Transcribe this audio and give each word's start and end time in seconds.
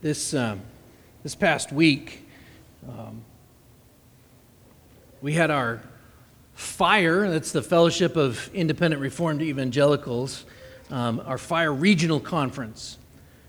This, 0.00 0.32
um, 0.32 0.60
this 1.24 1.34
past 1.34 1.72
week, 1.72 2.24
um, 2.88 3.24
we 5.20 5.32
had 5.32 5.50
our 5.50 5.82
FIRE, 6.54 7.28
that's 7.28 7.50
the 7.50 7.62
Fellowship 7.62 8.14
of 8.14 8.48
Independent 8.54 9.02
Reformed 9.02 9.42
Evangelicals, 9.42 10.44
um, 10.92 11.20
our 11.26 11.36
FIRE 11.36 11.72
Regional 11.72 12.20
Conference. 12.20 12.96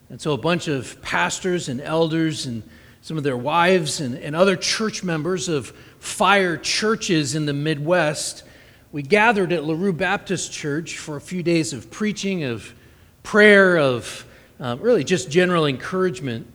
And 0.09 0.19
so 0.19 0.33
a 0.33 0.39
bunch 0.39 0.67
of 0.67 0.99
pastors 1.03 1.69
and 1.69 1.79
elders 1.79 2.47
and 2.47 2.63
some 3.01 3.15
of 3.15 3.23
their 3.23 3.37
wives 3.37 4.01
and, 4.01 4.17
and 4.17 4.35
other 4.35 4.55
church 4.55 5.03
members 5.03 5.49
of 5.49 5.67
FIRE 5.99 6.57
churches 6.57 7.35
in 7.35 7.45
the 7.45 7.53
Midwest, 7.53 8.43
we 8.91 9.03
gathered 9.03 9.53
at 9.53 9.65
LaRue 9.65 9.93
Baptist 9.93 10.51
Church 10.51 10.97
for 10.97 11.15
a 11.15 11.21
few 11.21 11.43
days 11.43 11.73
of 11.73 11.91
preaching, 11.91 12.43
of 12.43 12.73
prayer, 13.21 13.77
of 13.77 14.25
um, 14.59 14.79
really 14.81 15.03
just 15.03 15.31
general 15.31 15.65
encouragement. 15.65 16.45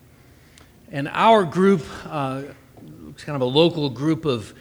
And 0.92 1.08
our 1.08 1.44
group, 1.44 1.82
uh, 2.06 2.42
it's 3.08 3.24
kind 3.24 3.36
of 3.36 3.42
a 3.42 3.46
local 3.46 3.88
group 3.90 4.24
of, 4.24 4.54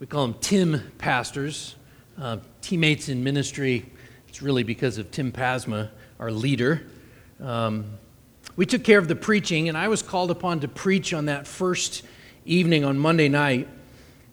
we 0.00 0.06
call 0.06 0.26
them 0.26 0.36
Tim 0.40 0.92
pastors, 0.98 1.76
uh, 2.20 2.38
teammates 2.60 3.08
in 3.08 3.22
ministry. 3.22 3.90
It's 4.28 4.42
really 4.42 4.62
because 4.62 4.98
of 4.98 5.10
Tim 5.10 5.30
Pasma, 5.30 5.90
our 6.18 6.32
leader. 6.32 6.82
Um, 7.40 7.84
we 8.56 8.66
took 8.66 8.84
care 8.84 8.98
of 8.98 9.08
the 9.08 9.16
preaching, 9.16 9.68
and 9.68 9.78
I 9.78 9.88
was 9.88 10.02
called 10.02 10.30
upon 10.30 10.60
to 10.60 10.68
preach 10.68 11.14
on 11.14 11.26
that 11.26 11.46
first 11.46 12.02
evening 12.44 12.84
on 12.84 12.98
Monday 12.98 13.28
night. 13.28 13.68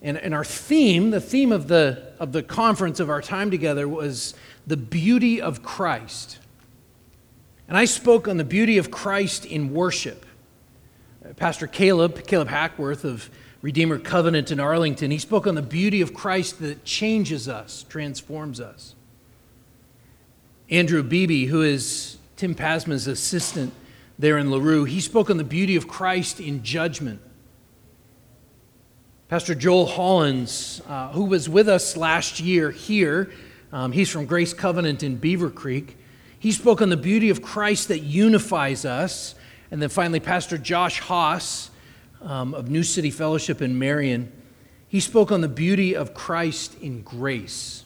And, 0.02 0.18
and 0.18 0.34
our 0.34 0.46
theme, 0.46 1.12
the 1.12 1.22
theme 1.22 1.52
of 1.52 1.68
the, 1.68 2.14
of 2.20 2.32
the 2.32 2.42
conference 2.42 3.00
of 3.00 3.10
our 3.10 3.22
time 3.22 3.52
together, 3.52 3.88
was 3.88 4.34
the 4.66 4.78
beauty 4.78 5.42
of 5.42 5.62
Christ. 5.62 6.39
And 7.70 7.78
I 7.78 7.86
spoke 7.86 8.28
on 8.28 8.38
the 8.38 8.44
beauty 8.44 8.80
of 8.80 8.90
Christ 8.90 9.46
in 9.46 9.76
worship. 9.76 10.26
Pastor 11.36 11.68
Caleb, 11.68 12.26
Caleb 12.26 12.48
Hackworth 12.48 13.06
of 13.06 13.30
Redeemer 13.62 14.00
Covenant 14.00 14.50
in 14.50 14.60
Arlington, 14.60 15.12
he 15.12 15.20
spoke 15.20 15.46
on 15.46 15.54
the 15.54 15.62
beauty 15.62 16.02
of 16.02 16.12
Christ 16.12 16.60
that 16.62 16.84
changes 16.84 17.48
us, 17.48 17.86
transforms 17.88 18.60
us. 18.60 18.96
Andrew 20.72 21.04
Beebe, 21.04 21.46
who 21.46 21.62
is 21.62 22.18
Tim 22.38 22.56
Pasma's 22.56 23.06
assistant 23.06 23.72
there 24.18 24.40
in 24.40 24.50
LaRue, 24.50 24.86
he 24.86 25.00
spoke 25.00 25.30
on 25.30 25.38
the 25.38 25.44
beauty 25.44 25.76
of 25.76 25.88
Christ 25.88 26.40
in 26.40 26.64
judgment. 26.64 27.22
Pastor 29.28 29.54
Joel 29.54 29.86
Hollins, 29.86 30.82
uh, 30.88 31.10
who 31.10 31.26
was 31.26 31.48
with 31.48 31.70
us 31.70 31.96
last 31.96 32.40
year 32.40 32.72
here, 32.72 33.32
um, 33.72 33.92
he's 33.92 34.10
from 34.10 34.26
Grace 34.26 34.54
Covenant 34.54 35.04
in 35.04 35.18
Beaver 35.18 35.52
Creek. 35.52 35.98
He 36.40 36.54
spoke 36.54 36.82
on 36.82 36.90
the 36.90 36.98
beauty 36.98 37.30
of 37.30 37.42
Christ 37.42 37.90
that 37.90 38.00
unifies 38.00 38.86
us. 38.86 39.36
And 39.72 39.82
then 39.82 39.90
finally, 39.90 40.22
Pastor 40.22 40.58
Josh 40.58 41.00
Haas 41.02 41.70
um, 42.22 42.54
of 42.54 42.70
New 42.70 42.84
City 42.84 43.12
Fellowship 43.12 43.62
in 43.62 43.78
Marion, 43.78 44.32
he 44.88 45.02
spoke 45.02 45.32
on 45.32 45.42
the 45.42 45.50
beauty 45.50 45.96
of 45.96 46.14
Christ 46.14 46.76
in 46.82 47.02
grace. 47.02 47.84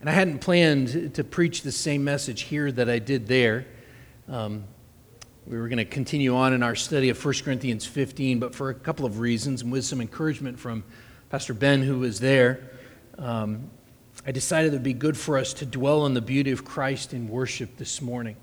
And 0.00 0.08
I 0.08 0.12
hadn't 0.12 0.40
planned 0.40 1.14
to 1.14 1.24
preach 1.24 1.62
the 1.62 1.72
same 1.72 2.04
message 2.04 2.42
here 2.42 2.72
that 2.72 2.90
I 2.90 2.98
did 2.98 3.26
there. 3.26 3.66
Um, 4.28 4.64
we 5.46 5.58
were 5.58 5.68
going 5.68 5.78
to 5.78 5.84
continue 5.84 6.34
on 6.34 6.54
in 6.54 6.62
our 6.62 6.74
study 6.74 7.10
of 7.10 7.22
1 7.22 7.34
Corinthians 7.44 7.84
15, 7.84 8.38
but 8.38 8.54
for 8.54 8.70
a 8.70 8.74
couple 8.74 9.04
of 9.04 9.18
reasons 9.18 9.60
and 9.60 9.70
with 9.70 9.84
some 9.84 10.00
encouragement 10.00 10.58
from 10.58 10.84
Pastor 11.28 11.52
Ben, 11.52 11.82
who 11.82 11.98
was 11.98 12.18
there, 12.18 12.70
um, 13.18 13.70
I 14.26 14.32
decided 14.32 14.72
it 14.72 14.76
would 14.76 14.82
be 14.82 14.94
good 14.94 15.16
for 15.16 15.38
us 15.38 15.52
to 15.54 15.66
dwell 15.66 16.02
on 16.02 16.14
the 16.14 16.20
beauty 16.20 16.50
of 16.50 16.64
Christ 16.64 17.12
in 17.12 17.28
worship 17.28 17.76
this 17.76 18.00
morning. 18.00 18.36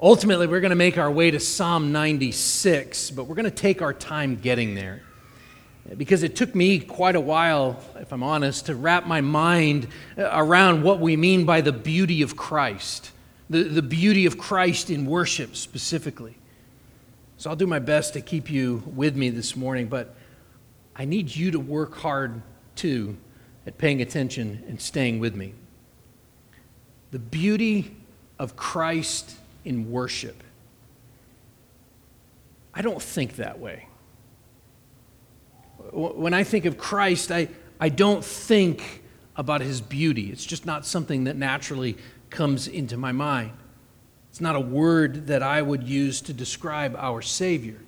Ultimately, 0.00 0.46
we're 0.46 0.60
going 0.60 0.70
to 0.70 0.76
make 0.76 0.98
our 0.98 1.10
way 1.10 1.30
to 1.30 1.38
Psalm 1.38 1.92
96, 1.92 3.10
but 3.10 3.24
we're 3.24 3.34
going 3.34 3.44
to 3.44 3.50
take 3.50 3.82
our 3.82 3.92
time 3.92 4.36
getting 4.36 4.74
there. 4.74 5.02
Because 5.96 6.22
it 6.22 6.36
took 6.36 6.54
me 6.54 6.78
quite 6.78 7.16
a 7.16 7.20
while, 7.20 7.80
if 7.96 8.12
I'm 8.12 8.22
honest, 8.22 8.66
to 8.66 8.74
wrap 8.74 9.06
my 9.06 9.20
mind 9.20 9.88
around 10.16 10.82
what 10.82 11.00
we 11.00 11.16
mean 11.16 11.44
by 11.44 11.60
the 11.60 11.72
beauty 11.72 12.22
of 12.22 12.36
Christ 12.36 13.12
the, 13.52 13.64
the 13.64 13.82
beauty 13.82 14.24
of 14.24 14.38
Christ 14.38 14.88
in 14.88 15.04
worship 15.04 15.54
specifically. 15.56 16.36
So 17.36 17.50
I'll 17.50 17.56
do 17.56 17.66
my 17.66 17.78
best 17.78 18.14
to 18.14 18.20
keep 18.20 18.50
you 18.50 18.82
with 18.86 19.14
me 19.14 19.28
this 19.28 19.54
morning, 19.54 19.88
but 19.88 20.14
I 20.96 21.04
need 21.04 21.34
you 21.34 21.50
to 21.50 21.60
work 21.60 21.96
hard 21.96 22.40
too 22.76 23.16
at 23.66 23.78
paying 23.78 24.02
attention 24.02 24.62
and 24.68 24.80
staying 24.80 25.18
with 25.18 25.34
me. 25.34 25.54
The 27.10 27.18
beauty 27.18 27.96
of 28.38 28.56
Christ 28.56 29.36
in 29.64 29.90
worship. 29.90 30.42
I 32.74 32.82
don't 32.82 33.02
think 33.02 33.36
that 33.36 33.58
way. 33.58 33.86
When 35.92 36.32
I 36.32 36.42
think 36.44 36.64
of 36.64 36.78
Christ, 36.78 37.30
I, 37.30 37.48
I 37.78 37.88
don't 37.88 38.24
think 38.24 39.02
about 39.36 39.60
his 39.60 39.80
beauty. 39.80 40.30
It's 40.30 40.44
just 40.44 40.64
not 40.66 40.86
something 40.86 41.24
that 41.24 41.36
naturally 41.36 41.96
comes 42.30 42.66
into 42.66 42.96
my 42.96 43.12
mind. 43.12 43.52
It's 44.30 44.40
not 44.40 44.56
a 44.56 44.60
word 44.60 45.26
that 45.26 45.42
I 45.42 45.60
would 45.60 45.82
use 45.82 46.22
to 46.22 46.32
describe 46.32 46.96
our 46.96 47.20
Savior. 47.20 47.78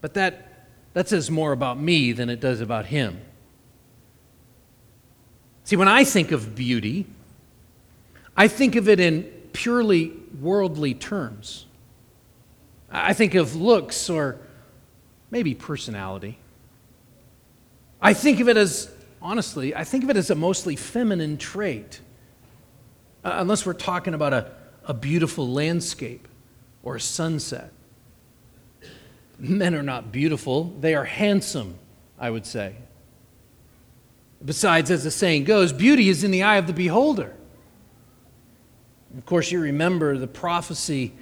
But 0.00 0.14
that, 0.14 0.68
that 0.92 1.08
says 1.08 1.30
more 1.30 1.52
about 1.52 1.80
me 1.80 2.12
than 2.12 2.30
it 2.30 2.38
does 2.38 2.60
about 2.60 2.86
Him. 2.86 3.20
See, 5.64 5.76
when 5.76 5.88
I 5.88 6.04
think 6.04 6.30
of 6.30 6.54
beauty, 6.54 7.06
I 8.36 8.48
think 8.48 8.76
of 8.76 8.88
it 8.88 9.00
in 9.00 9.22
purely 9.52 10.12
worldly 10.40 10.94
terms. 10.94 11.66
I 12.90 13.14
think 13.14 13.34
of 13.34 13.56
looks 13.56 14.10
or 14.10 14.38
maybe 15.30 15.54
personality. 15.54 16.38
I 18.00 18.12
think 18.12 18.40
of 18.40 18.48
it 18.48 18.58
as, 18.58 18.90
honestly, 19.22 19.74
I 19.74 19.84
think 19.84 20.04
of 20.04 20.10
it 20.10 20.16
as 20.16 20.30
a 20.30 20.34
mostly 20.34 20.76
feminine 20.76 21.38
trait. 21.38 22.00
Uh, 23.24 23.36
unless 23.38 23.64
we're 23.64 23.72
talking 23.72 24.12
about 24.12 24.34
a, 24.34 24.52
a 24.84 24.92
beautiful 24.92 25.48
landscape 25.48 26.28
or 26.82 26.96
a 26.96 27.00
sunset. 27.00 27.72
Men 29.38 29.74
are 29.74 29.82
not 29.82 30.12
beautiful, 30.12 30.64
they 30.80 30.94
are 30.94 31.04
handsome, 31.04 31.78
I 32.18 32.28
would 32.28 32.44
say. 32.44 32.76
Besides, 34.44 34.90
as 34.90 35.04
the 35.04 35.10
saying 35.10 35.44
goes, 35.44 35.72
beauty 35.72 36.08
is 36.08 36.22
in 36.22 36.30
the 36.30 36.42
eye 36.42 36.56
of 36.56 36.66
the 36.66 36.72
beholder. 36.72 37.34
Of 39.16 39.24
course, 39.26 39.50
you 39.50 39.60
remember 39.60 40.18
the 40.18 40.26
prophecy 40.26 41.12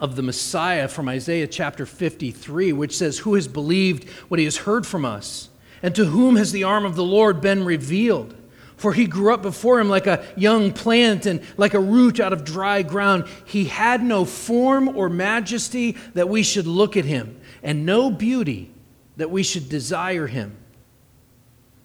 of 0.00 0.16
the 0.16 0.22
Messiah 0.22 0.88
from 0.88 1.08
Isaiah 1.08 1.46
chapter 1.46 1.86
53, 1.86 2.72
which 2.72 2.96
says, 2.96 3.18
Who 3.18 3.34
has 3.34 3.46
believed 3.46 4.08
what 4.28 4.38
he 4.38 4.44
has 4.44 4.56
heard 4.58 4.86
from 4.86 5.04
us? 5.04 5.48
And 5.82 5.94
to 5.94 6.06
whom 6.06 6.36
has 6.36 6.50
the 6.50 6.64
arm 6.64 6.84
of 6.84 6.96
the 6.96 7.04
Lord 7.04 7.40
been 7.40 7.64
revealed? 7.64 8.34
For 8.76 8.94
he 8.94 9.06
grew 9.06 9.32
up 9.32 9.42
before 9.42 9.78
him 9.78 9.88
like 9.88 10.08
a 10.08 10.24
young 10.34 10.72
plant 10.72 11.24
and 11.26 11.40
like 11.56 11.74
a 11.74 11.78
root 11.78 12.18
out 12.18 12.32
of 12.32 12.44
dry 12.44 12.82
ground. 12.82 13.26
He 13.44 13.66
had 13.66 14.02
no 14.02 14.24
form 14.24 14.88
or 14.96 15.08
majesty 15.08 15.96
that 16.14 16.28
we 16.28 16.42
should 16.42 16.66
look 16.66 16.96
at 16.96 17.04
him, 17.04 17.40
and 17.62 17.86
no 17.86 18.10
beauty 18.10 18.72
that 19.18 19.30
we 19.30 19.44
should 19.44 19.68
desire 19.68 20.26
him. 20.26 20.56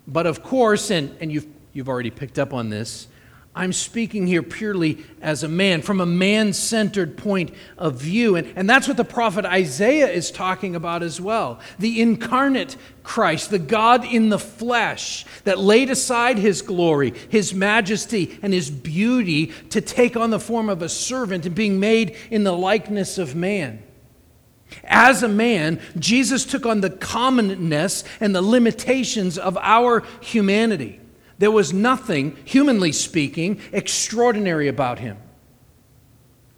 But 0.07 0.25
of 0.25 0.41
course, 0.41 0.89
and, 0.89 1.15
and 1.19 1.31
you've, 1.31 1.47
you've 1.73 1.89
already 1.89 2.11
picked 2.11 2.39
up 2.39 2.53
on 2.53 2.69
this, 2.69 3.07
I'm 3.57 3.73
speaking 3.73 4.27
here 4.27 4.43
purely 4.43 5.03
as 5.19 5.41
a 5.41 5.47
man, 5.47 5.81
from 5.81 5.99
a 5.99 6.05
man 6.05 6.53
centered 6.53 7.17
point 7.17 7.51
of 7.75 7.95
view. 7.95 8.35
And, 8.35 8.53
and 8.55 8.69
that's 8.69 8.87
what 8.87 8.97
the 8.97 9.03
prophet 9.03 9.45
Isaiah 9.45 10.09
is 10.09 10.29
talking 10.29 10.75
about 10.75 11.01
as 11.01 11.19
well. 11.19 11.59
The 11.79 11.99
incarnate 11.99 12.77
Christ, 13.01 13.49
the 13.49 13.57
God 13.57 14.05
in 14.05 14.29
the 14.29 14.37
flesh, 14.37 15.25
that 15.43 15.57
laid 15.57 15.89
aside 15.89 16.37
his 16.37 16.61
glory, 16.61 17.15
his 17.29 17.51
majesty, 17.51 18.37
and 18.43 18.53
his 18.53 18.69
beauty 18.69 19.47
to 19.71 19.81
take 19.81 20.15
on 20.15 20.29
the 20.29 20.39
form 20.39 20.69
of 20.69 20.83
a 20.83 20.89
servant 20.89 21.47
and 21.47 21.55
being 21.55 21.79
made 21.79 22.15
in 22.29 22.43
the 22.43 22.53
likeness 22.53 23.17
of 23.17 23.35
man. 23.35 23.81
As 24.83 25.23
a 25.23 25.27
man, 25.27 25.79
Jesus 25.97 26.45
took 26.45 26.65
on 26.65 26.81
the 26.81 26.89
commonness 26.89 28.03
and 28.19 28.35
the 28.35 28.41
limitations 28.41 29.37
of 29.37 29.57
our 29.57 30.03
humanity. 30.21 30.99
There 31.37 31.51
was 31.51 31.73
nothing, 31.73 32.37
humanly 32.45 32.91
speaking, 32.91 33.61
extraordinary 33.71 34.67
about 34.67 34.99
him. 34.99 35.17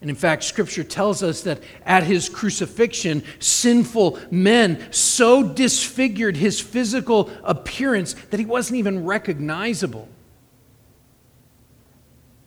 And 0.02 0.10
in 0.10 0.16
fact, 0.16 0.46
Scripture 0.46 0.86
tells 0.86 1.22
us 1.22 1.42
that 1.42 1.62
at 1.86 2.04
his 2.04 2.30
crucifixion, 2.30 3.24
sinful 3.40 4.18
men 4.32 4.94
so 4.94 5.44
disfigured 5.44 6.38
his 6.38 6.62
physical 6.62 7.30
appearance 7.44 8.14
that 8.30 8.40
he 8.40 8.46
wasn't 8.46 8.80
even 8.80 9.04
recognizable. 9.06 10.08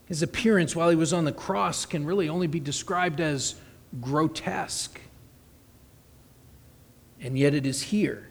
His 0.07 0.23
appearance 0.23 0.75
while 0.75 0.89
he 0.89 0.97
was 0.97 1.13
on 1.13 1.27
the 1.27 1.33
cross 1.33 1.85
can 1.85 2.07
really 2.07 2.29
only 2.29 2.47
be 2.47 2.61
described 2.61 3.21
as 3.21 3.55
grotesque. 4.01 4.99
And 7.23 7.39
yet, 7.39 7.55
it 7.55 7.65
is 7.65 7.83
here 7.83 8.29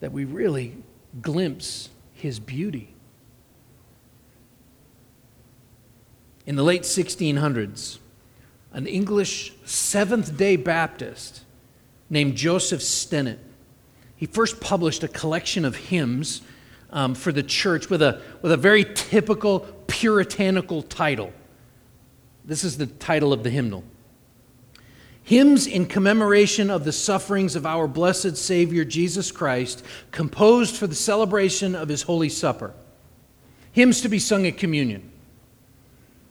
that 0.00 0.10
we 0.10 0.24
really 0.24 0.76
glimpse 1.20 1.88
his 2.12 2.40
beauty. 2.40 2.92
In 6.44 6.56
the 6.56 6.64
late 6.64 6.82
1600s, 6.82 7.98
an 8.72 8.86
English 8.88 9.52
Seventh 9.64 10.36
day 10.36 10.56
Baptist 10.56 11.42
named 12.10 12.34
Joseph 12.34 12.80
Stennett. 12.80 13.38
He 14.16 14.26
first 14.26 14.60
published 14.60 15.04
a 15.04 15.08
collection 15.08 15.64
of 15.64 15.76
hymns 15.76 16.42
um, 16.90 17.14
for 17.14 17.30
the 17.30 17.42
church 17.44 17.88
with 17.88 18.02
a, 18.02 18.20
with 18.42 18.50
a 18.50 18.56
very 18.56 18.84
typical 18.84 19.60
puritanical 19.86 20.82
title. 20.82 21.32
This 22.44 22.64
is 22.64 22.78
the 22.78 22.86
title 22.86 23.32
of 23.32 23.44
the 23.44 23.50
hymnal 23.50 23.84
Hymns 25.24 25.66
in 25.66 25.86
commemoration 25.86 26.68
of 26.70 26.84
the 26.84 26.92
sufferings 26.92 27.54
of 27.54 27.64
our 27.64 27.86
blessed 27.86 28.36
Savior 28.36 28.84
Jesus 28.84 29.30
Christ, 29.30 29.84
composed 30.10 30.76
for 30.76 30.86
the 30.86 30.94
celebration 30.94 31.74
of 31.74 31.88
his 31.88 32.02
Holy 32.02 32.28
Supper. 32.28 32.74
Hymns 33.72 34.00
to 34.00 34.08
be 34.08 34.18
sung 34.18 34.46
at 34.46 34.58
communion. 34.58 35.10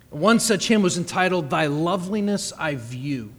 One 0.10 0.40
such 0.40 0.68
hymn 0.68 0.82
was 0.82 0.98
entitled, 0.98 1.50
Thy 1.50 1.68
Loveliness 1.68 2.52
I 2.58 2.76
View. 2.76 3.32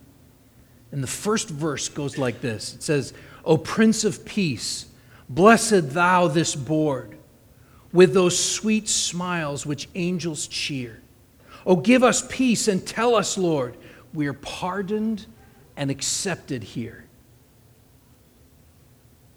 And 0.90 1.02
the 1.02 1.08
first 1.08 1.48
verse 1.48 1.88
goes 1.88 2.16
like 2.18 2.40
this 2.40 2.74
It 2.74 2.82
says, 2.82 3.12
O 3.44 3.58
Prince 3.58 4.04
of 4.04 4.24
Peace, 4.24 4.86
blessed 5.28 5.90
thou 5.90 6.28
this 6.28 6.54
board, 6.54 7.16
with 7.92 8.14
those 8.14 8.38
sweet 8.38 8.88
smiles 8.88 9.66
which 9.66 9.88
angels 9.94 10.46
cheer. 10.46 11.00
O 11.66 11.76
give 11.76 12.02
us 12.02 12.26
peace 12.28 12.68
and 12.68 12.86
tell 12.86 13.14
us, 13.14 13.36
Lord, 13.36 13.76
we 14.14 14.26
are 14.26 14.32
pardoned 14.32 15.26
and 15.76 15.90
accepted 15.90 16.62
here. 16.62 17.04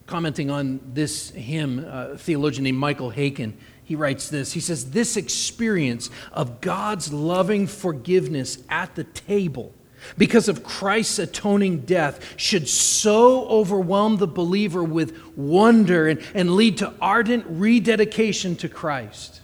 Commenting 0.08 0.52
on 0.52 0.80
this 0.94 1.32
hymn, 1.32 1.80
a 1.80 2.18
theologian 2.18 2.64
named 2.64 2.78
Michael 2.78 3.12
Haykin, 3.12 3.54
he 3.84 3.96
writes 3.96 4.30
this. 4.30 4.54
He 4.54 4.60
says, 4.60 4.92
This 4.92 5.18
experience 5.18 6.10
of 6.32 6.62
God's 6.62 7.14
loving 7.14 7.68
forgiveness 7.68 8.60
at 8.70 8.96
the 8.96 9.04
table 9.04 9.74
because 10.18 10.48
of 10.48 10.64
Christ's 10.64 11.20
atoning 11.20 11.82
death 11.82 12.20
should 12.38 12.68
so 12.68 13.48
overwhelm 13.48 14.18
the 14.18 14.28
believer 14.28 14.84
with 14.84 15.18
wonder 15.36 16.08
and, 16.08 16.22
and 16.34 16.56
lead 16.56 16.78
to 16.80 16.94
ardent 17.02 17.46
rededication 17.48 18.56
to 18.58 18.70
Christ. 18.70 19.42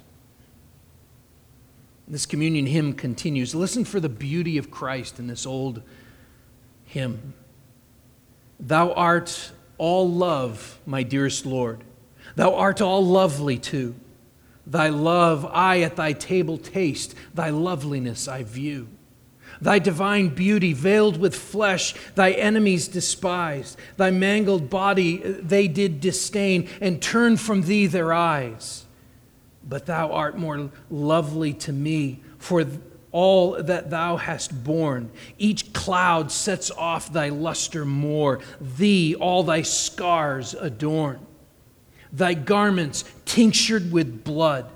This 2.08 2.26
communion 2.26 2.66
hymn 2.66 2.94
continues. 2.94 3.56
Listen 3.56 3.86
for 3.86 4.00
the 4.00 4.10
beauty 4.10 4.58
of 4.58 4.70
Christ 4.70 5.18
in 5.18 5.28
this 5.28 5.46
old 5.46 5.82
hymn. 6.92 7.34
Thou 8.60 8.92
art 8.92 9.52
all 9.78 10.10
love, 10.10 10.80
my 10.86 11.04
dearest 11.04 11.46
Lord. 11.46 11.84
Thou 12.36 12.54
art 12.54 12.82
all 12.82 13.06
lovely 13.06 13.58
too. 13.58 13.96
Thy 14.68 14.90
love 14.90 15.50
I 15.52 15.82
at 15.82 15.96
thy 15.96 16.14
table 16.14 16.58
taste, 16.58 17.16
thy 17.34 17.50
loveliness 17.50 18.28
I 18.28 18.44
view. 18.44 18.90
Thy 19.62 19.80
divine 19.80 20.30
beauty 20.30 20.74
veiled 20.74 21.18
with 21.18 21.36
flesh, 21.36 21.96
thy 22.16 22.32
enemies 22.32 22.88
despised. 22.88 23.78
Thy 23.96 24.12
mangled 24.12 24.70
body 24.70 25.24
uh, 25.24 25.34
they 25.42 25.68
did 25.68 26.02
disdain, 26.02 26.68
and 26.82 27.02
turn 27.02 27.38
from 27.38 27.64
thee 27.64 27.88
their 27.88 28.12
eyes. 28.12 28.86
But 29.64 29.86
thou 29.86 30.12
art 30.12 30.38
more 30.38 30.72
lovely 30.90 31.54
to 31.54 31.72
me 31.72 32.22
for 32.38 32.66
all 33.12 33.62
that 33.62 33.90
thou 33.90 34.18
hast 34.18 34.64
borne. 34.64 35.12
Each 35.38 35.74
cloud 35.74 36.32
sets 36.32 36.72
off 36.72 37.12
thy 37.12 37.30
luster 37.30 37.86
more. 37.86 38.40
Thee 38.60 39.16
all 39.16 39.44
thy 39.44 39.62
scars 39.62 40.54
adorn. 40.54 41.26
Thy 42.12 42.34
garments 42.34 43.04
tinctured 43.26 43.92
with 43.92 44.24
blood, 44.24 44.70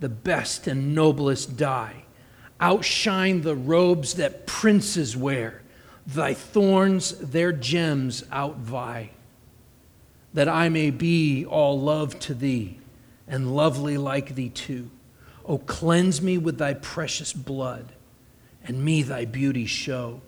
the 0.00 0.08
best 0.08 0.66
and 0.66 0.94
noblest 0.94 1.56
dye 1.56 2.00
outshine 2.60 3.40
the 3.40 3.56
robes 3.56 4.14
that 4.14 4.46
princes 4.46 5.16
wear. 5.16 5.62
Thy 6.06 6.34
thorns 6.34 7.12
their 7.18 7.52
gems 7.52 8.22
outvie. 8.24 9.10
That 10.34 10.48
I 10.48 10.68
may 10.68 10.90
be 10.90 11.44
all 11.44 11.80
love 11.80 12.18
to 12.20 12.34
thee, 12.34 12.78
and 13.26 13.54
lovely 13.56 13.96
like 13.96 14.34
thee 14.34 14.50
too. 14.50 14.90
O 15.50 15.58
cleanse 15.58 16.22
me 16.22 16.38
with 16.38 16.58
thy 16.58 16.74
precious 16.74 17.32
blood, 17.32 17.90
and 18.62 18.84
me 18.84 19.02
thy 19.02 19.24
beauty 19.24 19.66
show. 19.66 20.20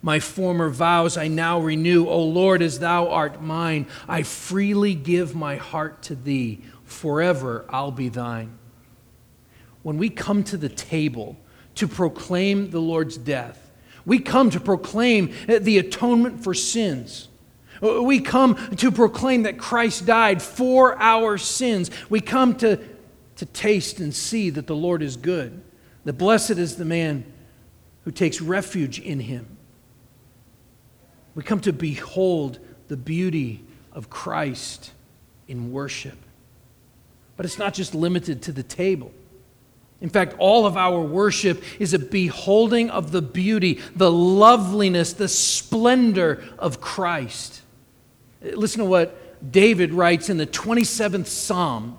My 0.00 0.20
former 0.20 0.68
vows 0.68 1.16
I 1.16 1.26
now 1.26 1.58
renew. 1.58 2.06
O 2.06 2.22
Lord, 2.22 2.62
as 2.62 2.78
thou 2.78 3.08
art 3.08 3.42
mine, 3.42 3.88
I 4.06 4.22
freely 4.22 4.94
give 4.94 5.34
my 5.34 5.56
heart 5.56 6.00
to 6.04 6.14
thee. 6.14 6.60
Forever 6.84 7.64
I'll 7.68 7.90
be 7.90 8.08
thine. 8.08 8.56
When 9.82 9.98
we 9.98 10.10
come 10.10 10.44
to 10.44 10.56
the 10.56 10.68
table, 10.68 11.36
to 11.74 11.88
proclaim 11.88 12.70
the 12.70 12.80
Lord's 12.80 13.16
death. 13.16 13.72
We 14.04 14.20
come 14.20 14.50
to 14.50 14.60
proclaim 14.60 15.34
uh, 15.48 15.58
the 15.60 15.78
atonement 15.78 16.44
for 16.44 16.54
sins. 16.54 17.26
Uh, 17.82 18.00
we 18.00 18.20
come 18.20 18.54
to 18.76 18.92
proclaim 18.92 19.42
that 19.42 19.58
Christ 19.58 20.06
died 20.06 20.40
for 20.40 20.96
our 21.02 21.36
sins. 21.36 21.90
We 22.08 22.20
come 22.20 22.54
to, 22.58 22.78
to 23.36 23.46
taste 23.46 24.00
and 24.00 24.14
see 24.14 24.50
that 24.50 24.66
the 24.66 24.76
Lord 24.76 25.02
is 25.02 25.16
good. 25.16 25.62
The 26.04 26.12
blessed 26.12 26.52
is 26.52 26.76
the 26.76 26.84
man 26.84 27.24
who 28.04 28.10
takes 28.10 28.40
refuge 28.40 28.98
in 28.98 29.20
him. 29.20 29.56
We 31.34 31.42
come 31.42 31.60
to 31.60 31.72
behold 31.72 32.58
the 32.88 32.96
beauty 32.96 33.62
of 33.92 34.08
Christ 34.08 34.92
in 35.48 35.72
worship. 35.72 36.16
But 37.36 37.44
it's 37.44 37.58
not 37.58 37.74
just 37.74 37.94
limited 37.94 38.42
to 38.42 38.52
the 38.52 38.62
table. 38.62 39.12
In 40.00 40.08
fact, 40.10 40.34
all 40.38 40.66
of 40.66 40.76
our 40.76 41.00
worship 41.00 41.62
is 41.80 41.94
a 41.94 41.98
beholding 41.98 42.90
of 42.90 43.12
the 43.12 43.22
beauty, 43.22 43.80
the 43.94 44.10
loveliness, 44.10 45.14
the 45.14 45.28
splendor 45.28 46.44
of 46.58 46.80
Christ. 46.80 47.62
Listen 48.42 48.80
to 48.80 48.84
what 48.84 49.52
David 49.52 49.92
writes 49.92 50.28
in 50.28 50.36
the 50.36 50.46
27th 50.46 51.26
Psalm 51.26 51.98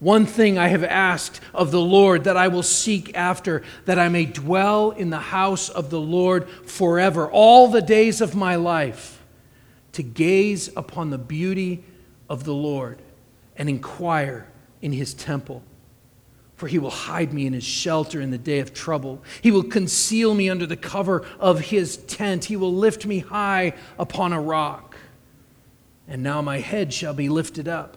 One 0.00 0.26
thing 0.26 0.58
I 0.58 0.68
have 0.68 0.84
asked 0.84 1.40
of 1.52 1.72
the 1.72 1.80
Lord 1.80 2.24
that 2.24 2.36
I 2.36 2.48
will 2.48 2.62
seek 2.62 3.16
after, 3.16 3.62
that 3.84 3.98
I 3.98 4.08
may 4.08 4.26
dwell 4.26 4.92
in 4.92 5.10
the 5.10 5.18
house 5.18 5.68
of 5.68 5.90
the 5.90 6.00
Lord 6.00 6.48
forever, 6.48 7.28
all 7.28 7.68
the 7.68 7.82
days 7.82 8.20
of 8.20 8.36
my 8.36 8.54
life, 8.54 9.24
to 9.92 10.02
gaze 10.04 10.70
upon 10.76 11.10
the 11.10 11.18
beauty 11.18 11.82
of 12.28 12.44
the 12.44 12.54
Lord 12.54 13.02
and 13.56 13.68
inquire 13.68 14.46
in 14.80 14.92
his 14.92 15.14
temple. 15.14 15.64
For 16.54 16.68
he 16.68 16.78
will 16.78 16.90
hide 16.90 17.32
me 17.32 17.46
in 17.46 17.52
his 17.52 17.64
shelter 17.64 18.20
in 18.20 18.30
the 18.30 18.38
day 18.38 18.60
of 18.60 18.72
trouble. 18.72 19.22
He 19.42 19.50
will 19.50 19.64
conceal 19.64 20.34
me 20.34 20.48
under 20.48 20.66
the 20.66 20.76
cover 20.76 21.26
of 21.40 21.60
his 21.60 21.96
tent. 21.96 22.46
He 22.46 22.56
will 22.56 22.74
lift 22.74 23.04
me 23.04 23.20
high 23.20 23.74
upon 23.98 24.32
a 24.32 24.40
rock. 24.40 24.96
And 26.06 26.22
now 26.22 26.40
my 26.40 26.58
head 26.58 26.92
shall 26.92 27.14
be 27.14 27.28
lifted 27.28 27.66
up 27.66 27.96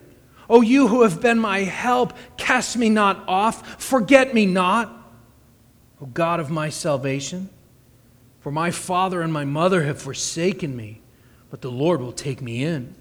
O 0.51 0.59
you 0.59 0.89
who 0.89 1.03
have 1.03 1.21
been 1.21 1.39
my 1.39 1.59
help, 1.59 2.11
cast 2.35 2.75
me 2.75 2.89
not 2.89 3.23
off. 3.25 3.81
Forget 3.81 4.33
me 4.33 4.45
not, 4.45 4.93
O 6.01 6.05
God 6.07 6.41
of 6.41 6.51
my 6.51 6.67
salvation. 6.67 7.49
For 8.41 8.51
my 8.51 8.69
father 8.69 9.21
and 9.21 9.31
my 9.31 9.45
mother 9.45 9.83
have 9.83 10.01
forsaken 10.01 10.75
me, 10.75 11.01
but 11.49 11.61
the 11.61 11.71
Lord 11.71 12.01
will 12.01 12.11
take 12.11 12.41
me 12.41 12.65
in. 12.65 12.95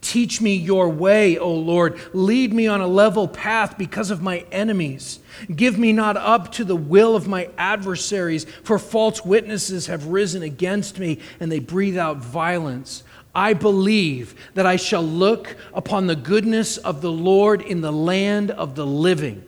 Teach 0.00 0.40
me 0.40 0.54
your 0.54 0.88
way, 0.88 1.36
O 1.36 1.52
Lord. 1.52 2.00
Lead 2.14 2.54
me 2.54 2.66
on 2.68 2.80
a 2.80 2.86
level 2.86 3.28
path 3.28 3.76
because 3.76 4.10
of 4.10 4.22
my 4.22 4.46
enemies. 4.50 5.20
Give 5.54 5.78
me 5.78 5.92
not 5.92 6.16
up 6.16 6.52
to 6.52 6.64
the 6.64 6.76
will 6.76 7.16
of 7.16 7.28
my 7.28 7.50
adversaries, 7.58 8.46
for 8.62 8.78
false 8.78 9.22
witnesses 9.26 9.88
have 9.88 10.06
risen 10.06 10.42
against 10.42 10.98
me, 10.98 11.18
and 11.38 11.52
they 11.52 11.58
breathe 11.58 11.98
out 11.98 12.16
violence. 12.16 13.02
I 13.34 13.52
believe 13.52 14.34
that 14.54 14.66
I 14.66 14.76
shall 14.76 15.02
look 15.02 15.56
upon 15.72 16.06
the 16.06 16.16
goodness 16.16 16.76
of 16.76 17.00
the 17.00 17.10
Lord 17.10 17.62
in 17.62 17.80
the 17.80 17.92
land 17.92 18.50
of 18.50 18.74
the 18.76 18.86
living. 18.86 19.44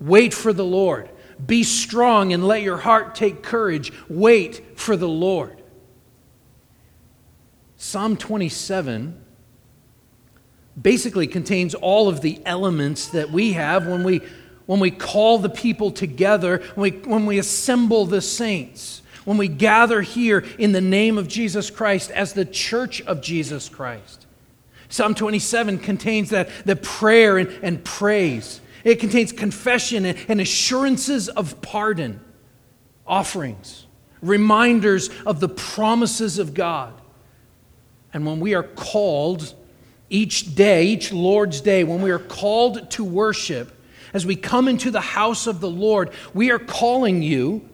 Wait 0.00 0.32
for 0.32 0.52
the 0.52 0.64
Lord. 0.64 1.10
Be 1.46 1.62
strong 1.62 2.32
and 2.32 2.46
let 2.46 2.62
your 2.62 2.78
heart 2.78 3.14
take 3.14 3.42
courage. 3.42 3.92
Wait 4.08 4.78
for 4.78 4.96
the 4.96 5.08
Lord. 5.08 5.62
Psalm 7.76 8.16
27 8.16 9.18
basically 10.80 11.26
contains 11.26 11.74
all 11.74 12.08
of 12.08 12.20
the 12.20 12.40
elements 12.44 13.08
that 13.08 13.30
we 13.30 13.52
have 13.52 13.86
when 13.86 14.04
we, 14.04 14.20
when 14.66 14.80
we 14.80 14.90
call 14.90 15.38
the 15.38 15.50
people 15.50 15.90
together, 15.90 16.62
when 16.74 16.92
we, 16.92 16.98
when 17.00 17.26
we 17.26 17.38
assemble 17.38 18.06
the 18.06 18.20
saints, 18.20 18.99
when 19.24 19.36
we 19.36 19.48
gather 19.48 20.00
here 20.00 20.44
in 20.58 20.72
the 20.72 20.80
name 20.80 21.18
of 21.18 21.28
Jesus 21.28 21.70
Christ 21.70 22.10
as 22.10 22.32
the 22.32 22.44
church 22.44 23.00
of 23.02 23.20
Jesus 23.20 23.68
Christ. 23.68 24.26
Psalm 24.88 25.14
27 25.14 25.78
contains 25.78 26.30
that 26.30 26.48
the 26.64 26.76
prayer 26.76 27.38
and, 27.38 27.48
and 27.62 27.84
praise. 27.84 28.60
It 28.82 28.96
contains 28.98 29.32
confession 29.32 30.04
and, 30.04 30.18
and 30.28 30.40
assurances 30.40 31.28
of 31.28 31.60
pardon, 31.62 32.20
offerings, 33.06 33.86
reminders 34.20 35.10
of 35.24 35.40
the 35.40 35.48
promises 35.48 36.38
of 36.38 36.54
God. 36.54 36.94
And 38.12 38.26
when 38.26 38.40
we 38.40 38.54
are 38.54 38.64
called 38.64 39.54
each 40.08 40.56
day, 40.56 40.86
each 40.86 41.12
Lord's 41.12 41.60
day, 41.60 41.84
when 41.84 42.02
we 42.02 42.10
are 42.10 42.18
called 42.18 42.90
to 42.92 43.04
worship, 43.04 43.72
as 44.12 44.26
we 44.26 44.34
come 44.34 44.66
into 44.66 44.90
the 44.90 45.00
house 45.00 45.46
of 45.46 45.60
the 45.60 45.70
Lord, 45.70 46.10
we 46.34 46.50
are 46.50 46.58
calling 46.58 47.22
you 47.22 47.68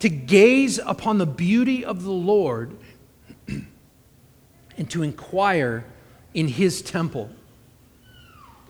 to 0.00 0.08
gaze 0.08 0.78
upon 0.78 1.18
the 1.18 1.26
beauty 1.26 1.84
of 1.84 2.02
the 2.02 2.10
Lord 2.10 2.76
and 3.46 4.90
to 4.90 5.02
inquire 5.02 5.84
in 6.34 6.48
his 6.48 6.82
temple. 6.82 7.30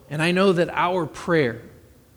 And 0.09 0.21
I 0.21 0.33
know 0.33 0.53
that 0.53 0.69
our 0.71 1.07
prayer 1.07 1.63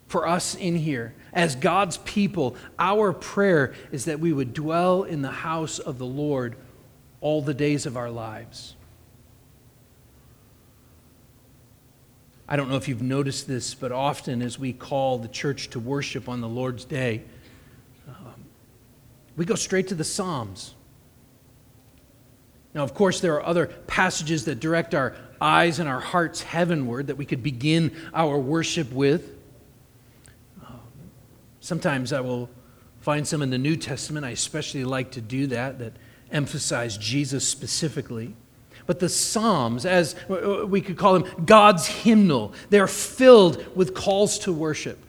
for 0.07 0.27
us 0.27 0.55
in 0.55 0.75
here, 0.75 1.13
as 1.31 1.55
God's 1.55 1.97
people, 1.97 2.55
our 2.77 3.13
prayer 3.13 3.73
is 3.91 4.05
that 4.05 4.19
we 4.19 4.33
would 4.33 4.53
dwell 4.53 5.03
in 5.03 5.21
the 5.21 5.31
house 5.31 5.79
of 5.79 5.97
the 5.97 6.05
Lord 6.05 6.55
all 7.21 7.41
the 7.41 7.53
days 7.53 7.85
of 7.85 7.95
our 7.95 8.09
lives. 8.09 8.75
I 12.47 12.55
don't 12.55 12.69
know 12.69 12.75
if 12.75 12.87
you've 12.87 13.01
noticed 13.01 13.47
this, 13.47 13.73
but 13.73 13.91
often 13.91 14.41
as 14.41 14.59
we 14.59 14.73
call 14.73 15.17
the 15.17 15.27
church 15.27 15.69
to 15.69 15.79
worship 15.79 16.27
on 16.27 16.41
the 16.41 16.49
Lord's 16.49 16.85
Day, 16.85 17.23
we 19.35 19.45
go 19.45 19.55
straight 19.55 19.87
to 19.89 19.95
the 19.95 20.03
Psalms. 20.03 20.75
Now, 22.73 22.83
of 22.83 22.93
course, 22.93 23.19
there 23.19 23.35
are 23.35 23.45
other 23.45 23.67
passages 23.67 24.45
that 24.45 24.59
direct 24.59 24.95
our 24.95 25.15
eyes 25.39 25.79
and 25.79 25.87
our 25.87 25.99
hearts 25.99 26.41
heavenward 26.41 27.07
that 27.07 27.17
we 27.17 27.25
could 27.25 27.43
begin 27.43 27.91
our 28.13 28.37
worship 28.37 28.91
with. 28.91 29.31
Sometimes 31.59 32.11
I 32.11 32.21
will 32.21 32.49
find 33.01 33.27
some 33.27 33.41
in 33.41 33.49
the 33.49 33.57
New 33.57 33.75
Testament. 33.75 34.25
I 34.25 34.31
especially 34.31 34.85
like 34.85 35.11
to 35.11 35.21
do 35.21 35.47
that, 35.47 35.79
that 35.79 35.93
emphasize 36.31 36.97
Jesus 36.97 37.47
specifically. 37.47 38.35
But 38.85 38.99
the 38.99 39.07
Psalms, 39.07 39.85
as 39.85 40.15
we 40.27 40.81
could 40.81 40.97
call 40.97 41.19
them, 41.19 41.45
God's 41.45 41.87
hymnal, 41.87 42.53
they're 42.69 42.87
filled 42.87 43.75
with 43.75 43.93
calls 43.93 44.39
to 44.39 44.51
worship. 44.51 44.99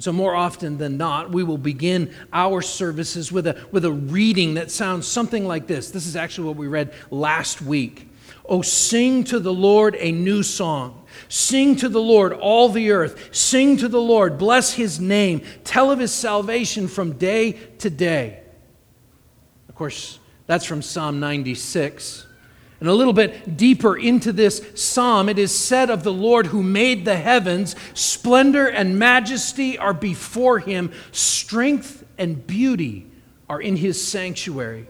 So, 0.00 0.12
more 0.12 0.34
often 0.34 0.78
than 0.78 0.96
not, 0.96 1.30
we 1.30 1.42
will 1.44 1.58
begin 1.58 2.14
our 2.32 2.62
services 2.62 3.30
with 3.30 3.46
a, 3.46 3.66
with 3.70 3.84
a 3.84 3.92
reading 3.92 4.54
that 4.54 4.70
sounds 4.70 5.06
something 5.06 5.46
like 5.46 5.66
this. 5.66 5.90
This 5.90 6.06
is 6.06 6.16
actually 6.16 6.48
what 6.48 6.56
we 6.56 6.68
read 6.68 6.94
last 7.10 7.60
week. 7.60 8.08
Oh, 8.46 8.62
sing 8.62 9.24
to 9.24 9.38
the 9.38 9.52
Lord 9.52 9.94
a 9.98 10.10
new 10.10 10.42
song. 10.42 11.04
Sing 11.28 11.76
to 11.76 11.88
the 11.90 12.00
Lord, 12.00 12.32
all 12.32 12.70
the 12.70 12.92
earth. 12.92 13.28
Sing 13.34 13.76
to 13.76 13.88
the 13.88 14.00
Lord, 14.00 14.38
bless 14.38 14.72
his 14.72 14.98
name. 14.98 15.42
Tell 15.64 15.90
of 15.90 15.98
his 15.98 16.12
salvation 16.12 16.88
from 16.88 17.12
day 17.12 17.52
to 17.78 17.90
day. 17.90 18.40
Of 19.68 19.74
course, 19.74 20.18
that's 20.46 20.64
from 20.64 20.80
Psalm 20.80 21.20
96. 21.20 22.26
And 22.80 22.88
a 22.88 22.94
little 22.94 23.12
bit 23.12 23.58
deeper 23.58 23.96
into 23.96 24.32
this 24.32 24.66
psalm, 24.74 25.28
it 25.28 25.38
is 25.38 25.54
said 25.54 25.90
of 25.90 26.02
the 26.02 26.12
Lord 26.12 26.46
who 26.46 26.62
made 26.62 27.04
the 27.04 27.16
heavens, 27.16 27.76
splendor 27.92 28.66
and 28.66 28.98
majesty 28.98 29.76
are 29.76 29.92
before 29.92 30.58
him, 30.58 30.90
strength 31.12 32.04
and 32.16 32.46
beauty 32.46 33.06
are 33.50 33.60
in 33.60 33.76
his 33.76 34.02
sanctuary. 34.02 34.86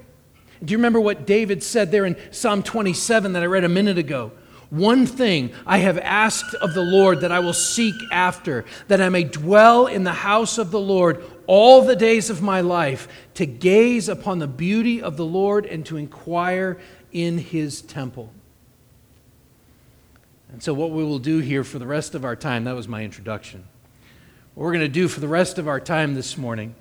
Do 0.64 0.72
you 0.72 0.78
remember 0.78 1.00
what 1.00 1.26
David 1.26 1.62
said 1.62 1.90
there 1.90 2.04
in 2.04 2.16
Psalm 2.30 2.62
27 2.62 3.32
that 3.32 3.42
I 3.42 3.46
read 3.46 3.64
a 3.64 3.68
minute 3.68 3.98
ago? 3.98 4.30
One 4.68 5.04
thing 5.04 5.52
I 5.66 5.78
have 5.78 5.98
asked 5.98 6.54
of 6.54 6.74
the 6.74 6.82
Lord 6.82 7.22
that 7.22 7.32
I 7.32 7.40
will 7.40 7.52
seek 7.52 7.94
after, 8.12 8.64
that 8.86 9.00
I 9.00 9.08
may 9.08 9.24
dwell 9.24 9.88
in 9.88 10.04
the 10.04 10.12
house 10.12 10.58
of 10.58 10.70
the 10.70 10.78
Lord 10.78 11.24
all 11.48 11.82
the 11.82 11.96
days 11.96 12.30
of 12.30 12.40
my 12.40 12.60
life, 12.60 13.08
to 13.34 13.46
gaze 13.46 14.08
upon 14.08 14.38
the 14.38 14.46
beauty 14.46 15.02
of 15.02 15.16
the 15.16 15.24
Lord 15.24 15.66
and 15.66 15.84
to 15.86 15.96
inquire 15.96 16.78
in 17.12 17.38
his 17.38 17.82
temple. 17.82 18.32
And 20.52 20.62
so, 20.62 20.74
what 20.74 20.90
we 20.90 21.04
will 21.04 21.18
do 21.18 21.38
here 21.38 21.62
for 21.62 21.78
the 21.78 21.86
rest 21.86 22.14
of 22.14 22.24
our 22.24 22.36
time, 22.36 22.64
that 22.64 22.74
was 22.74 22.88
my 22.88 23.04
introduction. 23.04 23.64
What 24.54 24.64
we're 24.64 24.72
going 24.72 24.80
to 24.80 24.88
do 24.88 25.06
for 25.06 25.20
the 25.20 25.28
rest 25.28 25.58
of 25.58 25.68
our 25.68 25.80
time 25.80 26.14
this 26.14 26.36
morning 26.36 26.74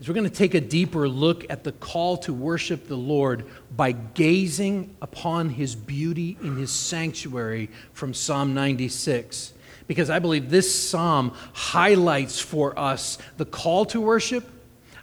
is 0.00 0.08
we're 0.08 0.14
going 0.14 0.28
to 0.28 0.34
take 0.34 0.54
a 0.54 0.60
deeper 0.60 1.08
look 1.08 1.44
at 1.50 1.64
the 1.64 1.72
call 1.72 2.16
to 2.18 2.32
worship 2.32 2.86
the 2.88 2.96
Lord 2.96 3.44
by 3.76 3.92
gazing 3.92 4.96
upon 5.02 5.50
his 5.50 5.74
beauty 5.74 6.38
in 6.42 6.56
his 6.56 6.70
sanctuary 6.70 7.68
from 7.92 8.14
Psalm 8.14 8.54
96. 8.54 9.52
Because 9.86 10.08
I 10.08 10.20
believe 10.20 10.48
this 10.48 10.72
psalm 10.72 11.32
highlights 11.52 12.38
for 12.38 12.78
us 12.78 13.18
the 13.36 13.44
call 13.44 13.84
to 13.86 14.00
worship, 14.00 14.48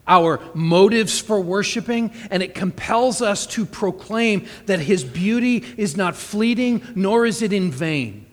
our 0.07 0.39
motives 0.53 1.19
for 1.19 1.39
worshiping, 1.39 2.11
and 2.31 2.41
it 2.41 2.53
compels 2.55 3.21
us 3.21 3.45
to 3.47 3.65
proclaim 3.65 4.45
that 4.65 4.79
his 4.79 5.03
beauty 5.03 5.63
is 5.77 5.97
not 5.97 6.15
fleeting, 6.15 6.81
nor 6.95 7.25
is 7.25 7.41
it 7.41 7.53
in 7.53 7.71
vain. 7.71 8.25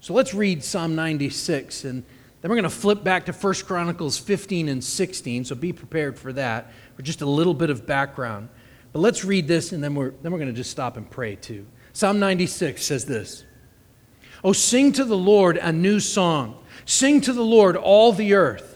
So 0.00 0.14
let's 0.14 0.32
read 0.32 0.62
Psalm 0.62 0.94
96 0.94 1.84
and 1.84 2.04
then 2.46 2.50
we're 2.50 2.56
going 2.58 2.70
to 2.70 2.76
flip 2.76 3.02
back 3.02 3.26
to 3.26 3.32
1 3.32 3.54
Chronicles 3.66 4.18
15 4.18 4.68
and 4.68 4.84
16, 4.84 5.46
so 5.46 5.56
be 5.56 5.72
prepared 5.72 6.16
for 6.16 6.32
that, 6.34 6.70
for 6.94 7.02
just 7.02 7.20
a 7.20 7.26
little 7.26 7.54
bit 7.54 7.70
of 7.70 7.86
background. 7.86 8.50
But 8.92 9.00
let's 9.00 9.24
read 9.24 9.48
this, 9.48 9.72
and 9.72 9.82
then 9.82 9.96
we're, 9.96 10.10
then 10.22 10.30
we're 10.30 10.38
going 10.38 10.50
to 10.50 10.56
just 10.56 10.70
stop 10.70 10.96
and 10.96 11.10
pray 11.10 11.34
too. 11.34 11.66
Psalm 11.92 12.20
96 12.20 12.84
says 12.84 13.06
this 13.06 13.44
Oh, 14.44 14.52
sing 14.52 14.92
to 14.92 15.04
the 15.04 15.16
Lord 15.16 15.56
a 15.56 15.72
new 15.72 15.98
song. 15.98 16.62
Sing 16.84 17.20
to 17.22 17.32
the 17.32 17.42
Lord, 17.42 17.76
all 17.76 18.12
the 18.12 18.34
earth. 18.34 18.75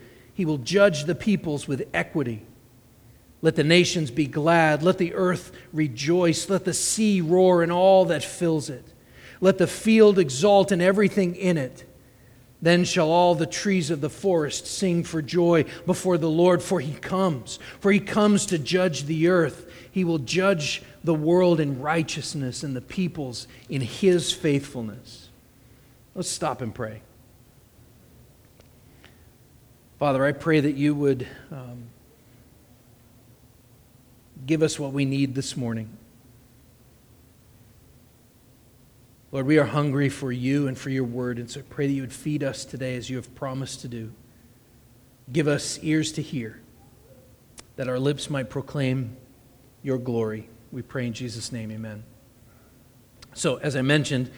He 0.41 0.45
will 0.45 0.57
judge 0.57 1.03
the 1.03 1.13
peoples 1.13 1.67
with 1.67 1.87
equity. 1.93 2.43
Let 3.43 3.55
the 3.55 3.63
nations 3.63 4.09
be 4.09 4.25
glad. 4.25 4.81
Let 4.81 4.97
the 4.97 5.13
earth 5.13 5.51
rejoice. 5.71 6.49
Let 6.49 6.65
the 6.65 6.73
sea 6.73 7.21
roar 7.21 7.61
and 7.61 7.71
all 7.71 8.05
that 8.05 8.23
fills 8.23 8.67
it. 8.67 8.83
Let 9.39 9.59
the 9.59 9.67
field 9.67 10.17
exult 10.17 10.71
and 10.71 10.81
everything 10.81 11.35
in 11.35 11.59
it. 11.59 11.87
Then 12.59 12.85
shall 12.85 13.11
all 13.11 13.35
the 13.35 13.45
trees 13.45 13.91
of 13.91 14.01
the 14.01 14.09
forest 14.09 14.65
sing 14.65 15.03
for 15.03 15.21
joy 15.21 15.65
before 15.85 16.17
the 16.17 16.27
Lord, 16.27 16.63
for 16.63 16.79
he 16.79 16.93
comes. 16.93 17.59
For 17.79 17.91
he 17.91 17.99
comes 17.99 18.47
to 18.47 18.57
judge 18.57 19.03
the 19.03 19.27
earth. 19.27 19.71
He 19.91 20.03
will 20.03 20.17
judge 20.17 20.81
the 21.03 21.13
world 21.13 21.59
in 21.59 21.81
righteousness 21.81 22.63
and 22.63 22.75
the 22.75 22.81
peoples 22.81 23.47
in 23.69 23.81
his 23.81 24.33
faithfulness. 24.33 25.29
Let's 26.15 26.29
stop 26.29 26.61
and 26.61 26.73
pray. 26.73 27.03
Father, 30.01 30.25
I 30.25 30.31
pray 30.31 30.59
that 30.59 30.75
you 30.75 30.95
would 30.95 31.27
um, 31.51 31.83
give 34.47 34.63
us 34.63 34.79
what 34.79 34.93
we 34.93 35.05
need 35.05 35.35
this 35.35 35.55
morning. 35.55 35.95
Lord, 39.31 39.45
we 39.45 39.59
are 39.59 39.65
hungry 39.65 40.09
for 40.09 40.31
you 40.31 40.67
and 40.67 40.75
for 40.75 40.89
your 40.89 41.03
word, 41.03 41.37
and 41.37 41.51
so 41.51 41.59
I 41.59 41.63
pray 41.69 41.85
that 41.85 41.93
you 41.93 42.01
would 42.01 42.11
feed 42.11 42.43
us 42.43 42.65
today 42.65 42.95
as 42.95 43.11
you 43.11 43.15
have 43.17 43.35
promised 43.35 43.81
to 43.81 43.87
do. 43.87 44.11
Give 45.31 45.47
us 45.47 45.77
ears 45.83 46.11
to 46.13 46.23
hear, 46.23 46.59
that 47.75 47.87
our 47.87 47.99
lips 47.99 48.27
might 48.27 48.49
proclaim 48.49 49.15
your 49.83 49.99
glory. 49.99 50.49
We 50.71 50.81
pray 50.81 51.05
in 51.05 51.13
Jesus' 51.13 51.51
name, 51.51 51.71
amen. 51.71 52.01
So, 53.35 53.57
as 53.57 53.75
I 53.75 53.83
mentioned, 53.83 54.31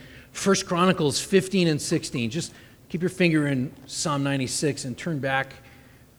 1 0.44 0.56
Chronicles 0.68 1.22
15 1.22 1.70
and 1.70 1.82
16. 1.82 2.32
Just 2.32 2.54
keep 2.94 3.02
your 3.02 3.10
finger 3.10 3.48
in 3.48 3.74
Psalm 3.88 4.22
96 4.22 4.86
and 4.86 4.96
turn 4.96 5.18
back 5.18 5.54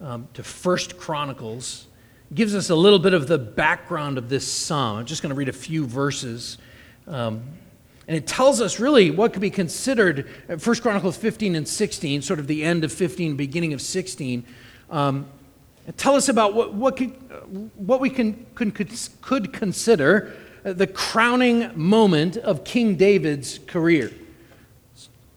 um, 0.01 0.27
to 0.33 0.43
First 0.43 0.97
Chronicles. 0.97 1.87
It 2.29 2.35
gives 2.35 2.53
us 2.53 2.69
a 2.69 2.75
little 2.75 2.99
bit 2.99 3.13
of 3.13 3.29
the 3.29 3.37
background 3.37 4.17
of 4.17 4.27
this 4.27 4.45
psalm. 4.45 4.97
I'm 4.97 5.05
just 5.05 5.21
going 5.21 5.29
to 5.29 5.37
read 5.37 5.47
a 5.47 5.53
few 5.53 5.85
verses. 5.85 6.57
Um, 7.07 7.43
and 8.09 8.17
it 8.17 8.27
tells 8.27 8.59
us 8.59 8.77
really 8.77 9.09
what 9.09 9.31
could 9.31 9.41
be 9.41 9.49
considered, 9.49 10.27
1 10.47 10.59
uh, 10.59 10.81
Chronicles 10.81 11.15
15 11.15 11.55
and 11.55 11.65
16, 11.65 12.21
sort 12.21 12.41
of 12.41 12.47
the 12.47 12.61
end 12.61 12.83
of 12.83 12.91
15, 12.91 13.37
beginning 13.37 13.71
of 13.71 13.81
16. 13.81 14.43
Um, 14.89 15.27
tell 15.95 16.17
us 16.17 16.27
about 16.27 16.55
what, 16.55 16.73
what, 16.73 16.97
could, 16.97 17.15
uh, 17.31 17.35
what 17.75 18.01
we 18.01 18.09
can, 18.09 18.45
could, 18.53 18.75
could 19.21 19.53
consider 19.53 20.35
uh, 20.65 20.73
the 20.73 20.87
crowning 20.87 21.71
moment 21.73 22.35
of 22.35 22.65
King 22.65 22.97
David's 22.97 23.59
career. 23.59 24.11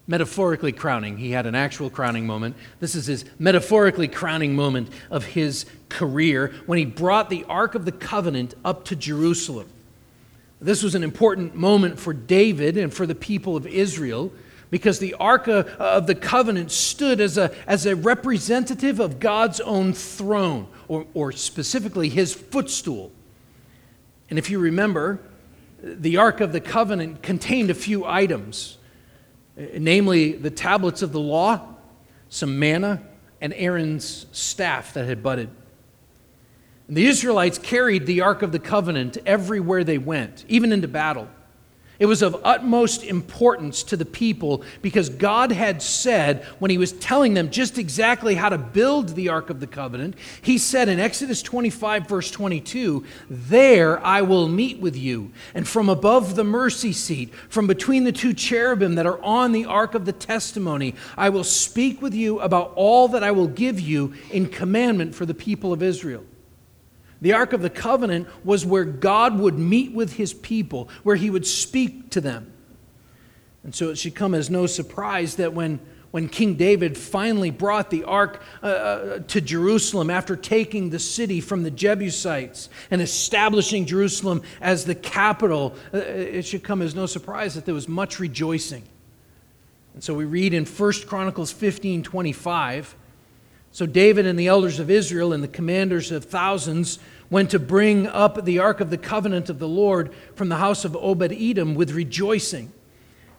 Metaphorically 0.09 0.71
crowning. 0.71 1.17
He 1.17 1.29
had 1.29 1.45
an 1.45 1.53
actual 1.53 1.91
crowning 1.91 2.25
moment. 2.25 2.55
This 2.79 2.95
is 2.95 3.05
his 3.05 3.25
metaphorically 3.37 4.07
crowning 4.07 4.55
moment 4.55 4.89
of 5.11 5.23
his 5.23 5.67
career 5.87 6.51
when 6.65 6.79
he 6.79 6.85
brought 6.85 7.29
the 7.29 7.43
Ark 7.43 7.75
of 7.75 7.85
the 7.85 7.91
Covenant 7.91 8.55
up 8.65 8.85
to 8.85 8.95
Jerusalem. 8.95 9.69
This 10.59 10.81
was 10.81 10.95
an 10.95 11.03
important 11.03 11.53
moment 11.53 11.99
for 11.99 12.11
David 12.11 12.75
and 12.75 12.91
for 12.91 13.05
the 13.05 13.13
people 13.13 13.55
of 13.55 13.67
Israel 13.67 14.33
because 14.71 14.97
the 14.97 15.13
Ark 15.13 15.47
of 15.47 16.07
the 16.07 16.15
Covenant 16.15 16.71
stood 16.71 17.21
as 17.21 17.37
a, 17.37 17.53
as 17.67 17.85
a 17.85 17.95
representative 17.95 18.99
of 18.99 19.19
God's 19.19 19.59
own 19.59 19.93
throne, 19.93 20.67
or, 20.87 21.05
or 21.13 21.31
specifically 21.31 22.09
his 22.09 22.33
footstool. 22.33 23.11
And 24.31 24.39
if 24.39 24.49
you 24.49 24.57
remember, 24.57 25.19
the 25.83 26.17
Ark 26.17 26.41
of 26.41 26.51
the 26.51 26.61
Covenant 26.61 27.21
contained 27.21 27.69
a 27.69 27.75
few 27.75 28.05
items, 28.05 28.78
namely 29.77 30.33
the 30.33 30.49
tablets 30.49 31.01
of 31.01 31.11
the 31.11 31.19
law, 31.19 31.75
some 32.29 32.59
manna, 32.59 33.01
and 33.41 33.53
Aaron's 33.53 34.25
staff 34.31 34.93
that 34.93 35.05
had 35.05 35.21
budded. 35.23 35.49
And 36.87 36.97
the 36.97 37.05
Israelites 37.05 37.57
carried 37.57 38.05
the 38.05 38.21
Ark 38.21 38.41
of 38.41 38.51
the 38.51 38.59
Covenant 38.59 39.17
everywhere 39.25 39.83
they 39.83 39.97
went, 39.97 40.45
even 40.47 40.71
into 40.71 40.87
battle. 40.87 41.27
It 41.99 42.05
was 42.05 42.21
of 42.21 42.39
utmost 42.45 43.03
importance 43.03 43.83
to 43.83 43.97
the 43.97 44.05
people 44.05 44.63
because 44.81 45.09
God 45.09 45.51
had 45.51 45.81
said, 45.81 46.45
when 46.59 46.71
He 46.71 46.77
was 46.77 46.93
telling 46.93 47.33
them 47.33 47.51
just 47.51 47.77
exactly 47.77 48.35
how 48.35 48.47
to 48.47 48.57
build 48.57 49.09
the 49.09 49.27
Ark 49.27 49.49
of 49.49 49.59
the 49.59 49.67
Covenant, 49.67 50.15
He 50.41 50.57
said 50.57 50.87
in 50.87 50.97
Exodus 50.99 51.41
25, 51.41 52.07
verse 52.07 52.31
22, 52.31 53.03
There 53.29 54.03
I 54.05 54.21
will 54.21 54.47
meet 54.47 54.79
with 54.79 54.95
you, 54.95 55.31
and 55.53 55.67
from 55.67 55.89
above 55.89 56.35
the 56.35 56.45
mercy 56.45 56.93
seat, 56.93 57.33
from 57.49 57.67
between 57.67 58.05
the 58.05 58.13
two 58.13 58.33
cherubim 58.33 58.95
that 58.95 59.05
are 59.05 59.21
on 59.21 59.51
the 59.51 59.65
Ark 59.65 59.93
of 59.93 60.05
the 60.05 60.13
testimony, 60.13 60.95
I 61.17 61.27
will 61.29 61.43
speak 61.43 62.01
with 62.01 62.13
you 62.13 62.39
about 62.39 62.71
all 62.75 63.09
that 63.09 63.23
I 63.23 63.31
will 63.31 63.47
give 63.47 63.77
you 63.77 64.13
in 64.31 64.47
commandment 64.47 65.13
for 65.15 65.25
the 65.25 65.33
people 65.33 65.73
of 65.73 65.83
Israel. 65.83 66.23
The 67.21 67.33
Ark 67.33 67.53
of 67.53 67.61
the 67.61 67.69
Covenant 67.69 68.27
was 68.45 68.65
where 68.65 68.85
God 68.85 69.39
would 69.39 69.59
meet 69.59 69.93
with 69.93 70.13
his 70.13 70.33
people, 70.33 70.89
where 71.03 71.15
he 71.15 71.29
would 71.29 71.45
speak 71.45 72.09
to 72.11 72.21
them. 72.21 72.53
And 73.63 73.75
so 73.75 73.89
it 73.89 73.97
should 73.97 74.15
come 74.15 74.33
as 74.33 74.49
no 74.49 74.67
surprise 74.67 75.35
that 75.35 75.53
when, 75.53 75.81
when 76.11 76.29
King 76.29 76.55
David 76.55 76.97
finally 76.97 77.51
brought 77.51 77.89
the 77.89 78.05
ark 78.05 78.41
uh, 78.63 78.65
uh, 78.65 79.19
to 79.27 79.41
Jerusalem 79.41 80.09
after 80.09 80.37
taking 80.37 80.89
the 80.89 80.99
city 80.99 81.41
from 81.41 81.63
the 81.63 81.71
Jebusites 81.71 82.69
and 82.89 83.01
establishing 83.01 83.85
Jerusalem 83.85 84.41
as 84.61 84.85
the 84.85 84.95
capital, 84.95 85.75
uh, 85.93 85.97
it 85.97 86.43
should 86.43 86.63
come 86.63 86.81
as 86.81 86.95
no 86.95 87.05
surprise 87.05 87.53
that 87.55 87.65
there 87.65 87.75
was 87.75 87.89
much 87.89 88.17
rejoicing. 88.19 88.83
And 89.93 90.01
so 90.01 90.13
we 90.13 90.23
read 90.23 90.53
in 90.53 90.65
1 90.65 90.93
Chronicles 91.07 91.51
15 91.51 92.03
25 92.03 92.95
so 93.71 93.85
David 93.85 94.25
and 94.25 94.37
the 94.37 94.47
elders 94.47 94.79
of 94.79 94.89
Israel 94.89 95.31
and 95.33 95.43
the 95.43 95.47
commanders 95.47 96.11
of 96.11 96.25
thousands 96.25 96.99
went 97.29 97.51
to 97.51 97.59
bring 97.59 98.07
up 98.07 98.43
the 98.43 98.59
ark 98.59 98.81
of 98.81 98.89
the 98.89 98.97
covenant 98.97 99.49
of 99.49 99.59
the 99.59 99.67
Lord 99.67 100.11
from 100.35 100.49
the 100.49 100.57
house 100.57 100.85
of 100.85 100.95
Obed 100.95 101.31
Edom 101.31 101.75
with 101.75 101.91
rejoicing. 101.91 102.71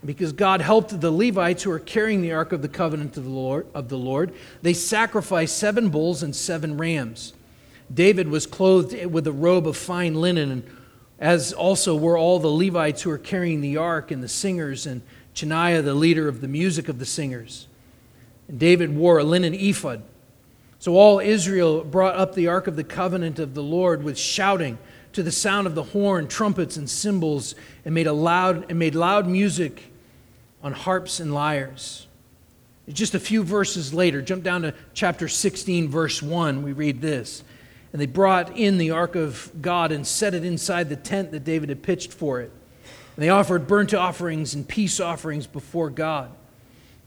Because 0.05 0.33
God 0.33 0.63
helped 0.63 0.99
the 0.99 1.11
Levites 1.11 1.65
who 1.65 1.71
were 1.71 1.79
carrying 1.79 2.23
the 2.23 2.33
ark 2.33 2.53
of 2.53 2.63
the 2.63 2.69
covenant 2.69 3.17
of 3.17 3.25
the 3.25 3.31
Lord, 3.31 3.67
of 3.75 3.89
the 3.89 3.99
Lord, 3.99 4.33
they 4.63 4.73
sacrificed 4.73 5.59
seven 5.59 5.91
bulls 5.91 6.23
and 6.23 6.35
seven 6.35 6.79
rams. 6.79 7.35
David 7.93 8.29
was 8.29 8.47
clothed 8.47 9.05
with 9.07 9.27
a 9.27 9.33
robe 9.33 9.67
of 9.67 9.77
fine 9.77 10.15
linen, 10.15 10.65
as 11.19 11.53
also 11.53 11.97
were 11.97 12.17
all 12.17 12.39
the 12.39 12.49
Levites 12.49 13.03
who 13.03 13.11
were 13.11 13.19
carrying 13.19 13.61
the 13.61 13.77
ark 13.77 14.11
and 14.11 14.23
the 14.23 14.29
singers, 14.29 14.87
and 14.87 15.03
Chenaniah, 15.35 15.83
the 15.83 15.93
leader 15.93 16.29
of 16.29 16.41
the 16.41 16.49
music 16.49 16.89
of 16.89 16.99
the 16.99 17.05
singers. 17.05 17.67
And 18.49 18.59
David 18.59 18.97
wore 18.97 19.19
a 19.19 19.25
linen 19.25 19.53
ephod. 19.53 20.03
So 20.81 20.97
all 20.97 21.21
Israel 21.21 21.85
brought 21.85 22.17
up 22.17 22.35
the 22.35 22.49
ark 22.49 22.67
of 22.67 22.75
the 22.75 22.85
covenant 22.85 23.39
of 23.39 23.53
the 23.53 23.63
Lord 23.63 24.03
with 24.03 24.19
shouting 24.19 24.79
to 25.13 25.23
the 25.23 25.31
sound 25.31 25.67
of 25.67 25.75
the 25.75 25.83
horn, 25.83 26.27
trumpets, 26.27 26.79
and 26.79 26.89
cymbals, 26.89 27.55
and 27.85 27.95
made, 27.95 28.07
a 28.07 28.15
loud, 28.15 28.71
and 28.71 28.79
made 28.79 28.95
loud 28.95 29.29
music 29.29 29.93
on 30.63 30.73
harps 30.73 31.21
and 31.21 31.35
lyres. 31.35 32.07
Just 32.89 33.15
a 33.15 33.21
few 33.21 33.43
verses 33.43 33.93
later, 33.93 34.23
jump 34.23 34.43
down 34.43 34.63
to 34.63 34.75
chapter 34.95 35.29
16, 35.29 35.91
verse 35.91 36.23
1, 36.23 36.63
we 36.63 36.73
read 36.73 37.03
this. 37.03 37.45
And 37.93 38.01
they 38.01 38.07
brought 38.07 38.57
in 38.57 38.79
the 38.79 38.91
ark 38.91 39.17
of 39.17 39.51
God 39.61 39.93
and 39.93 40.07
set 40.07 40.33
it 40.33 40.47
inside 40.47 40.89
the 40.89 40.97
tent 40.97 41.31
that 41.33 41.45
David 41.45 41.69
had 41.69 41.83
pitched 41.83 42.13
for 42.13 42.41
it. 42.41 42.51
And 43.17 43.23
they 43.23 43.29
offered 43.29 43.67
burnt 43.67 43.93
offerings 43.93 44.55
and 44.55 44.67
peace 44.67 44.99
offerings 44.99 45.47
before 45.47 45.91
God. 45.91 46.31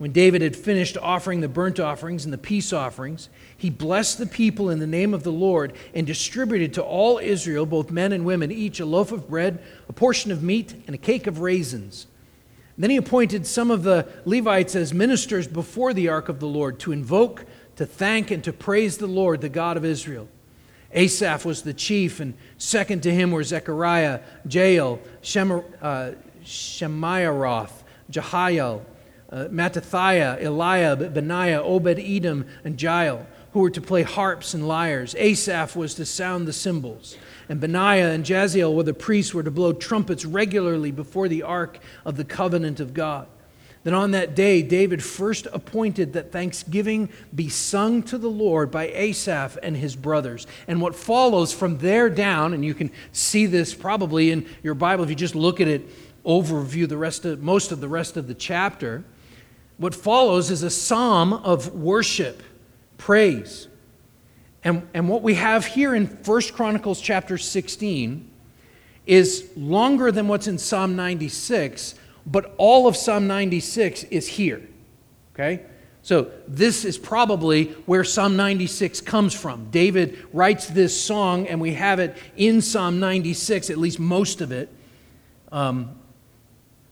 When 0.03 0.11
David 0.11 0.41
had 0.41 0.57
finished 0.57 0.97
offering 0.97 1.39
the 1.39 1.47
burnt 1.47 1.79
offerings 1.79 2.25
and 2.25 2.33
the 2.33 2.37
peace 2.37 2.73
offerings, 2.73 3.29
he 3.55 3.69
blessed 3.69 4.17
the 4.17 4.25
people 4.25 4.69
in 4.69 4.79
the 4.79 4.85
name 4.85 5.13
of 5.13 5.23
the 5.23 5.31
Lord 5.31 5.71
and 5.93 6.05
distributed 6.05 6.73
to 6.73 6.83
all 6.83 7.19
Israel, 7.19 7.65
both 7.65 7.89
men 7.89 8.11
and 8.11 8.25
women, 8.25 8.51
each 8.51 8.81
a 8.81 8.85
loaf 8.85 9.13
of 9.13 9.29
bread, 9.29 9.63
a 9.87 9.93
portion 9.93 10.29
of 10.29 10.43
meat, 10.43 10.73
and 10.87 10.93
a 10.93 10.97
cake 10.97 11.25
of 11.25 11.39
raisins. 11.39 12.07
And 12.75 12.83
then 12.83 12.89
he 12.89 12.97
appointed 12.97 13.47
some 13.47 13.71
of 13.71 13.83
the 13.83 14.05
Levites 14.25 14.75
as 14.75 14.93
ministers 14.93 15.47
before 15.47 15.93
the 15.93 16.09
ark 16.09 16.27
of 16.27 16.41
the 16.41 16.47
Lord 16.47 16.81
to 16.81 16.91
invoke, 16.91 17.45
to 17.77 17.85
thank, 17.85 18.29
and 18.29 18.43
to 18.43 18.51
praise 18.51 18.97
the 18.97 19.07
Lord, 19.07 19.39
the 19.39 19.47
God 19.47 19.77
of 19.77 19.85
Israel. 19.85 20.27
Asaph 20.91 21.45
was 21.45 21.61
the 21.61 21.73
chief, 21.73 22.19
and 22.19 22.33
second 22.57 23.03
to 23.03 23.13
him 23.13 23.31
were 23.31 23.45
Zechariah, 23.45 24.19
Jeiel, 24.49 24.99
Shem, 25.21 25.63
uh, 25.81 26.11
Shemaiah, 26.43 27.69
Jehiel, 28.09 28.85
uh, 29.33 29.47
Mattithiah, 29.49 30.41
Eliab, 30.43 31.13
Benaiah, 31.13 31.63
Obed 31.63 31.99
Edom, 31.99 32.45
and 32.63 32.77
Jeiel, 32.77 33.25
who 33.53 33.61
were 33.61 33.71
to 33.71 33.81
play 33.81 34.03
harps 34.03 34.53
and 34.53 34.67
lyres. 34.67 35.15
Asaph 35.17 35.75
was 35.75 35.95
to 35.95 36.05
sound 36.05 36.47
the 36.47 36.53
cymbals. 36.53 37.17
And 37.49 37.59
Benaiah 37.59 38.11
and 38.11 38.23
Jahaziel 38.23 38.73
were 38.73 38.83
the 38.83 38.93
priests, 38.93 39.33
were 39.33 39.43
to 39.43 39.51
blow 39.51 39.73
trumpets 39.73 40.23
regularly 40.23 40.91
before 40.91 41.27
the 41.27 41.41
ark 41.41 41.79
of 42.05 42.15
the 42.15 42.23
covenant 42.23 42.79
of 42.79 42.93
God. 42.93 43.27
Then 43.83 43.95
on 43.95 44.11
that 44.11 44.33
day, 44.33 44.61
David 44.61 45.03
first 45.03 45.47
appointed 45.51 46.13
that 46.13 46.31
thanksgiving 46.31 47.09
be 47.35 47.49
sung 47.49 48.01
to 48.03 48.17
the 48.17 48.29
Lord 48.29 48.71
by 48.71 48.87
Asaph 48.87 49.57
and 49.61 49.75
his 49.75 49.95
brothers. 49.95 50.47
And 50.67 50.79
what 50.79 50.95
follows 50.95 51.51
from 51.51 51.79
there 51.79 52.09
down, 52.09 52.53
and 52.53 52.63
you 52.63 52.73
can 52.73 52.91
see 53.11 53.45
this 53.45 53.73
probably 53.73 54.31
in 54.31 54.47
your 54.61 54.75
Bible 54.75 55.03
if 55.03 55.09
you 55.09 55.17
just 55.17 55.35
look 55.35 55.59
at 55.59 55.67
it, 55.67 55.89
overview 56.23 56.87
the 56.87 56.97
rest 56.97 57.25
of 57.25 57.41
most 57.41 57.73
of 57.73 57.81
the 57.81 57.89
rest 57.89 58.15
of 58.15 58.27
the 58.27 58.33
chapter 58.33 59.03
what 59.77 59.95
follows 59.95 60.51
is 60.51 60.63
a 60.63 60.69
psalm 60.69 61.33
of 61.33 61.73
worship, 61.73 62.43
praise. 62.97 63.67
And, 64.63 64.87
and 64.93 65.09
what 65.09 65.23
we 65.23 65.35
have 65.35 65.65
here 65.65 65.93
in 65.93 66.07
1 66.07 66.41
Chronicles 66.53 67.01
chapter 67.01 67.37
16 67.37 68.29
is 69.05 69.49
longer 69.57 70.11
than 70.11 70.27
what's 70.27 70.47
in 70.47 70.57
Psalm 70.57 70.95
96, 70.95 71.95
but 72.25 72.53
all 72.57 72.87
of 72.87 72.95
Psalm 72.95 73.27
96 73.27 74.05
is 74.05 74.27
here. 74.27 74.61
Okay? 75.33 75.65
So 76.03 76.31
this 76.47 76.85
is 76.85 76.97
probably 76.97 77.65
where 77.85 78.03
Psalm 78.03 78.35
96 78.35 79.01
comes 79.01 79.33
from. 79.33 79.69
David 79.71 80.25
writes 80.33 80.67
this 80.67 80.99
song, 80.99 81.47
and 81.47 81.59
we 81.59 81.73
have 81.73 81.99
it 81.99 82.15
in 82.35 82.61
Psalm 82.61 82.99
96, 82.99 83.69
at 83.69 83.77
least 83.77 83.99
most 83.99 84.41
of 84.41 84.51
it, 84.51 84.69
um, 85.51 85.95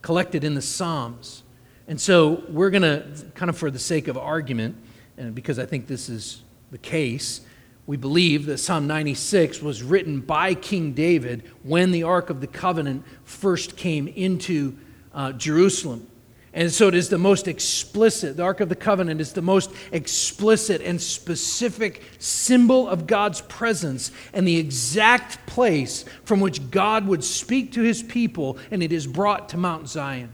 collected 0.02 0.44
in 0.44 0.56
the 0.56 0.62
Psalms. 0.62 1.44
And 1.92 2.00
so 2.00 2.42
we're 2.48 2.70
going 2.70 2.84
to, 2.84 3.06
kind 3.36 3.50
of 3.50 3.58
for 3.58 3.70
the 3.70 3.78
sake 3.78 4.08
of 4.08 4.18
argument, 4.18 4.78
and 5.18 5.36
because 5.36 5.60
I 5.60 5.66
think 5.66 5.88
this 5.88 6.08
is 6.08 6.42
the 6.72 6.78
case, 6.78 7.42
We 7.86 7.98
believe 7.98 8.46
that 8.46 8.60
Psalm 8.60 8.88
96 8.88 9.62
was 9.62 9.84
written 9.84 10.22
by 10.22 10.54
King 10.54 10.94
David 10.94 11.44
when 11.64 11.92
the 11.92 12.04
Ark 12.04 12.30
of 12.30 12.40
the 12.40 12.48
Covenant 12.48 13.04
first 13.26 13.76
came 13.76 14.08
into 14.08 14.78
uh, 15.14 15.34
Jerusalem. 15.34 16.08
And 16.54 16.72
so 16.72 16.88
it 16.88 16.96
is 16.96 17.10
the 17.10 17.18
most 17.18 17.50
explicit, 17.50 18.38
the 18.38 18.44
Ark 18.44 18.62
of 18.62 18.70
the 18.70 18.76
Covenant 18.78 19.20
is 19.20 19.34
the 19.34 19.42
most 19.42 19.72
explicit 19.92 20.82
and 20.82 21.02
specific 21.02 22.04
symbol 22.20 22.88
of 22.88 23.06
God's 23.06 23.42
presence 23.42 24.14
and 24.32 24.48
the 24.48 24.56
exact 24.56 25.46
place 25.46 26.06
from 26.24 26.40
which 26.40 26.72
God 26.72 27.06
would 27.06 27.26
speak 27.26 27.74
to 27.74 27.82
his 27.82 28.02
people, 28.02 28.58
and 28.72 28.82
it 28.82 28.94
is 28.94 29.08
brought 29.08 29.50
to 29.50 29.58
Mount 29.58 29.90
Zion. 29.90 30.34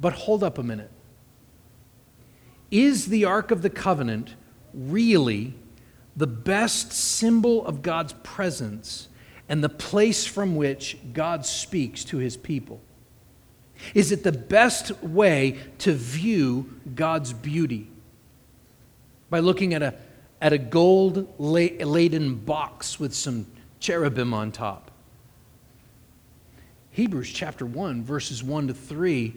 But 0.00 0.12
hold 0.12 0.42
up 0.44 0.58
a 0.58 0.62
minute. 0.62 0.90
Is 2.70 3.06
the 3.06 3.24
Ark 3.24 3.50
of 3.50 3.62
the 3.62 3.70
Covenant 3.70 4.34
really 4.74 5.54
the 6.16 6.26
best 6.26 6.92
symbol 6.92 7.64
of 7.66 7.80
God's 7.82 8.12
presence 8.22 9.08
and 9.48 9.64
the 9.64 9.68
place 9.68 10.26
from 10.26 10.56
which 10.56 10.98
God 11.12 11.46
speaks 11.46 12.04
to 12.04 12.18
his 12.18 12.36
people? 12.36 12.80
Is 13.94 14.12
it 14.12 14.24
the 14.24 14.32
best 14.32 15.02
way 15.02 15.58
to 15.78 15.92
view 15.92 16.80
God's 16.94 17.32
beauty? 17.32 17.90
By 19.30 19.40
looking 19.40 19.74
at 19.74 19.82
a, 19.82 19.94
at 20.40 20.52
a 20.52 20.58
gold 20.58 21.34
laden 21.38 22.34
box 22.34 22.98
with 22.98 23.14
some 23.14 23.46
cherubim 23.78 24.34
on 24.34 24.52
top. 24.52 24.90
Hebrews 26.90 27.30
chapter 27.30 27.64
1, 27.64 28.02
verses 28.02 28.42
1 28.42 28.68
to 28.68 28.74
3 28.74 29.36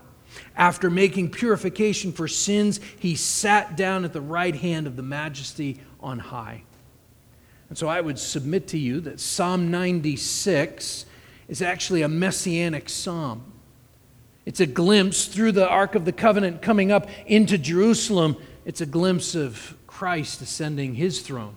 After 0.55 0.89
making 0.89 1.31
purification 1.31 2.11
for 2.11 2.27
sins, 2.27 2.79
he 2.99 3.15
sat 3.15 3.75
down 3.75 4.05
at 4.05 4.13
the 4.13 4.21
right 4.21 4.55
hand 4.55 4.87
of 4.87 4.95
the 4.95 5.03
majesty 5.03 5.79
on 5.99 6.19
high. 6.19 6.63
And 7.69 7.77
so 7.77 7.87
I 7.87 8.01
would 8.01 8.19
submit 8.19 8.67
to 8.69 8.77
you 8.77 8.99
that 9.01 9.19
Psalm 9.19 9.71
96 9.71 11.05
is 11.47 11.61
actually 11.61 12.01
a 12.01 12.09
messianic 12.09 12.89
psalm. 12.89 13.43
It's 14.45 14.59
a 14.59 14.65
glimpse 14.65 15.25
through 15.25 15.53
the 15.53 15.69
Ark 15.69 15.95
of 15.95 16.05
the 16.05 16.11
Covenant 16.11 16.61
coming 16.61 16.91
up 16.91 17.07
into 17.25 17.57
Jerusalem. 17.57 18.35
It's 18.65 18.81
a 18.81 18.85
glimpse 18.85 19.35
of 19.35 19.77
Christ 19.87 20.41
ascending 20.41 20.95
his 20.95 21.21
throne. 21.21 21.55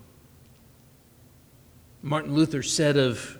Martin 2.03 2.35
Luther 2.35 2.63
said 2.63 2.97
of 2.97 3.39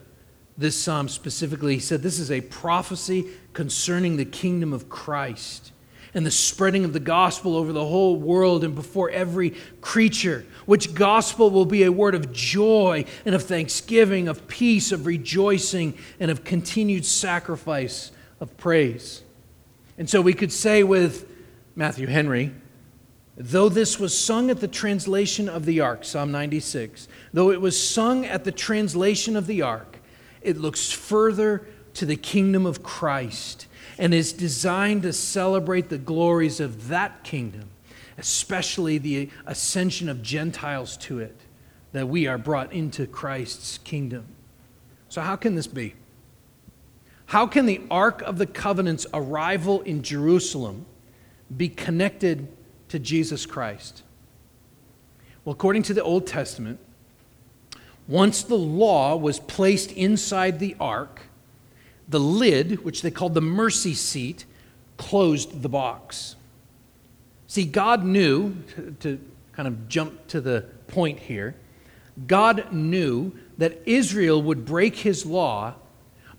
this 0.57 0.81
psalm 0.81 1.09
specifically, 1.09 1.75
he 1.75 1.81
said, 1.81 2.03
This 2.03 2.19
is 2.19 2.31
a 2.31 2.41
prophecy 2.41 3.29
concerning 3.55 4.17
the 4.17 4.25
kingdom 4.25 4.73
of 4.73 4.89
Christ 4.89 5.73
and 6.13 6.25
the 6.25 6.31
spreading 6.31 6.85
of 6.85 6.93
the 6.93 7.01
gospel 7.01 7.57
over 7.57 7.73
the 7.73 7.85
whole 7.85 8.17
world 8.17 8.63
and 8.63 8.75
before 8.75 9.11
every 9.11 9.51
creature, 9.81 10.47
which 10.65 10.95
gospel 10.95 11.51
will 11.51 11.65
be 11.65 11.83
a 11.83 11.91
word 11.91 12.15
of 12.15 12.33
joy 12.33 13.05
and 13.25 13.35
of 13.35 13.43
thanksgiving, 13.43 14.29
of 14.29 14.47
peace, 14.47 14.93
of 14.93 15.07
rejoicing, 15.07 15.95
and 16.21 16.31
of 16.31 16.45
continued 16.45 17.05
sacrifice 17.05 18.13
of 18.39 18.57
praise. 18.57 19.23
And 19.99 20.09
so 20.09 20.21
we 20.21 20.35
could 20.35 20.53
say 20.53 20.85
with 20.85 21.29
Matthew 21.75 22.07
Henry, 22.07 22.55
though 23.37 23.69
this 23.69 23.99
was 23.99 24.17
sung 24.17 24.51
at 24.51 24.61
the 24.61 24.69
translation 24.69 25.49
of 25.49 25.65
the 25.65 25.81
ark, 25.81 26.05
Psalm 26.05 26.31
96, 26.31 27.09
though 27.33 27.51
it 27.51 27.61
was 27.61 27.81
sung 27.81 28.25
at 28.25 28.45
the 28.45 28.53
translation 28.53 29.35
of 29.37 29.49
the 29.49 29.63
ark, 29.63 29.99
it 30.43 30.59
looks 30.59 30.93
further 30.93 31.67
to 31.95 32.07
the 32.07 32.17
kingdom 32.17 32.67
of 32.67 32.83
Christ 32.83 33.67
and 33.99 34.13
is 34.13 34.33
designed 34.33 35.03
to 35.03 35.13
celebrate 35.13 35.89
the 35.89 35.99
glories 35.99 36.61
of 36.61 36.89
that 36.89 37.25
kingdom, 37.25 37.71
especially 38.19 38.99
the 38.99 39.31
ascension 39.47 40.09
of 40.09 40.23
Gentiles 40.23 40.97
to 40.99 41.21
it, 41.21 41.37
that 41.93 42.09
we 42.09 42.27
are 42.27 42.39
brought 42.39 42.73
into 42.73 43.07
Christ's 43.07 43.79
kingdom. 43.79 44.27
So, 45.09 45.21
how 45.21 45.37
can 45.37 45.55
this 45.55 45.69
be? 45.69 45.95
How 47.27 47.47
can 47.47 47.67
the 47.67 47.81
Ark 47.91 48.21
of 48.23 48.39
the 48.39 48.47
Covenant's 48.47 49.07
arrival 49.15 49.81
in 49.83 50.03
Jerusalem 50.03 50.87
be 51.57 51.69
connected 51.69 52.49
to 52.89 52.99
Jesus 52.99 53.47
Christ? 53.47 54.03
Well, 55.45 55.53
according 55.53 55.85
to 55.85 55.95
the 55.95 56.03
Old 56.03 56.27
Testament, 56.27 56.81
once 58.07 58.43
the 58.43 58.57
law 58.57 59.17
was 59.17 59.39
placed 59.39 59.93
inside 59.93 60.59
the 60.59 60.77
ark, 60.79 61.23
the 62.09 62.21
lid, 62.21 62.85
which 62.85 63.03
they 63.03 63.11
called 63.11 63.35
the 63.35 63.41
mercy 63.41 63.95
seat, 63.95 64.45
closed 64.97 65.63
the 65.63 65.69
box. 65.69 66.37
See, 67.47 67.65
God 67.65 68.05
knew, 68.05 68.57
to 69.01 69.21
kind 69.53 69.69
of 69.69 69.89
jump 69.89 70.27
to 70.29 70.41
the 70.41 70.63
point 70.89 71.19
here, 71.19 71.55
God 72.27 72.73
knew 72.73 73.33
that 73.59 73.81
Israel 73.87 74.43
would 74.43 74.65
break 74.65 74.97
his 74.97 75.27
law 75.27 75.75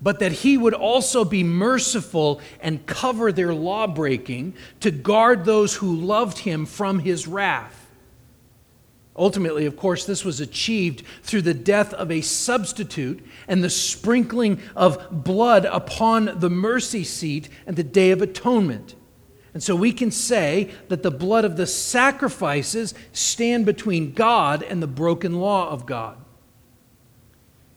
but 0.01 0.19
that 0.19 0.32
he 0.32 0.58
would 0.58 0.73
also 0.73 1.25
be 1.25 1.43
merciful 1.43 2.41
and 2.60 2.86
cover 2.86 3.32
their 3.32 3.54
lawbreaking 3.54 4.54
to 4.80 4.91
guard 4.91 5.45
those 5.45 5.75
who 5.75 5.95
loved 5.95 6.39
him 6.39 6.65
from 6.65 6.99
his 6.99 7.28
wrath. 7.28 7.85
Ultimately, 9.17 9.65
of 9.65 9.78
course, 9.78 10.06
this 10.06 10.25
was 10.25 10.41
achieved 10.41 11.04
through 11.23 11.43
the 11.43 11.54
death 11.54 11.93
of 11.93 12.12
a 12.12 12.21
substitute 12.21 13.25
and 13.47 13.63
the 13.63 13.69
sprinkling 13.69 14.60
of 14.75 15.23
blood 15.23 15.65
upon 15.65 16.39
the 16.39 16.49
mercy 16.49 17.04
seat 17.06 17.47
and 17.65 17.78
the 17.78 17.84
Day 17.84 18.12
of 18.12 18.21
Atonement. 18.21 18.95
And 19.54 19.63
so 19.63 19.73
we 19.73 19.93
can 19.93 20.12
say 20.12 20.69
that 20.89 21.01
the 21.01 21.12
blood 21.12 21.45
of 21.45 21.56
the 21.56 21.65
sacrifices 21.65 22.93
stand 23.13 23.65
between 23.65 24.12
God 24.12 24.62
and 24.62 24.84
the 24.84 24.88
broken 24.88 25.39
law 25.39 25.69
of 25.69 25.86
God. 25.86 26.17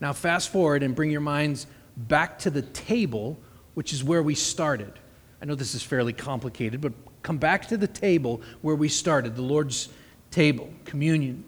Now, 0.01 0.12
fast 0.12 0.51
forward 0.51 0.83
and 0.83 0.96
bring 0.96 1.12
your 1.12 1.20
minds 1.20 1.68
back 1.96 2.40
to 2.40 2.51
the 2.51 2.62
table, 2.62 3.38
which 3.74 3.92
is 3.92 4.03
where 4.03 4.24
we 4.24 4.35
started. 4.35 4.92
I 5.40 5.44
know 5.44 5.55
this 5.55 5.77
is 5.77 5.85
fairly 5.85 6.12
complicated, 6.12 6.81
but 6.81 6.92
come 7.22 7.38
back 7.38 7.68
to 7.68 7.77
the 7.77 7.87
table 7.87 8.42
where 8.61 8.74
we 8.74 8.88
started, 8.88 9.37
the 9.37 9.42
Lord's 9.42 9.88
table, 10.31 10.71
communion. 10.85 11.45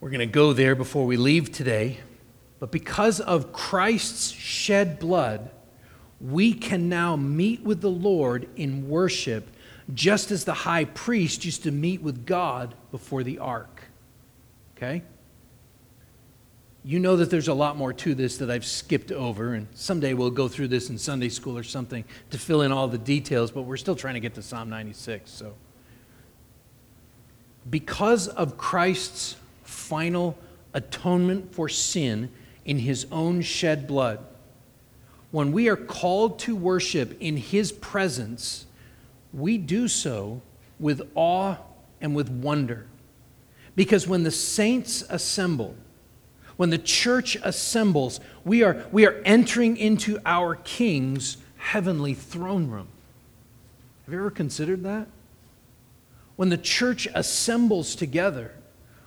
We're 0.00 0.10
going 0.10 0.20
to 0.20 0.26
go 0.26 0.52
there 0.52 0.74
before 0.74 1.06
we 1.06 1.16
leave 1.16 1.50
today. 1.52 2.00
But 2.60 2.70
because 2.70 3.20
of 3.20 3.52
Christ's 3.52 4.30
shed 4.30 4.98
blood, 4.98 5.50
we 6.20 6.52
can 6.52 6.88
now 6.88 7.16
meet 7.16 7.62
with 7.62 7.80
the 7.80 7.90
Lord 7.90 8.48
in 8.56 8.88
worship, 8.88 9.48
just 9.92 10.30
as 10.30 10.44
the 10.44 10.54
high 10.54 10.84
priest 10.84 11.44
used 11.44 11.62
to 11.64 11.70
meet 11.70 12.00
with 12.00 12.24
God 12.26 12.74
before 12.90 13.22
the 13.22 13.38
ark. 13.38 13.82
Okay? 14.76 15.02
You 16.84 17.00
know 17.00 17.16
that 17.16 17.30
there's 17.30 17.48
a 17.48 17.54
lot 17.54 17.78
more 17.78 17.94
to 17.94 18.14
this 18.14 18.36
that 18.36 18.50
I've 18.50 18.66
skipped 18.66 19.10
over, 19.10 19.54
and 19.54 19.66
someday 19.74 20.12
we'll 20.12 20.30
go 20.30 20.48
through 20.48 20.68
this 20.68 20.90
in 20.90 20.98
Sunday 20.98 21.30
school 21.30 21.56
or 21.56 21.62
something 21.62 22.04
to 22.30 22.38
fill 22.38 22.60
in 22.60 22.72
all 22.72 22.88
the 22.88 22.98
details, 22.98 23.50
but 23.50 23.62
we're 23.62 23.78
still 23.78 23.96
trying 23.96 24.14
to 24.14 24.20
get 24.20 24.34
to 24.34 24.42
Psalm 24.42 24.68
96. 24.68 25.30
So, 25.30 25.54
because 27.70 28.28
of 28.28 28.58
Christ's 28.58 29.36
final 29.62 30.36
atonement 30.74 31.54
for 31.54 31.70
sin 31.70 32.30
in 32.66 32.78
his 32.78 33.06
own 33.10 33.40
shed 33.40 33.86
blood, 33.86 34.18
when 35.30 35.52
we 35.52 35.70
are 35.70 35.76
called 35.76 36.38
to 36.40 36.54
worship 36.54 37.16
in 37.18 37.38
his 37.38 37.72
presence, 37.72 38.66
we 39.32 39.56
do 39.56 39.88
so 39.88 40.42
with 40.78 41.00
awe 41.14 41.56
and 42.02 42.14
with 42.14 42.28
wonder. 42.28 42.86
Because 43.74 44.06
when 44.06 44.22
the 44.22 44.30
saints 44.30 45.02
assemble, 45.08 45.74
when 46.56 46.70
the 46.70 46.78
church 46.78 47.36
assembles, 47.42 48.20
we 48.44 48.62
are, 48.62 48.84
we 48.92 49.06
are 49.06 49.20
entering 49.24 49.76
into 49.76 50.18
our 50.24 50.56
King's 50.56 51.36
heavenly 51.56 52.14
throne 52.14 52.70
room. 52.70 52.88
Have 54.04 54.12
you 54.12 54.20
ever 54.20 54.30
considered 54.30 54.82
that? 54.84 55.08
When 56.36 56.48
the 56.48 56.58
church 56.58 57.08
assembles 57.14 57.94
together, 57.94 58.54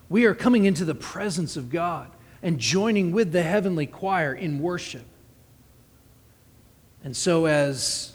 we 0.10 0.26
are 0.26 0.34
coming 0.34 0.66
into 0.66 0.86
the 0.86 0.96
presence 0.96 1.58
of 1.58 1.70
God 1.70 2.10
and 2.42 2.60
joining 2.60 3.12
with 3.12 3.32
the 3.32 3.44
heavenly 3.44 3.86
choir 3.86 4.34
in 4.34 4.60
worship. 4.60 5.06
And 7.04 7.16
so, 7.16 7.46
as 7.46 8.14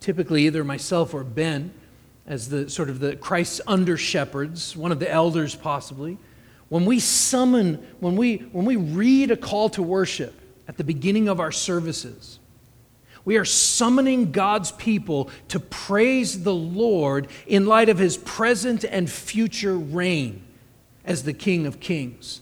typically 0.00 0.46
either 0.46 0.64
myself 0.64 1.14
or 1.14 1.24
Ben 1.24 1.72
as 2.26 2.48
the 2.48 2.70
sort 2.70 2.88
of 2.88 3.00
the 3.00 3.16
Christ's 3.16 3.60
under 3.66 3.96
shepherds, 3.96 4.76
one 4.76 4.92
of 4.92 4.98
the 4.98 5.10
elders 5.10 5.54
possibly, 5.54 6.18
when 6.74 6.86
we 6.86 6.98
summon, 6.98 7.74
when 8.00 8.16
we, 8.16 8.38
when 8.50 8.64
we 8.64 8.74
read 8.74 9.30
a 9.30 9.36
call 9.36 9.68
to 9.68 9.80
worship 9.80 10.34
at 10.66 10.76
the 10.76 10.82
beginning 10.82 11.28
of 11.28 11.38
our 11.38 11.52
services, 11.52 12.40
we 13.24 13.36
are 13.36 13.44
summoning 13.44 14.32
God's 14.32 14.72
people 14.72 15.30
to 15.50 15.60
praise 15.60 16.42
the 16.42 16.52
Lord 16.52 17.28
in 17.46 17.66
light 17.66 17.90
of 17.90 17.98
his 17.98 18.16
present 18.16 18.84
and 18.84 19.08
future 19.08 19.78
reign 19.78 20.42
as 21.04 21.22
the 21.22 21.32
King 21.32 21.64
of 21.66 21.78
Kings 21.78 22.40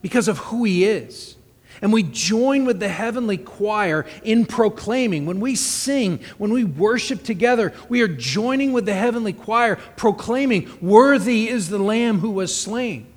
because 0.00 0.28
of 0.28 0.38
who 0.38 0.64
he 0.64 0.86
is. 0.86 1.36
And 1.82 1.92
we 1.92 2.04
join 2.04 2.64
with 2.64 2.80
the 2.80 2.88
heavenly 2.88 3.36
choir 3.36 4.06
in 4.22 4.46
proclaiming. 4.46 5.26
When 5.26 5.40
we 5.40 5.54
sing, 5.54 6.20
when 6.38 6.54
we 6.54 6.64
worship 6.64 7.22
together, 7.22 7.74
we 7.90 8.00
are 8.00 8.08
joining 8.08 8.72
with 8.72 8.86
the 8.86 8.94
heavenly 8.94 9.34
choir, 9.34 9.76
proclaiming, 9.98 10.70
Worthy 10.80 11.50
is 11.50 11.68
the 11.68 11.78
Lamb 11.78 12.20
who 12.20 12.30
was 12.30 12.58
slain. 12.58 13.08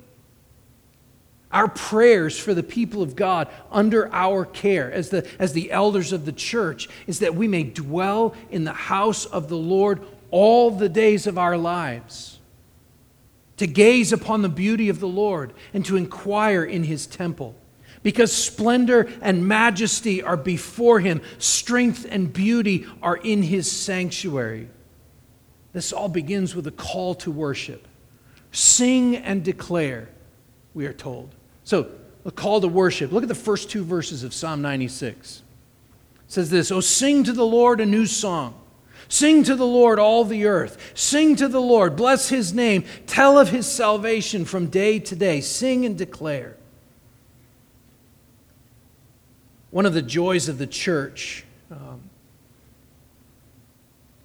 Our 1.52 1.68
prayers 1.68 2.38
for 2.38 2.54
the 2.54 2.62
people 2.62 3.02
of 3.02 3.14
God 3.14 3.48
under 3.70 4.12
our 4.12 4.46
care 4.46 4.90
as 4.90 5.10
the, 5.10 5.28
as 5.38 5.52
the 5.52 5.70
elders 5.70 6.12
of 6.12 6.24
the 6.24 6.32
church 6.32 6.88
is 7.06 7.18
that 7.18 7.34
we 7.34 7.46
may 7.46 7.62
dwell 7.62 8.34
in 8.50 8.64
the 8.64 8.72
house 8.72 9.26
of 9.26 9.48
the 9.48 9.56
Lord 9.56 10.00
all 10.30 10.70
the 10.70 10.88
days 10.88 11.26
of 11.26 11.36
our 11.36 11.58
lives, 11.58 12.38
to 13.58 13.66
gaze 13.66 14.14
upon 14.14 14.40
the 14.40 14.48
beauty 14.48 14.88
of 14.88 14.98
the 14.98 15.06
Lord 15.06 15.52
and 15.74 15.84
to 15.84 15.96
inquire 15.96 16.64
in 16.64 16.84
his 16.84 17.06
temple. 17.06 17.54
Because 18.02 18.32
splendor 18.32 19.08
and 19.20 19.46
majesty 19.46 20.22
are 20.22 20.38
before 20.38 21.00
him, 21.00 21.20
strength 21.38 22.06
and 22.08 22.32
beauty 22.32 22.86
are 23.02 23.16
in 23.16 23.42
his 23.42 23.70
sanctuary. 23.70 24.68
This 25.74 25.92
all 25.92 26.08
begins 26.08 26.56
with 26.56 26.66
a 26.66 26.72
call 26.72 27.14
to 27.16 27.30
worship. 27.30 27.86
Sing 28.50 29.16
and 29.16 29.44
declare, 29.44 30.08
we 30.74 30.86
are 30.86 30.92
told. 30.92 31.34
So, 31.64 31.88
a 32.24 32.30
call 32.30 32.60
to 32.60 32.68
worship. 32.68 33.12
Look 33.12 33.22
at 33.22 33.28
the 33.28 33.34
first 33.34 33.70
two 33.70 33.84
verses 33.84 34.24
of 34.24 34.32
Psalm 34.32 34.62
96. 34.62 35.42
It 36.14 36.32
says 36.32 36.50
this 36.50 36.70
Oh, 36.70 36.80
sing 36.80 37.24
to 37.24 37.32
the 37.32 37.46
Lord 37.46 37.80
a 37.80 37.86
new 37.86 38.06
song. 38.06 38.54
Sing 39.08 39.44
to 39.44 39.54
the 39.54 39.66
Lord, 39.66 39.98
all 39.98 40.24
the 40.24 40.46
earth. 40.46 40.92
Sing 40.94 41.36
to 41.36 41.46
the 41.46 41.60
Lord, 41.60 41.96
bless 41.96 42.30
his 42.30 42.54
name. 42.54 42.84
Tell 43.06 43.38
of 43.38 43.50
his 43.50 43.70
salvation 43.70 44.46
from 44.46 44.68
day 44.68 44.98
to 45.00 45.14
day. 45.14 45.42
Sing 45.42 45.84
and 45.84 45.98
declare. 45.98 46.56
One 49.70 49.84
of 49.84 49.92
the 49.92 50.02
joys 50.02 50.48
of 50.48 50.58
the 50.58 50.66
church 50.66 51.44
um, 51.70 52.00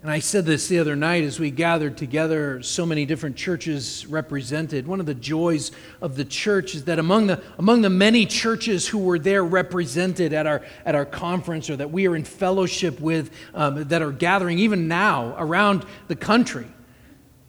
and 0.08 0.14
I 0.14 0.20
said 0.20 0.46
this 0.46 0.70
the 0.70 0.80
other 0.80 0.96
night 0.96 1.26
as 1.26 1.38
we 1.38 1.52
gathered 1.52 1.98
together, 1.98 2.64
so 2.64 2.86
many 2.86 3.06
different 3.06 3.36
churches 3.36 4.06
represented. 4.06 4.88
One 4.88 5.02
of 5.02 5.06
the 5.06 5.14
joys 5.14 5.74
of 6.00 6.16
the 6.16 6.24
church 6.24 6.76
is 6.76 6.86
that 6.86 6.98
among 6.98 7.28
the, 7.28 7.44
among 7.58 7.82
the 7.82 7.90
many 7.90 8.26
churches 8.26 8.88
who 8.88 9.00
were 9.00 9.20
there 9.20 9.44
represented 9.44 10.32
at 10.32 10.48
our, 10.48 10.64
at 10.86 10.96
our 10.96 11.04
conference 11.04 11.70
or 11.70 11.76
that 11.76 11.92
we 11.92 12.08
are 12.08 12.16
in 12.16 12.24
fellowship 12.24 13.02
with, 13.02 13.32
um, 13.54 13.84
that 13.90 14.02
are 14.02 14.14
gathering 14.14 14.60
even 14.60 14.88
now 14.88 15.36
around 15.38 15.86
the 16.08 16.16
country, 16.16 16.68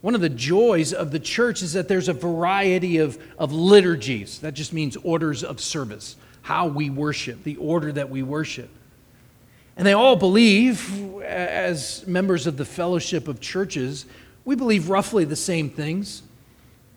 one 0.01 0.17
of 0.17 0.21
the 0.21 0.29
joys 0.29 0.93
of 0.93 1.13
the 1.13 1.21
church 1.21 1.63
is 1.63 1.75
that 1.75 1.87
there's 1.87 2.09
a 2.09 2.13
variety 2.13 2.99
of, 2.99 3.23
of 3.39 3.53
liturgies. 3.53 4.41
That 4.41 4.55
just 4.55 4.73
means 4.73 4.97
orders 5.05 5.45
of 5.45 5.61
service, 5.61 6.17
how 6.43 6.67
we 6.67 6.91
worship, 6.91 7.45
the 7.45 7.55
order 7.55 7.93
that 7.93 8.11
we 8.11 8.25
worship. 8.25 8.71
And 9.79 9.87
they 9.87 9.93
all 9.93 10.17
believe, 10.17 11.15
uh, 11.15 11.21
as 11.21 12.05
members 12.05 12.49
of 12.49 12.57
the 12.57 12.65
fellowship 12.65 13.29
of 13.29 13.41
churches, 13.41 14.07
we 14.45 14.57
believe 14.57 14.91
roughly 14.91 15.25
the 15.25 15.37
same 15.37 15.71
things. 15.71 16.25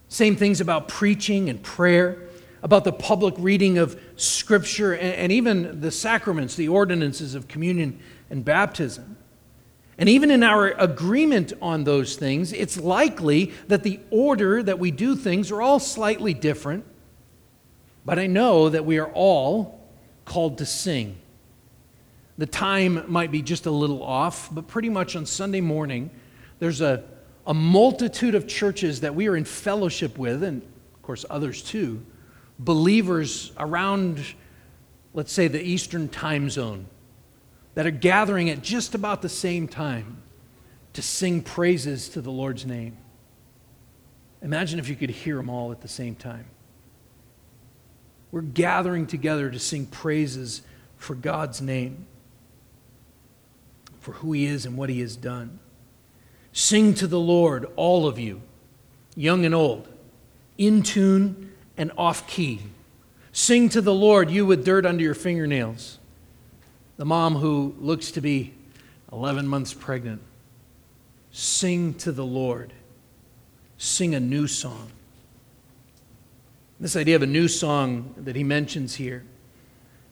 Same 0.10 0.36
things 0.36 0.60
about 0.60 0.88
preaching 0.88 1.48
and 1.48 1.62
prayer, 1.62 2.17
about 2.63 2.84
the 2.84 2.91
public 2.91 3.36
reading 3.38 3.78
of 3.78 4.02
Scripture, 4.15 4.96
and, 4.96 5.32
even 5.32 5.80
the 5.80 5.91
sacraments, 5.91 6.56
the 6.56 6.70
ordinances 6.70 7.36
of 7.36 7.48
communion 7.48 8.00
and 8.32 8.44
baptism. 8.44 9.15
And 10.00 10.10
even 10.10 10.32
in 10.32 10.41
our 10.41 10.70
agreement 10.70 11.54
on 11.62 11.84
those 11.84 12.15
things, 12.15 12.52
it's 12.52 12.78
likely 12.78 13.54
that 13.67 13.84
the 13.84 14.00
order 14.10 14.63
that 14.63 14.80
we 14.80 14.89
do 14.89 15.15
things 15.15 15.52
are 15.52 15.62
all 15.62 15.80
slightly 15.80 16.34
different. 16.34 16.84
But 18.04 18.17
I 18.17 18.26
know 18.26 18.70
that 18.70 18.86
we 18.86 18.98
are 18.98 19.12
all 19.13 19.88
called 20.26 20.58
to 20.58 20.65
sing. 20.65 21.20
The 22.41 22.47
time 22.47 23.04
might 23.06 23.30
be 23.30 23.43
just 23.43 23.67
a 23.67 23.69
little 23.69 24.01
off, 24.01 24.49
but 24.51 24.67
pretty 24.67 24.89
much 24.89 25.15
on 25.15 25.27
Sunday 25.27 25.62
morning, 25.62 26.10
there's 26.58 26.82
a, 26.82 27.04
a 27.45 27.54
multitude 27.54 28.34
of 28.34 28.47
churches 28.47 29.01
that 29.01 29.13
we 29.13 29.27
are 29.27 29.36
in 29.38 29.45
fellowship 29.45 30.17
with, 30.17 30.41
and 30.41 30.63
of 30.63 31.01
course 31.04 31.23
others 31.30 31.62
too, 31.62 32.04
believers 32.58 33.51
around, 33.60 34.25
let's 35.13 35.32
say, 35.32 35.49
the 35.49 35.62
Eastern 35.62 36.10
time 36.10 36.49
zone 36.49 36.88
that 37.75 37.86
are 37.86 37.91
gathering 37.91 38.49
at 38.49 38.63
just 38.63 38.95
about 38.95 39.21
the 39.21 39.30
same 39.30 39.67
time 39.67 40.23
to 40.93 41.04
sing 41.04 41.43
praises 41.43 42.10
to 42.10 42.21
the 42.21 42.32
Lord's 42.32 42.65
name. 42.65 42.97
Imagine 44.41 44.80
if 44.80 44.89
you 44.89 44.95
could 44.95 45.12
hear 45.12 45.36
them 45.36 45.47
all 45.47 45.71
at 45.71 45.82
the 45.82 45.88
same 45.88 46.15
time. 46.15 46.47
We're 48.32 48.41
gathering 48.41 49.06
together 49.06 49.51
to 49.51 49.60
sing 49.60 49.86
praises 49.86 50.63
for 50.97 51.13
God's 51.13 51.62
name 51.62 52.08
for 54.01 54.13
who 54.13 54.33
he 54.33 54.45
is 54.45 54.65
and 54.65 54.75
what 54.75 54.89
he 54.89 54.99
has 54.99 55.15
done. 55.15 55.59
Sing 56.51 56.93
to 56.95 57.07
the 57.07 57.19
Lord, 57.19 57.65
all 57.77 58.07
of 58.07 58.19
you, 58.19 58.41
young 59.15 59.45
and 59.45 59.55
old, 59.55 59.87
in 60.57 60.83
tune 60.83 61.53
and 61.77 61.91
off 61.97 62.27
key. 62.27 62.61
Sing 63.31 63.69
to 63.69 63.79
the 63.79 63.93
Lord, 63.93 64.29
you 64.29 64.45
with 64.45 64.65
dirt 64.65 64.85
under 64.85 65.01
your 65.01 65.13
fingernails. 65.13 65.99
The 66.97 67.05
mom 67.05 67.35
who 67.35 67.73
looks 67.79 68.11
to 68.11 68.21
be 68.21 68.53
11 69.13 69.47
months 69.47 69.73
pregnant. 69.73 70.21
Sing 71.31 71.93
to 71.95 72.11
the 72.11 72.25
Lord. 72.25 72.73
Sing 73.77 74.13
a 74.13 74.19
new 74.19 74.47
song. 74.47 74.91
This 76.79 76.95
idea 76.95 77.15
of 77.15 77.21
a 77.21 77.27
new 77.27 77.47
song 77.47 78.13
that 78.17 78.35
he 78.35 78.43
mentions 78.43 78.95
here 78.95 79.23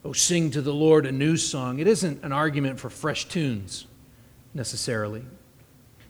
oh, 0.04 0.12
sing 0.12 0.50
to 0.52 0.62
the 0.62 0.74
Lord 0.74 1.06
a 1.06 1.12
new 1.12 1.36
song, 1.36 1.78
it 1.78 1.86
isn't 1.86 2.24
an 2.24 2.32
argument 2.32 2.80
for 2.80 2.90
fresh 2.90 3.26
tunes 3.26 3.86
necessarily. 4.54 5.24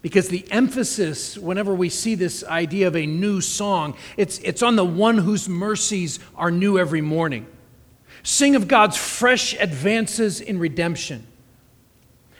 Because 0.02 0.28
the 0.28 0.50
emphasis, 0.50 1.36
whenever 1.36 1.74
we 1.74 1.90
see 1.90 2.14
this 2.14 2.42
idea 2.44 2.86
of 2.86 2.96
a 2.96 3.04
new 3.04 3.40
song, 3.40 3.96
it's, 4.16 4.38
it's 4.38 4.62
on 4.62 4.76
the 4.76 4.84
one 4.84 5.18
whose 5.18 5.48
mercies 5.48 6.18
are 6.36 6.50
new 6.50 6.78
every 6.78 7.02
morning. 7.02 7.46
Sing 8.22 8.56
of 8.56 8.66
God's 8.66 8.96
fresh 8.96 9.54
advances 9.58 10.40
in 10.40 10.58
redemption. 10.58 11.26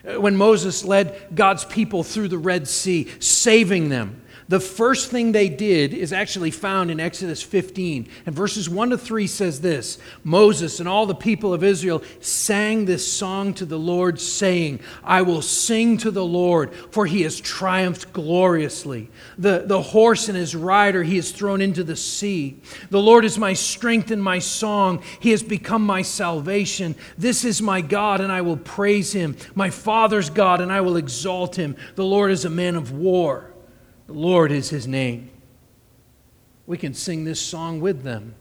Uh, 0.07 0.21
when 0.21 0.37
Moses 0.37 0.85
led 0.85 1.35
God's 1.35 1.65
people 1.65 2.03
through 2.03 2.29
the 2.29 2.39
Red 2.39 2.67
Sea, 2.67 3.09
saving 3.21 3.91
them, 3.91 4.20
the 4.51 4.59
first 4.59 5.13
thing 5.13 5.31
they 5.31 5.49
did 5.49 5.95
is 5.95 6.13
actually 6.13 6.51
found 6.51 6.91
in 6.91 6.99
Exodus 6.99 7.41
15. 7.41 8.09
And 8.27 8.35
verses 8.35 8.69
1 8.69 8.91
to 8.91 8.99
3 8.99 9.29
says 9.29 9.61
this 9.61 9.97
Moses 10.25 10.81
and 10.81 10.89
all 10.89 11.07
the 11.07 11.15
people 11.15 11.55
of 11.55 11.63
Israel 11.63 12.03
sang 12.19 12.85
this 12.85 13.11
song 13.11 13.55
to 13.55 13.65
the 13.65 13.79
Lord, 13.79 14.21
saying, 14.21 14.81
I 15.05 15.23
will 15.23 15.41
sing 15.41 15.99
to 15.99 16.11
the 16.11 16.25
Lord, 16.25 16.75
for 16.91 17.07
he 17.07 17.23
has 17.23 17.41
triumphed 17.41 18.13
gloriously. 18.13 19.09
The, 19.39 19.63
the 19.67 19.81
horse 19.81 20.27
and 20.27 20.37
his 20.37 20.57
rider 20.57 21.05
he 21.05 21.15
has 21.15 21.31
thrown 21.31 21.61
into 21.61 21.85
the 21.85 21.95
sea. 21.95 22.59
The 22.91 23.01
Lord 23.01 23.25
is 23.25 23.39
my 23.39 23.53
strength 23.53 24.11
and 24.11 24.21
my 24.23 24.41
song. 24.41 25.05
He 25.21 25.31
has 25.31 25.45
become 25.45 25.87
my 25.87 26.03
salvation. 26.03 26.97
This 27.17 27.45
is 27.45 27.63
my 27.63 27.83
God, 27.83 28.21
and 28.21 28.33
I 28.33 28.41
will 28.41 28.57
praise 28.57 29.13
him. 29.13 29.37
My 29.55 29.71
Father's 29.71 30.29
God, 30.29 30.61
and 30.61 30.73
I 30.73 30.81
will 30.81 30.97
exalt 30.97 31.55
him. 31.55 31.77
The 31.95 32.05
Lord 32.05 32.33
is 32.33 32.45
a 32.45 32.51
man 32.51 32.75
of 32.75 32.91
war. 32.91 33.50
The 34.11 34.19
Lord 34.19 34.51
is 34.51 34.71
his 34.71 34.89
name. 34.89 35.31
We 36.67 36.77
can 36.79 36.95
sing 36.95 37.23
this 37.23 37.41
song 37.41 37.81
with 37.81 38.03
them. 38.03 38.35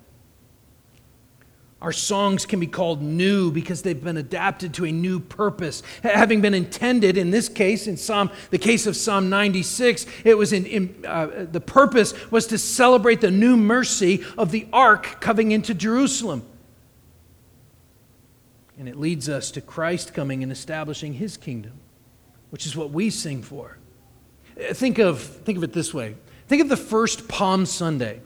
Our 1.79 1.91
songs 1.91 2.47
can 2.47 2.59
be 2.59 2.65
called 2.65 3.03
new 3.03 3.51
because 3.51 3.83
they've 3.83 4.03
been 4.03 4.17
adapted 4.17 4.73
to 4.73 4.85
a 4.85 4.91
new 4.91 5.19
purpose. 5.19 5.83
Having 6.01 6.41
been 6.41 6.55
intended, 6.55 7.17
in 7.17 7.29
this 7.29 7.47
case, 7.47 7.85
in 7.85 7.97
Psalm, 7.97 8.31
the 8.49 8.57
case 8.57 8.87
of 8.87 8.95
Psalm 8.95 9.29
96, 9.29 10.07
it 10.23 10.35
was 10.35 10.53
in, 10.53 10.65
in 10.65 11.05
uh, 11.05 11.45
the 11.51 11.61
purpose 11.61 12.15
was 12.31 12.47
to 12.47 12.57
celebrate 12.57 13.21
the 13.21 13.29
new 13.29 13.55
mercy 13.55 14.25
of 14.39 14.49
the 14.49 14.67
ark 14.73 15.21
coming 15.21 15.51
into 15.51 15.75
Jerusalem. 15.75 16.41
And 18.79 18.89
it 18.89 18.95
leads 18.95 19.29
us 19.29 19.51
to 19.51 19.61
Christ 19.61 20.15
coming 20.15 20.41
and 20.41 20.51
establishing 20.51 21.13
his 21.13 21.37
kingdom, 21.37 21.73
which 22.49 22.65
is 22.65 22.75
what 22.75 22.89
we 22.89 23.11
sing 23.11 23.43
for. 23.43 23.78
Think 24.73 24.99
of, 24.99 25.21
think 25.21 25.57
of 25.57 25.63
it 25.63 25.73
this 25.73 25.93
way 25.93 26.15
think 26.47 26.61
of 26.63 26.69
the 26.69 26.77
first 26.77 27.27
Palm 27.27 27.65
Sunday 27.65 28.21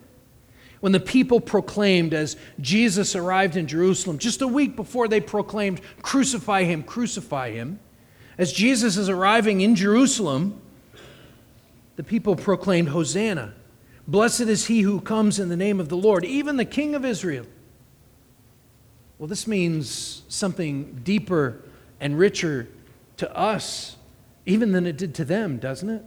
when 0.84 0.92
the 0.92 1.00
people 1.00 1.40
proclaimed 1.40 2.14
as 2.14 2.36
Jesus 2.60 3.16
arrived 3.16 3.56
in 3.56 3.68
Jerusalem, 3.68 4.18
just 4.18 4.42
a 4.42 4.48
week 4.48 4.76
before 4.76 5.08
they 5.08 5.22
proclaimed, 5.22 5.80
Crucify 6.02 6.64
him, 6.64 6.84
crucify 6.84 7.52
him. 7.52 7.80
As 8.38 8.52
Jesus 8.52 8.98
is 8.98 9.08
arriving 9.08 9.62
in 9.62 9.76
Jerusalem, 9.76 10.60
the 11.96 12.04
people 12.04 12.36
proclaimed, 12.36 12.90
Hosanna. 12.90 13.54
Blessed 14.10 14.42
is 14.42 14.66
he 14.66 14.82
who 14.82 15.00
comes 15.00 15.40
in 15.40 15.48
the 15.48 15.56
name 15.56 15.80
of 15.80 15.88
the 15.88 15.96
Lord, 15.96 16.26
even 16.26 16.58
the 16.58 16.66
King 16.66 16.96
of 16.96 17.06
Israel. 17.06 17.46
Well, 19.18 19.28
this 19.28 19.48
means 19.48 20.24
something 20.28 21.00
deeper 21.04 21.62
and 22.02 22.18
richer 22.18 22.68
to 23.16 23.34
us, 23.34 23.96
even 24.46 24.74
than 24.74 24.86
it 24.86 24.98
did 24.98 25.16
to 25.16 25.24
them, 25.24 25.60
doesn't 25.60 25.90
it? 25.90 26.04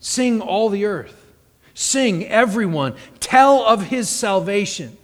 Sing 0.00 0.40
all 0.40 0.68
the 0.68 0.84
earth. 0.84 1.26
Sing, 1.74 2.26
everyone. 2.26 2.94
Tell 3.20 3.62
of 3.64 3.86
his 3.86 4.08
salvation. 4.08 4.96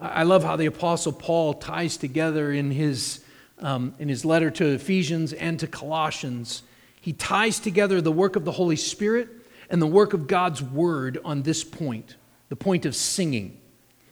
I 0.00 0.22
love 0.22 0.42
how 0.42 0.56
the 0.56 0.66
Apostle 0.66 1.12
Paul 1.12 1.54
ties 1.54 1.96
together 1.96 2.52
in 2.52 2.70
his, 2.70 3.22
um, 3.58 3.94
in 3.98 4.08
his 4.08 4.24
letter 4.24 4.50
to 4.52 4.66
Ephesians 4.66 5.32
and 5.32 5.60
to 5.60 5.66
Colossians. 5.66 6.62
He 7.00 7.12
ties 7.12 7.60
together 7.60 8.00
the 8.00 8.12
work 8.12 8.36
of 8.36 8.44
the 8.44 8.52
Holy 8.52 8.76
Spirit 8.76 9.28
and 9.68 9.80
the 9.80 9.86
work 9.86 10.12
of 10.12 10.26
God's 10.26 10.62
Word 10.62 11.18
on 11.24 11.42
this 11.42 11.62
point, 11.62 12.16
the 12.48 12.56
point 12.56 12.86
of 12.86 12.96
singing. 12.96 13.60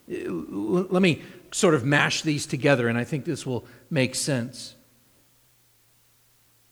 Let 0.06 1.02
me 1.02 1.22
sort 1.50 1.74
of 1.74 1.84
mash 1.84 2.22
these 2.22 2.46
together, 2.46 2.88
and 2.88 2.96
I 2.98 3.04
think 3.04 3.24
this 3.24 3.46
will 3.46 3.64
make 3.90 4.14
sense. 4.14 4.74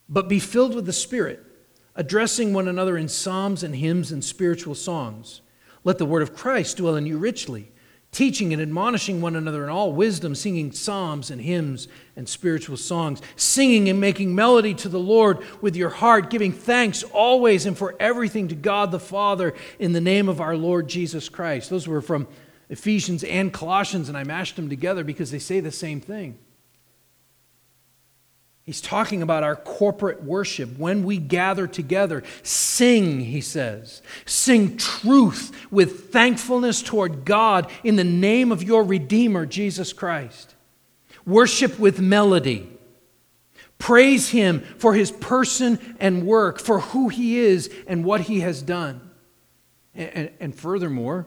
But 0.07 0.29
be 0.29 0.39
filled 0.39 0.75
with 0.75 0.85
the 0.85 0.93
Spirit, 0.93 1.43
addressing 1.97 2.53
one 2.53 2.69
another 2.69 2.97
in 2.97 3.09
psalms 3.09 3.63
and 3.63 3.75
hymns 3.75 4.13
and 4.13 4.23
spiritual 4.23 4.75
songs. 4.75 5.41
Let 5.83 5.97
the 5.97 6.05
word 6.05 6.21
of 6.21 6.33
Christ 6.33 6.77
dwell 6.77 6.95
in 6.95 7.05
you 7.05 7.17
richly 7.17 7.71
teaching 8.11 8.53
and 8.53 8.61
admonishing 8.61 9.21
one 9.21 9.35
another 9.35 9.63
in 9.63 9.69
all 9.69 9.91
wisdom, 9.91 10.33
singing 10.33 10.71
psalms 10.71 11.29
and 11.29 11.41
hymns 11.41 11.87
and 12.15 12.27
spiritual 12.27 12.77
songs, 12.77 13.21
singing 13.35 13.89
and 13.89 13.99
making 13.99 14.33
melody 14.33 14.73
to 14.73 14.89
the 14.89 14.99
Lord 14.99 15.43
with 15.61 15.75
your 15.75 15.89
heart, 15.89 16.29
giving 16.29 16.51
thanks 16.51 17.03
always 17.03 17.65
and 17.65 17.77
for 17.77 17.95
everything 17.99 18.47
to 18.47 18.55
God 18.55 18.91
the 18.91 18.99
Father 18.99 19.53
in 19.77 19.93
the 19.93 20.01
name 20.01 20.29
of 20.29 20.41
our 20.41 20.55
Lord 20.55 20.87
Jesus 20.87 21.29
Christ. 21.29 21.69
Those 21.69 21.87
were 21.87 22.01
from 22.01 22.27
Ephesians 22.69 23.23
and 23.23 23.53
Colossians, 23.53 24.09
and 24.09 24.17
I 24.17 24.23
mashed 24.23 24.55
them 24.55 24.69
together 24.69 25.03
because 25.03 25.31
they 25.31 25.39
say 25.39 25.59
the 25.59 25.71
same 25.71 26.01
thing. 26.01 26.37
He's 28.67 28.81
talking 28.81 29.21
about 29.21 29.43
our 29.43 29.55
corporate 29.55 30.23
worship. 30.23 30.77
When 30.77 31.05
we 31.05 31.19
gather 31.19 31.67
together, 31.67 32.21
sing, 32.43 33.21
he 33.21 33.39
says. 33.39 34.01
Sing 34.25 34.75
truth 34.75 35.53
with 35.71 36.11
thankfulness 36.11 36.81
toward 36.81 37.23
God 37.23 37.71
in 37.85 37.95
the 37.95 38.03
name 38.03 38.51
of 38.51 38.61
your 38.61 38.83
Redeemer, 38.83 39.45
Jesus 39.45 39.93
Christ. 39.93 40.53
Worship 41.25 41.79
with 41.79 42.01
melody. 42.01 42.67
Praise 43.79 44.31
him 44.31 44.59
for 44.79 44.93
his 44.93 45.11
person 45.11 45.95
and 46.01 46.27
work, 46.27 46.59
for 46.59 46.81
who 46.81 47.07
he 47.07 47.37
is 47.37 47.73
and 47.87 48.03
what 48.03 48.19
he 48.19 48.41
has 48.41 48.61
done. 48.61 48.99
And, 49.95 50.09
and, 50.09 50.31
and 50.41 50.55
furthermore, 50.55 51.25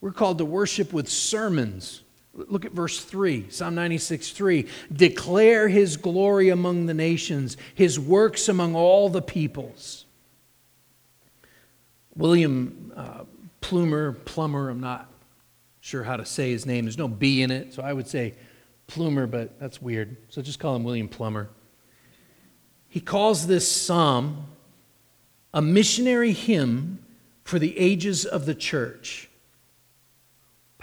we're 0.00 0.10
called 0.10 0.38
to 0.38 0.44
worship 0.44 0.92
with 0.92 1.08
sermons 1.08 2.02
Look 2.36 2.64
at 2.64 2.72
verse 2.72 3.02
3, 3.02 3.50
Psalm 3.50 3.76
96 3.76 4.30
3. 4.32 4.66
Declare 4.92 5.68
his 5.68 5.96
glory 5.96 6.48
among 6.48 6.86
the 6.86 6.94
nations, 6.94 7.56
his 7.74 7.98
works 7.98 8.48
among 8.48 8.74
all 8.74 9.08
the 9.08 9.22
peoples. 9.22 10.04
William 12.16 12.92
uh, 12.96 13.24
Plumer, 13.60 14.12
Plummer, 14.12 14.68
I'm 14.68 14.80
not 14.80 15.10
sure 15.80 16.02
how 16.02 16.16
to 16.16 16.26
say 16.26 16.50
his 16.50 16.66
name. 16.66 16.84
There's 16.84 16.98
no 16.98 17.08
B 17.08 17.42
in 17.42 17.50
it, 17.50 17.74
so 17.74 17.82
I 17.82 17.92
would 17.92 18.08
say 18.08 18.34
Plumer, 18.86 19.26
but 19.26 19.58
that's 19.60 19.80
weird. 19.80 20.16
So 20.28 20.42
just 20.42 20.58
call 20.58 20.76
him 20.76 20.84
William 20.84 21.08
Plummer. 21.08 21.50
He 22.88 23.00
calls 23.00 23.46
this 23.46 23.70
psalm 23.70 24.46
a 25.52 25.62
missionary 25.62 26.32
hymn 26.32 27.04
for 27.44 27.58
the 27.58 27.78
ages 27.78 28.24
of 28.24 28.46
the 28.46 28.54
church. 28.54 29.28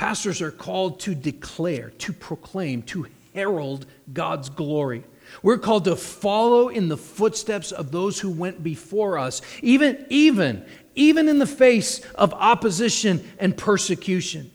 Pastors 0.02 0.42
are 0.42 0.50
called 0.50 1.00
to 1.02 1.14
declare, 1.14 1.92
to 2.00 2.12
proclaim, 2.12 2.82
to 2.82 3.06
herald 3.36 3.86
God's 4.12 4.50
glory. 4.50 5.04
We're 5.44 5.60
called 5.60 5.86
to 5.86 5.96
follow 5.96 6.70
in 6.70 6.88
the 6.88 6.98
footsteps 6.98 7.72
of 7.72 7.92
those 7.92 8.20
who 8.20 8.32
went 8.32 8.64
before 8.64 9.20
us, 9.20 9.44
even, 9.62 10.04
even, 10.10 10.66
even 10.96 11.30
in 11.30 11.38
the 11.38 11.46
face 11.46 12.00
of 12.16 12.34
opposition 12.34 13.24
and 13.38 13.56
persecution. 13.56 14.50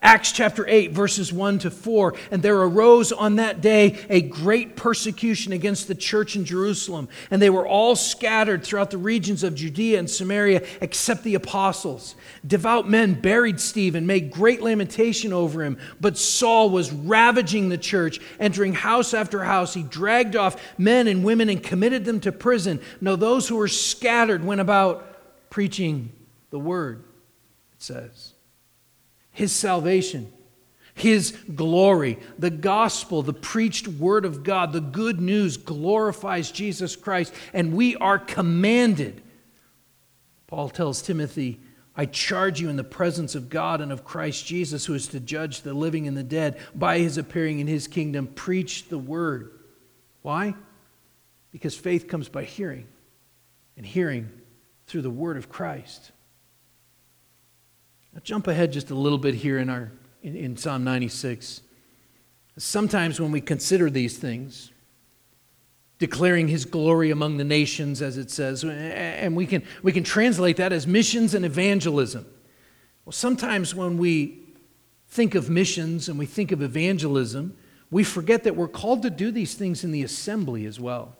Acts 0.00 0.30
chapter 0.30 0.64
8, 0.68 0.92
verses 0.92 1.32
1 1.32 1.60
to 1.60 1.70
4. 1.70 2.14
And 2.30 2.42
there 2.42 2.60
arose 2.60 3.10
on 3.10 3.36
that 3.36 3.60
day 3.60 3.98
a 4.08 4.20
great 4.20 4.76
persecution 4.76 5.52
against 5.52 5.88
the 5.88 5.94
church 5.94 6.36
in 6.36 6.44
Jerusalem. 6.44 7.08
And 7.30 7.42
they 7.42 7.50
were 7.50 7.66
all 7.66 7.96
scattered 7.96 8.62
throughout 8.62 8.90
the 8.90 8.98
regions 8.98 9.42
of 9.42 9.56
Judea 9.56 9.98
and 9.98 10.08
Samaria, 10.08 10.64
except 10.80 11.24
the 11.24 11.34
apostles. 11.34 12.14
Devout 12.46 12.88
men 12.88 13.14
buried 13.14 13.60
Stephen, 13.60 14.06
made 14.06 14.30
great 14.30 14.62
lamentation 14.62 15.32
over 15.32 15.64
him. 15.64 15.78
But 16.00 16.16
Saul 16.16 16.70
was 16.70 16.92
ravaging 16.92 17.68
the 17.68 17.78
church, 17.78 18.20
entering 18.38 18.74
house 18.74 19.14
after 19.14 19.42
house. 19.42 19.74
He 19.74 19.82
dragged 19.82 20.36
off 20.36 20.62
men 20.78 21.08
and 21.08 21.24
women 21.24 21.48
and 21.48 21.62
committed 21.62 22.04
them 22.04 22.20
to 22.20 22.30
prison. 22.30 22.80
Now, 23.00 23.16
those 23.16 23.48
who 23.48 23.56
were 23.56 23.68
scattered 23.68 24.44
went 24.44 24.60
about 24.60 25.50
preaching 25.50 26.12
the 26.50 26.58
word, 26.58 27.02
it 27.72 27.82
says 27.82 28.34
his 29.38 29.52
salvation, 29.52 30.32
his 30.94 31.30
glory. 31.54 32.18
The 32.40 32.50
gospel, 32.50 33.22
the 33.22 33.32
preached 33.32 33.86
word 33.86 34.24
of 34.24 34.42
God, 34.42 34.72
the 34.72 34.80
good 34.80 35.20
news 35.20 35.56
glorifies 35.56 36.50
Jesus 36.50 36.96
Christ, 36.96 37.32
and 37.52 37.72
we 37.72 37.94
are 37.96 38.18
commanded. 38.18 39.22
Paul 40.48 40.70
tells 40.70 41.02
Timothy, 41.02 41.60
I 41.94 42.06
charge 42.06 42.60
you 42.60 42.68
in 42.68 42.74
the 42.74 42.82
presence 42.82 43.36
of 43.36 43.48
God 43.48 43.80
and 43.80 43.92
of 43.92 44.04
Christ 44.04 44.44
Jesus, 44.44 44.86
who 44.86 44.94
is 44.94 45.06
to 45.08 45.20
judge 45.20 45.62
the 45.62 45.72
living 45.72 46.08
and 46.08 46.16
the 46.16 46.24
dead, 46.24 46.58
by 46.74 46.98
his 46.98 47.16
appearing 47.16 47.60
in 47.60 47.68
his 47.68 47.86
kingdom, 47.86 48.26
preach 48.26 48.88
the 48.88 48.98
word. 48.98 49.52
Why? 50.22 50.54
Because 51.52 51.76
faith 51.76 52.08
comes 52.08 52.28
by 52.28 52.42
hearing, 52.42 52.88
and 53.76 53.86
hearing 53.86 54.30
through 54.88 55.02
the 55.02 55.10
word 55.10 55.36
of 55.36 55.48
Christ. 55.48 56.10
Now 58.12 58.20
jump 58.24 58.46
ahead 58.46 58.72
just 58.72 58.90
a 58.90 58.94
little 58.94 59.18
bit 59.18 59.34
here 59.34 59.58
in, 59.58 59.68
our, 59.68 59.92
in, 60.22 60.36
in 60.36 60.56
Psalm 60.56 60.84
96. 60.84 61.62
Sometimes 62.56 63.20
when 63.20 63.30
we 63.30 63.40
consider 63.40 63.88
these 63.88 64.18
things, 64.18 64.72
declaring 65.98 66.48
his 66.48 66.64
glory 66.64 67.10
among 67.10 67.36
the 67.36 67.44
nations, 67.44 68.02
as 68.02 68.16
it 68.16 68.30
says, 68.30 68.64
and 68.64 69.36
we 69.36 69.46
can, 69.46 69.62
we 69.82 69.92
can 69.92 70.04
translate 70.04 70.56
that 70.56 70.72
as 70.72 70.86
missions 70.86 71.34
and 71.34 71.44
evangelism. 71.44 72.26
Well, 73.04 73.12
sometimes 73.12 73.74
when 73.74 73.98
we 73.98 74.40
think 75.08 75.34
of 75.34 75.50
missions 75.50 76.08
and 76.08 76.18
we 76.18 76.26
think 76.26 76.52
of 76.52 76.62
evangelism, 76.62 77.56
we 77.90 78.04
forget 78.04 78.44
that 78.44 78.54
we're 78.54 78.68
called 78.68 79.02
to 79.02 79.10
do 79.10 79.30
these 79.30 79.54
things 79.54 79.82
in 79.82 79.90
the 79.92 80.02
assembly 80.02 80.66
as 80.66 80.78
well. 80.78 81.16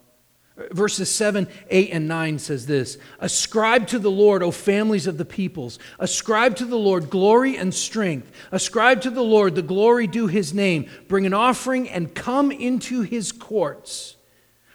Verses 0.71 1.09
7, 1.09 1.47
8, 1.69 1.89
and 1.91 2.07
9 2.07 2.39
says 2.39 2.65
this 2.65 2.97
Ascribe 3.19 3.87
to 3.87 3.99
the 3.99 4.11
Lord, 4.11 4.43
O 4.43 4.51
families 4.51 5.07
of 5.07 5.17
the 5.17 5.25
peoples. 5.25 5.79
Ascribe 5.99 6.55
to 6.57 6.65
the 6.65 6.77
Lord 6.77 7.09
glory 7.09 7.55
and 7.55 7.73
strength. 7.73 8.31
Ascribe 8.51 9.01
to 9.01 9.09
the 9.09 9.23
Lord 9.23 9.55
the 9.55 9.61
glory 9.61 10.05
due 10.05 10.27
his 10.27 10.53
name. 10.53 10.89
Bring 11.07 11.25
an 11.25 11.33
offering 11.33 11.89
and 11.89 12.13
come 12.13 12.51
into 12.51 13.01
his 13.01 13.31
courts. 13.31 14.17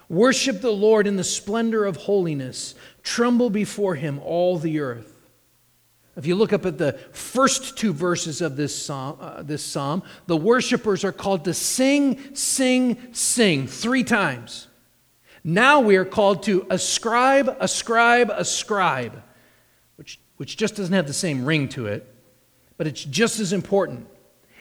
Worship 0.09 0.61
the 0.61 0.71
Lord 0.73 1.07
in 1.07 1.17
the 1.17 1.25
splendor 1.25 1.85
of 1.85 1.97
holiness. 1.97 2.75
Tremble 3.03 3.51
before 3.51 3.95
him, 3.95 4.21
all 4.21 4.59
the 4.59 4.81
earth. 4.81 5.11
If 6.17 6.27
you 6.27 6.37
look 6.37 6.53
up 6.53 6.65
at 6.65 6.79
the 6.79 6.93
first 7.13 7.77
two 7.77 7.93
verses 7.93 8.41
of 8.41 8.57
this 8.57 8.75
psalm, 8.75 9.19
uh, 9.21 9.43
this 9.43 9.65
psalm, 9.65 10.03
the 10.27 10.37
worshipers 10.37 11.05
are 11.05 11.13
called 11.13 11.45
to 11.45 11.55
sing, 11.55 12.35
sing, 12.35 12.97
sing 13.13 13.67
three 13.67 14.05
times. 14.05 14.69
Now 15.45 15.81
we 15.81 15.97
are 15.97 16.07
called 16.07 16.45
to 16.45 16.67
ascribe, 16.71 17.55
ascribe, 17.61 18.31
ascribe, 18.31 19.23
which, 19.97 20.19
which 20.39 20.57
just 20.57 20.77
doesn't 20.77 20.95
have 20.95 21.07
the 21.07 21.13
same 21.13 21.45
ring 21.45 21.69
to 21.71 21.87
it, 21.87 22.11
but 22.79 22.87
it's 22.87 23.05
just 23.05 23.39
as 23.39 23.53
important. 23.53 24.07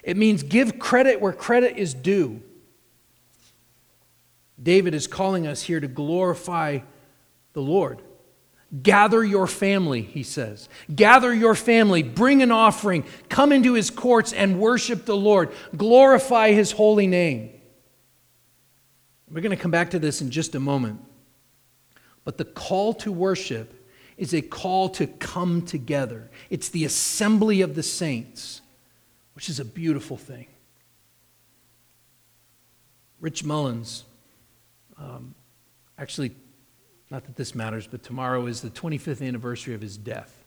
It 0.03 0.18
means 0.18 0.43
give 0.43 0.80
credit 0.80 1.22
where 1.22 1.32
credit 1.32 1.78
is 1.78 1.93
due. 1.93 2.41
David 4.62 4.93
is 4.93 5.08
calling 5.08 5.47
us 5.47 5.62
here 5.62 5.80
to 5.80 5.88
glorify 5.88 6.80
the 7.53 7.62
Lord. 7.62 8.01
Gather 8.82 9.24
your 9.24 9.47
family, 9.47 10.01
he 10.01 10.24
says. 10.24 10.68
Gather 10.93 11.34
your 11.34 11.55
family, 11.55 12.03
bring 12.03 12.41
an 12.41 12.51
offering, 12.51 13.05
come 13.30 13.51
into 13.51 13.74
his 13.74 13.89
courts 13.89 14.34
and 14.34 14.60
worship 14.60 15.05
the 15.05 15.16
Lord. 15.16 15.51
Glorify 15.78 16.51
his 16.51 16.72
holy 16.72 17.08
name. 17.08 17.53
We're 19.34 19.42
going 19.42 19.50
to 19.50 19.62
come 19.62 19.72
back 19.72 19.90
to 19.90 20.00
this 20.00 20.22
in 20.22 20.30
just 20.30 20.54
a 20.54 20.60
moment. 20.60 21.04
But 22.24 22.38
the 22.38 22.46
call 22.46 22.94
to 22.96 23.12
worship 23.12 23.74
is 24.16 24.32
a 24.32 24.44
call 24.44 24.90
to 24.90 25.08
come 25.08 25.64
together. 25.64 26.30
It's 26.52 26.70
the 26.70 26.86
assembly 26.86 27.62
of 27.62 27.74
the 27.74 27.82
saints, 27.82 28.62
which 29.34 29.50
is 29.50 29.60
a 29.60 29.66
beautiful 29.66 30.18
thing. 30.18 30.46
Rich 33.20 33.44
Mullins, 33.44 34.06
um, 34.98 35.34
actually, 35.98 36.36
Not 37.10 37.26
that 37.26 37.36
this 37.36 37.56
matters, 37.56 37.88
but 37.88 38.04
tomorrow 38.04 38.46
is 38.46 38.62
the 38.62 38.70
25th 38.70 39.26
anniversary 39.28 39.74
of 39.74 39.82
his 39.82 39.98
death. 39.98 40.46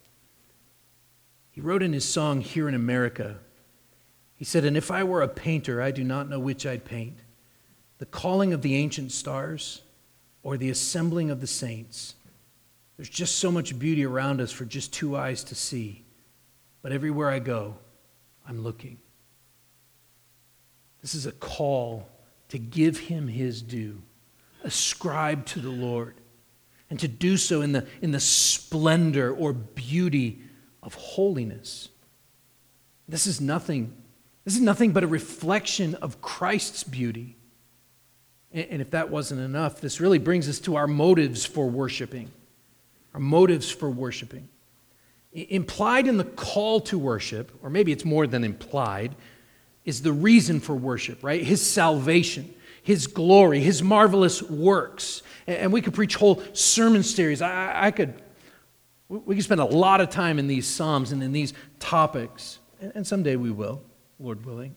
He 1.51 1.61
wrote 1.61 1.83
in 1.83 1.93
his 1.93 2.05
song, 2.05 2.41
Here 2.41 2.69
in 2.69 2.75
America, 2.75 3.39
he 4.37 4.45
said, 4.45 4.65
And 4.65 4.77
if 4.77 4.93
I 4.93 5.03
were 5.03 5.23
a 5.23 5.29
painter, 5.29 5.83
I 5.83 5.91
do 5.91 6.05
not 6.05 6.29
know 6.29 6.39
which 6.39 6.65
I'd 6.65 6.85
paint 6.85 7.19
the 7.99 8.07
calling 8.07 8.53
of 8.53 8.63
the 8.63 8.75
ancient 8.77 9.13
stars 9.13 9.83
or 10.43 10.57
the 10.57 10.71
assembling 10.71 11.31
of 11.31 11.41
the 11.41 11.47
saints. 11.47 12.15
There's 12.97 13.09
just 13.09 13.39
so 13.39 13.51
much 13.51 13.79
beauty 13.79 14.05
around 14.05 14.41
us 14.41 14.53
for 14.53 14.65
just 14.65 14.93
two 14.93 15.17
eyes 15.17 15.45
to 15.45 15.55
see. 15.55 16.05
But 16.83 16.93
everywhere 16.93 17.31
I 17.31 17.41
go, 17.41 17.77
I'm 18.49 18.63
looking. 18.63 18.99
This 21.03 21.15
is 21.15 21.27
a 21.27 21.33
call 21.33 22.09
to 22.49 22.59
give 22.59 22.99
him 22.99 23.29
his 23.29 23.61
due, 23.61 24.01
ascribe 24.65 25.45
to 25.47 25.61
the 25.61 25.71
Lord, 25.71 26.15
and 26.89 26.99
to 27.01 27.09
do 27.09 27.37
so 27.37 27.61
in 27.61 27.73
the, 27.73 27.87
in 28.01 28.13
the 28.13 28.21
splendor 28.21 29.35
or 29.35 29.53
beauty 29.53 30.41
of 30.83 30.95
holiness. 30.95 31.89
This 33.09 33.27
is 33.27 33.41
nothing. 33.41 33.93
This 34.45 34.55
is 34.55 34.61
nothing 34.61 34.93
but 34.93 35.03
a 35.03 35.09
reflection 35.09 35.97
of 35.97 36.21
Christ's 36.21 36.85
beauty. 36.85 37.37
And 38.57 38.81
if 38.81 38.93
that 38.93 39.11
wasn't 39.11 39.43
enough, 39.43 39.83
this 39.83 40.01
really 40.01 40.19
brings 40.19 40.49
us 40.49 40.59
to 40.61 40.77
our 40.77 40.87
motives 40.87 41.45
for 41.45 41.69
worshiping. 41.69 42.31
Our 43.13 43.21
motives 43.21 43.71
for 43.71 43.91
worshiping. 43.91 44.49
Implied 45.33 46.07
in 46.07 46.17
the 46.17 46.25
call 46.25 46.81
to 46.83 46.99
worship, 46.99 47.53
or 47.63 47.69
maybe 47.69 47.93
it's 47.93 48.07
more 48.07 48.27
than 48.27 48.45
implied, 48.45 49.15
is 49.85 50.01
the 50.01 50.13
reason 50.13 50.61
for 50.61 50.75
worship, 50.75 51.23
right? 51.23 51.45
His 51.45 51.65
salvation, 51.65 52.55
His 52.83 53.07
glory, 53.07 53.61
His 53.61 53.83
marvelous 53.83 54.43
works. 54.43 55.23
And 55.47 55.71
we 55.71 55.83
could 55.83 55.93
preach 55.93 56.17
whole 56.17 56.43
sermon 56.55 57.03
series. 57.03 57.43
I, 57.43 57.89
I 57.89 57.91
could, 57.91 58.15
we 59.11 59.35
could 59.35 59.45
spend 59.45 59.61
a 59.61 59.67
lot 59.67 60.01
of 60.01 60.09
time 60.09 60.39
in 60.39 60.47
these 60.47 60.67
Psalms 60.67 61.13
and 61.13 61.23
in 61.23 61.33
these 61.33 61.53
topics. 61.79 62.59
And 62.81 63.07
someday 63.07 63.37
we 63.37 63.51
will, 63.51 63.83
Lord 64.19 64.47
willing. 64.47 64.75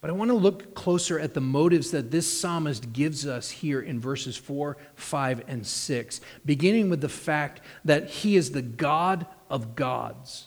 But 0.00 0.10
I 0.10 0.12
want 0.12 0.30
to 0.30 0.36
look 0.36 0.74
closer 0.74 1.18
at 1.18 1.34
the 1.34 1.40
motives 1.40 1.90
that 1.90 2.10
this 2.10 2.40
psalmist 2.40 2.92
gives 2.92 3.26
us 3.26 3.50
here 3.50 3.80
in 3.80 3.98
verses 3.98 4.36
4, 4.36 4.76
5, 4.94 5.44
and 5.48 5.66
6, 5.66 6.20
beginning 6.46 6.88
with 6.88 7.00
the 7.00 7.08
fact 7.08 7.60
that 7.84 8.08
he 8.08 8.36
is 8.36 8.52
the 8.52 8.62
God 8.62 9.26
of 9.50 9.74
gods. 9.74 10.46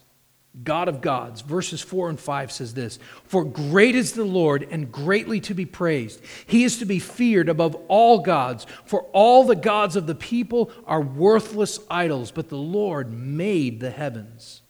God 0.64 0.90
of 0.90 1.02
gods. 1.02 1.42
Verses 1.42 1.82
4 1.82 2.10
and 2.10 2.20
5 2.20 2.52
says 2.52 2.74
this 2.74 3.00
For 3.26 3.44
great 3.44 3.96
is 3.96 4.14
the 4.14 4.26
Lord 4.26 4.68
and 4.70 4.92
greatly 4.92 5.40
to 5.42 5.54
be 5.54 5.66
praised. 5.66 6.22
He 6.46 6.64
is 6.64 6.78
to 6.80 6.86
be 6.86 7.00
feared 7.00 7.50
above 7.50 7.76
all 7.88 8.20
gods, 8.20 8.66
for 8.86 9.04
all 9.14 9.46
the 9.46 9.56
gods 9.56 9.96
of 9.96 10.08
the 10.08 10.16
people 10.16 10.72
are 10.86 11.02
worthless 11.02 11.80
idols, 11.90 12.32
but 12.32 12.50
the 12.50 12.58
Lord 12.58 13.12
made 13.12 13.80
the 13.80 13.92
heavens. 13.92 14.62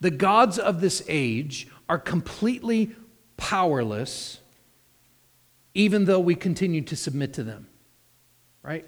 The 0.00 0.10
gods 0.10 0.58
of 0.58 0.80
this 0.80 1.02
age 1.08 1.68
are 1.88 1.98
completely 1.98 2.94
powerless, 3.36 4.40
even 5.74 6.04
though 6.04 6.20
we 6.20 6.34
continue 6.34 6.80
to 6.82 6.96
submit 6.96 7.34
to 7.34 7.44
them. 7.44 7.68
Right? 8.62 8.86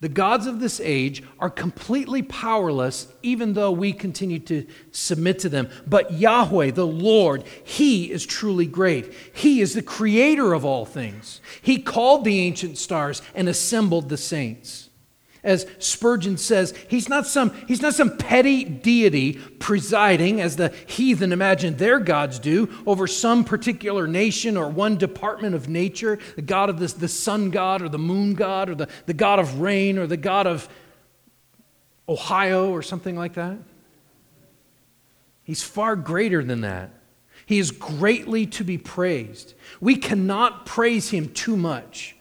The 0.00 0.08
gods 0.08 0.46
of 0.46 0.60
this 0.60 0.80
age 0.80 1.22
are 1.38 1.48
completely 1.48 2.22
powerless, 2.22 3.08
even 3.22 3.54
though 3.54 3.70
we 3.70 3.92
continue 3.92 4.38
to 4.40 4.66
submit 4.92 5.38
to 5.40 5.48
them. 5.48 5.70
But 5.86 6.12
Yahweh, 6.12 6.72
the 6.72 6.86
Lord, 6.86 7.44
He 7.64 8.10
is 8.10 8.26
truly 8.26 8.66
great. 8.66 9.14
He 9.32 9.62
is 9.62 9.72
the 9.72 9.82
creator 9.82 10.52
of 10.52 10.64
all 10.64 10.84
things. 10.84 11.40
He 11.62 11.78
called 11.78 12.24
the 12.24 12.40
ancient 12.40 12.76
stars 12.76 13.22
and 13.34 13.48
assembled 13.48 14.10
the 14.10 14.18
saints 14.18 14.83
as 15.44 15.66
Spurgeon 15.78 16.38
says, 16.38 16.74
he's 16.88 17.08
not 17.08 17.26
some, 17.26 17.52
he's 17.68 17.82
not 17.82 17.94
some 17.94 18.16
petty 18.16 18.64
deity 18.64 19.34
presiding, 19.34 20.40
as 20.40 20.56
the 20.56 20.70
heathen 20.86 21.32
imagine 21.32 21.76
their 21.76 22.00
gods 22.00 22.38
do, 22.38 22.68
over 22.86 23.06
some 23.06 23.44
particular 23.44 24.06
nation 24.06 24.56
or 24.56 24.68
one 24.68 24.96
department 24.96 25.54
of 25.54 25.68
nature, 25.68 26.18
the 26.34 26.42
god 26.42 26.70
of 26.70 26.78
the, 26.78 26.86
the 26.86 27.08
sun 27.08 27.50
god 27.50 27.82
or 27.82 27.88
the 27.88 27.98
moon 27.98 28.34
god 28.34 28.70
or 28.70 28.74
the, 28.74 28.88
the 29.04 29.14
god 29.14 29.38
of 29.38 29.60
rain 29.60 29.98
or 29.98 30.06
the 30.06 30.16
god 30.16 30.46
of 30.46 30.68
Ohio 32.08 32.70
or 32.70 32.82
something 32.82 33.16
like 33.16 33.34
that. 33.34 33.58
He's 35.42 35.62
far 35.62 35.94
greater 35.94 36.42
than 36.42 36.62
that. 36.62 36.90
He 37.46 37.58
is 37.58 37.70
greatly 37.70 38.46
to 38.46 38.64
be 38.64 38.78
praised. 38.78 39.52
We 39.80 39.96
cannot 39.96 40.64
praise 40.64 41.10
him 41.10 41.28
too 41.34 41.56
much, 41.56 42.16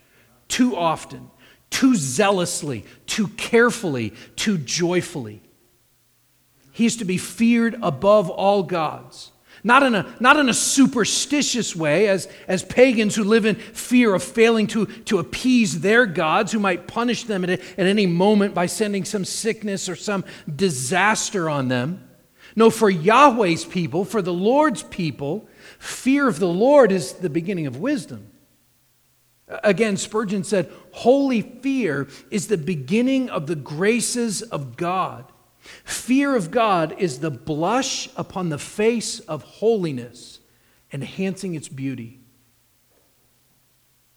too 0.49 0.75
often 0.75 1.29
too 1.73 1.95
zealously, 1.95 2.85
too 3.07 3.27
carefully, 3.29 4.13
too 4.35 4.59
joyfully. 4.59 5.41
He 6.71 6.85
is 6.85 6.97
to 6.97 7.05
be 7.05 7.17
feared 7.17 7.75
above 7.81 8.29
all 8.29 8.61
gods. 8.61 9.31
Not 9.63 9.81
in 9.81 9.95
a, 9.95 10.15
not 10.19 10.37
in 10.37 10.49
a 10.49 10.53
superstitious 10.53 11.75
way, 11.75 12.07
as, 12.09 12.27
as 12.47 12.63
pagans 12.63 13.15
who 13.15 13.23
live 13.23 13.45
in 13.45 13.55
fear 13.55 14.13
of 14.13 14.21
failing 14.21 14.67
to, 14.67 14.85
to 14.85 15.17
appease 15.17 15.81
their 15.81 16.05
gods, 16.05 16.51
who 16.51 16.59
might 16.59 16.87
punish 16.87 17.23
them 17.23 17.43
at, 17.43 17.49
a, 17.49 17.53
at 17.79 17.87
any 17.87 18.05
moment 18.05 18.53
by 18.53 18.67
sending 18.67 19.03
some 19.03 19.25
sickness 19.25 19.89
or 19.89 19.95
some 19.95 20.25
disaster 20.55 21.49
on 21.49 21.69
them. 21.69 22.07
No, 22.55 22.69
for 22.69 22.89
Yahweh's 22.89 23.65
people, 23.65 24.05
for 24.05 24.21
the 24.21 24.33
Lord's 24.33 24.83
people, 24.83 25.47
fear 25.79 26.27
of 26.27 26.37
the 26.37 26.47
Lord 26.47 26.91
is 26.91 27.13
the 27.13 27.31
beginning 27.31 27.65
of 27.65 27.77
wisdom. 27.77 28.27
Again, 29.47 29.97
Spurgeon 29.97 30.43
said, 30.43 30.71
Holy 30.91 31.41
fear 31.41 32.07
is 32.31 32.47
the 32.47 32.57
beginning 32.57 33.29
of 33.29 33.47
the 33.47 33.55
graces 33.55 34.41
of 34.41 34.77
God. 34.77 35.31
Fear 35.83 36.35
of 36.35 36.51
God 36.51 36.95
is 36.97 37.19
the 37.19 37.31
blush 37.31 38.09
upon 38.15 38.49
the 38.49 38.57
face 38.57 39.19
of 39.21 39.43
holiness, 39.43 40.39
enhancing 40.91 41.55
its 41.55 41.69
beauty. 41.69 42.19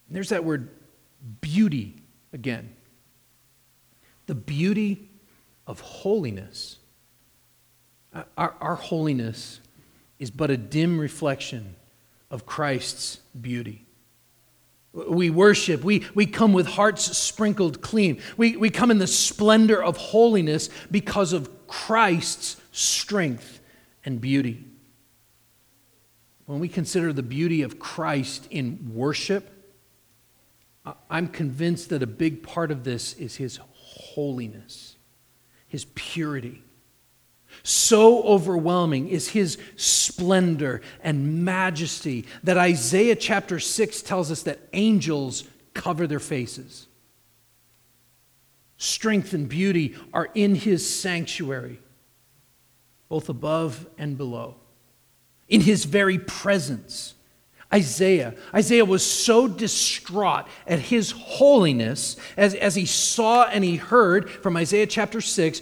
And 0.07 0.15
there's 0.15 0.29
that 0.29 0.43
word 0.43 0.69
beauty 1.41 2.01
again. 2.31 2.75
The 4.27 4.35
beauty 4.35 5.09
of 5.65 5.79
holiness. 5.81 6.77
Uh, 8.13 8.23
our, 8.37 8.55
our 8.61 8.75
holiness 8.75 9.59
is 10.19 10.31
but 10.31 10.49
a 10.49 10.57
dim 10.57 10.99
reflection 10.99 11.75
of 12.31 12.45
Christ's 12.45 13.17
beauty. 13.39 13.86
We 14.93 15.29
worship. 15.29 15.83
We, 15.83 16.05
we 16.15 16.25
come 16.25 16.53
with 16.53 16.67
hearts 16.67 17.17
sprinkled 17.17 17.81
clean. 17.81 18.21
We, 18.35 18.57
we 18.57 18.69
come 18.69 18.89
in 18.89 18.97
the 18.97 19.07
splendor 19.07 19.81
of 19.81 19.97
holiness 19.97 20.69
because 20.89 21.33
of 21.33 21.67
Christ's 21.67 22.59
strength 22.71 23.59
and 24.03 24.19
beauty. 24.19 24.65
When 26.45 26.59
we 26.59 26.69
consider 26.69 27.11
the 27.11 27.23
beauty 27.23 27.61
of 27.61 27.77
Christ 27.77 28.47
in 28.49 28.91
worship, 28.93 29.53
I'm 31.09 31.27
convinced 31.27 31.89
that 31.89 32.01
a 32.01 32.07
big 32.07 32.43
part 32.43 32.71
of 32.71 32.83
this 32.83 33.13
is 33.13 33.35
his 33.35 33.59
holiness, 33.73 34.95
his 35.67 35.85
purity. 35.95 36.63
So 37.67 38.23
overwhelming 38.23 39.09
is 39.09 39.27
his 39.27 39.57
splendor 39.75 40.79
and 41.03 41.43
majesty 41.43 42.23
that 42.43 42.57
Isaiah 42.57 43.17
chapter 43.17 43.59
6 43.59 44.03
tells 44.03 44.31
us 44.31 44.43
that 44.43 44.61
angels 44.71 45.43
cover 45.73 46.07
their 46.07 46.21
faces. 46.21 46.87
Strength 48.77 49.33
and 49.33 49.49
beauty 49.49 49.97
are 50.13 50.29
in 50.33 50.55
his 50.55 50.89
sanctuary, 50.89 51.81
both 53.09 53.27
above 53.27 53.85
and 53.97 54.17
below, 54.17 54.55
in 55.49 55.59
his 55.59 55.83
very 55.83 56.19
presence. 56.19 57.15
Isaiah. 57.73 58.33
Isaiah 58.53 58.85
was 58.85 59.05
so 59.05 59.45
distraught 59.45 60.47
at 60.65 60.79
his 60.79 61.11
holiness 61.11 62.15
as, 62.37 62.55
as 62.55 62.75
he 62.75 62.85
saw 62.85 63.43
and 63.43 63.61
he 63.61 63.75
heard 63.75 64.29
from 64.29 64.55
Isaiah 64.55 64.87
chapter 64.87 65.19
6 65.19 65.61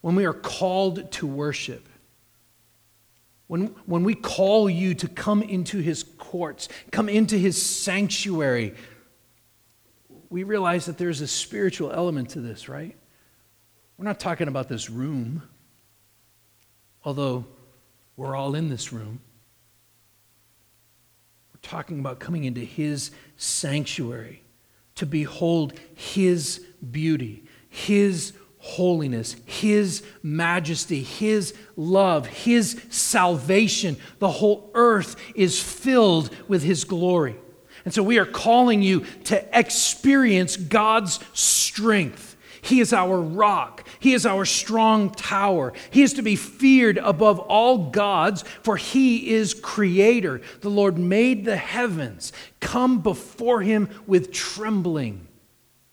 when 0.00 0.14
we 0.14 0.24
are 0.24 0.32
called 0.34 1.10
to 1.12 1.26
worship, 1.26 1.88
when, 3.46 3.68
when 3.86 4.04
we 4.04 4.14
call 4.14 4.68
you 4.68 4.94
to 4.94 5.08
come 5.08 5.42
into 5.42 5.78
his 5.78 6.02
courts, 6.02 6.68
come 6.90 7.08
into 7.08 7.36
his 7.36 7.60
sanctuary, 7.60 8.74
we 10.30 10.42
realize 10.42 10.86
that 10.86 10.98
there's 10.98 11.20
a 11.20 11.26
spiritual 11.26 11.90
element 11.90 12.30
to 12.30 12.40
this, 12.40 12.68
right? 12.68 12.96
We're 13.96 14.04
not 14.04 14.20
talking 14.20 14.48
about 14.48 14.68
this 14.68 14.88
room, 14.88 15.42
although 17.04 17.46
we're 18.16 18.36
all 18.36 18.54
in 18.54 18.68
this 18.68 18.92
room. 18.92 19.20
We're 21.52 21.60
talking 21.62 21.98
about 21.98 22.20
coming 22.20 22.44
into 22.44 22.60
His 22.60 23.10
sanctuary 23.36 24.42
to 24.96 25.06
behold 25.06 25.72
His 25.94 26.64
beauty, 26.90 27.44
His 27.68 28.34
holiness, 28.58 29.36
His 29.44 30.02
majesty, 30.22 31.02
His 31.02 31.54
love, 31.76 32.26
His 32.26 32.80
salvation. 32.90 33.96
The 34.18 34.30
whole 34.30 34.70
earth 34.74 35.16
is 35.34 35.62
filled 35.62 36.34
with 36.48 36.62
His 36.62 36.84
glory. 36.84 37.36
And 37.84 37.94
so 37.94 38.02
we 38.02 38.18
are 38.18 38.26
calling 38.26 38.82
you 38.82 39.06
to 39.24 39.58
experience 39.58 40.56
God's 40.56 41.20
strength. 41.32 42.36
He 42.60 42.80
is 42.80 42.92
our 42.92 43.20
rock. 43.20 43.86
He 44.00 44.12
is 44.12 44.26
our 44.26 44.44
strong 44.44 45.10
tower. 45.10 45.72
He 45.90 46.02
is 46.02 46.12
to 46.14 46.22
be 46.22 46.36
feared 46.36 46.98
above 46.98 47.38
all 47.38 47.90
gods, 47.90 48.42
for 48.62 48.76
he 48.76 49.30
is 49.30 49.54
creator. 49.54 50.42
The 50.60 50.68
Lord 50.68 50.98
made 50.98 51.44
the 51.44 51.56
heavens. 51.56 52.32
Come 52.60 53.00
before 53.00 53.62
him 53.62 53.88
with 54.06 54.32
trembling, 54.32 55.28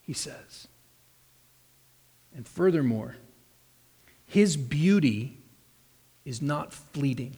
he 0.02 0.14
says. 0.14 0.36
And 2.36 2.46
furthermore, 2.46 3.16
his 4.28 4.58
beauty 4.58 5.38
is 6.26 6.42
not 6.42 6.74
fleeting, 6.74 7.38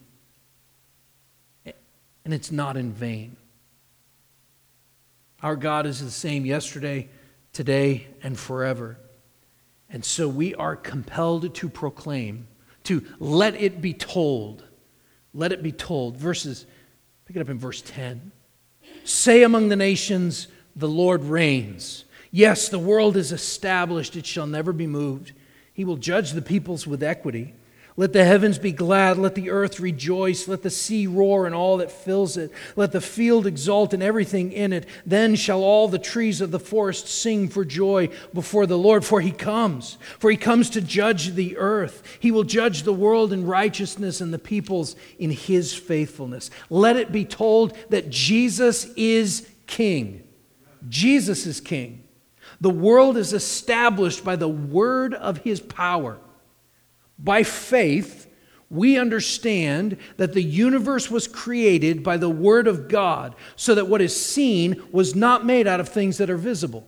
and 1.64 2.34
it's 2.34 2.50
not 2.50 2.76
in 2.76 2.92
vain. 2.92 3.36
Our 5.42 5.54
God 5.54 5.86
is 5.86 6.02
the 6.02 6.10
same 6.10 6.44
yesterday, 6.44 7.08
today, 7.52 8.08
and 8.22 8.36
forever. 8.36 8.98
And 9.88 10.04
so 10.04 10.28
we 10.28 10.54
are 10.56 10.74
compelled 10.74 11.54
to 11.54 11.68
proclaim, 11.68 12.48
to 12.84 13.04
let 13.20 13.54
it 13.54 13.80
be 13.80 13.94
told. 13.94 14.64
Let 15.32 15.52
it 15.52 15.62
be 15.62 15.72
told. 15.72 16.16
Verses, 16.16 16.66
pick 17.24 17.36
it 17.36 17.40
up 17.40 17.48
in 17.48 17.58
verse 17.58 17.82
10. 17.82 18.32
Say 19.04 19.44
among 19.44 19.68
the 19.68 19.76
nations, 19.76 20.48
the 20.74 20.88
Lord 20.88 21.22
reigns. 21.24 22.04
Yes, 22.30 22.68
the 22.68 22.78
world 22.78 23.16
is 23.16 23.32
established, 23.32 24.16
it 24.16 24.26
shall 24.26 24.46
never 24.46 24.72
be 24.72 24.86
moved. 24.86 25.32
He 25.72 25.84
will 25.84 25.96
judge 25.96 26.32
the 26.32 26.42
peoples 26.42 26.86
with 26.86 27.02
equity. 27.02 27.54
Let 27.98 28.12
the 28.12 28.24
heavens 28.24 28.58
be 28.58 28.70
glad, 28.70 29.18
let 29.18 29.34
the 29.34 29.50
earth 29.50 29.80
rejoice, 29.80 30.46
let 30.46 30.62
the 30.62 30.70
sea 30.70 31.08
roar 31.08 31.46
and 31.46 31.54
all 31.54 31.78
that 31.78 31.90
fills 31.90 32.36
it, 32.36 32.52
let 32.76 32.92
the 32.92 33.00
field 33.00 33.44
exult 33.44 33.92
and 33.92 34.04
everything 34.04 34.52
in 34.52 34.72
it. 34.72 34.86
Then 35.04 35.34
shall 35.34 35.64
all 35.64 35.88
the 35.88 35.98
trees 35.98 36.40
of 36.40 36.52
the 36.52 36.60
forest 36.60 37.08
sing 37.08 37.48
for 37.48 37.64
joy 37.64 38.10
before 38.32 38.66
the 38.66 38.78
Lord, 38.78 39.04
for 39.04 39.20
he 39.20 39.32
comes. 39.32 39.98
For 40.20 40.30
he 40.30 40.36
comes 40.36 40.70
to 40.70 40.80
judge 40.80 41.34
the 41.34 41.56
earth. 41.56 42.04
He 42.20 42.30
will 42.30 42.44
judge 42.44 42.84
the 42.84 42.92
world 42.92 43.32
in 43.32 43.46
righteousness 43.46 44.20
and 44.20 44.32
the 44.32 44.38
peoples 44.38 44.94
in 45.18 45.30
his 45.30 45.74
faithfulness. 45.74 46.52
Let 46.70 46.96
it 46.96 47.10
be 47.10 47.24
told 47.24 47.76
that 47.88 48.10
Jesus 48.10 48.84
is 48.94 49.50
king. 49.66 50.22
Jesus 50.88 51.46
is 51.46 51.60
king. 51.60 52.04
The 52.60 52.70
world 52.70 53.16
is 53.16 53.32
established 53.32 54.24
by 54.24 54.36
the 54.36 54.48
word 54.48 55.14
of 55.14 55.38
his 55.38 55.60
power. 55.60 56.18
By 57.18 57.42
faith, 57.42 58.26
we 58.70 58.98
understand 58.98 59.96
that 60.16 60.34
the 60.34 60.42
universe 60.42 61.10
was 61.10 61.26
created 61.26 62.02
by 62.02 62.16
the 62.16 62.28
word 62.28 62.66
of 62.66 62.88
God, 62.88 63.34
so 63.56 63.74
that 63.74 63.88
what 63.88 64.02
is 64.02 64.14
seen 64.20 64.82
was 64.92 65.14
not 65.14 65.46
made 65.46 65.66
out 65.66 65.80
of 65.80 65.88
things 65.88 66.18
that 66.18 66.30
are 66.30 66.36
visible, 66.36 66.86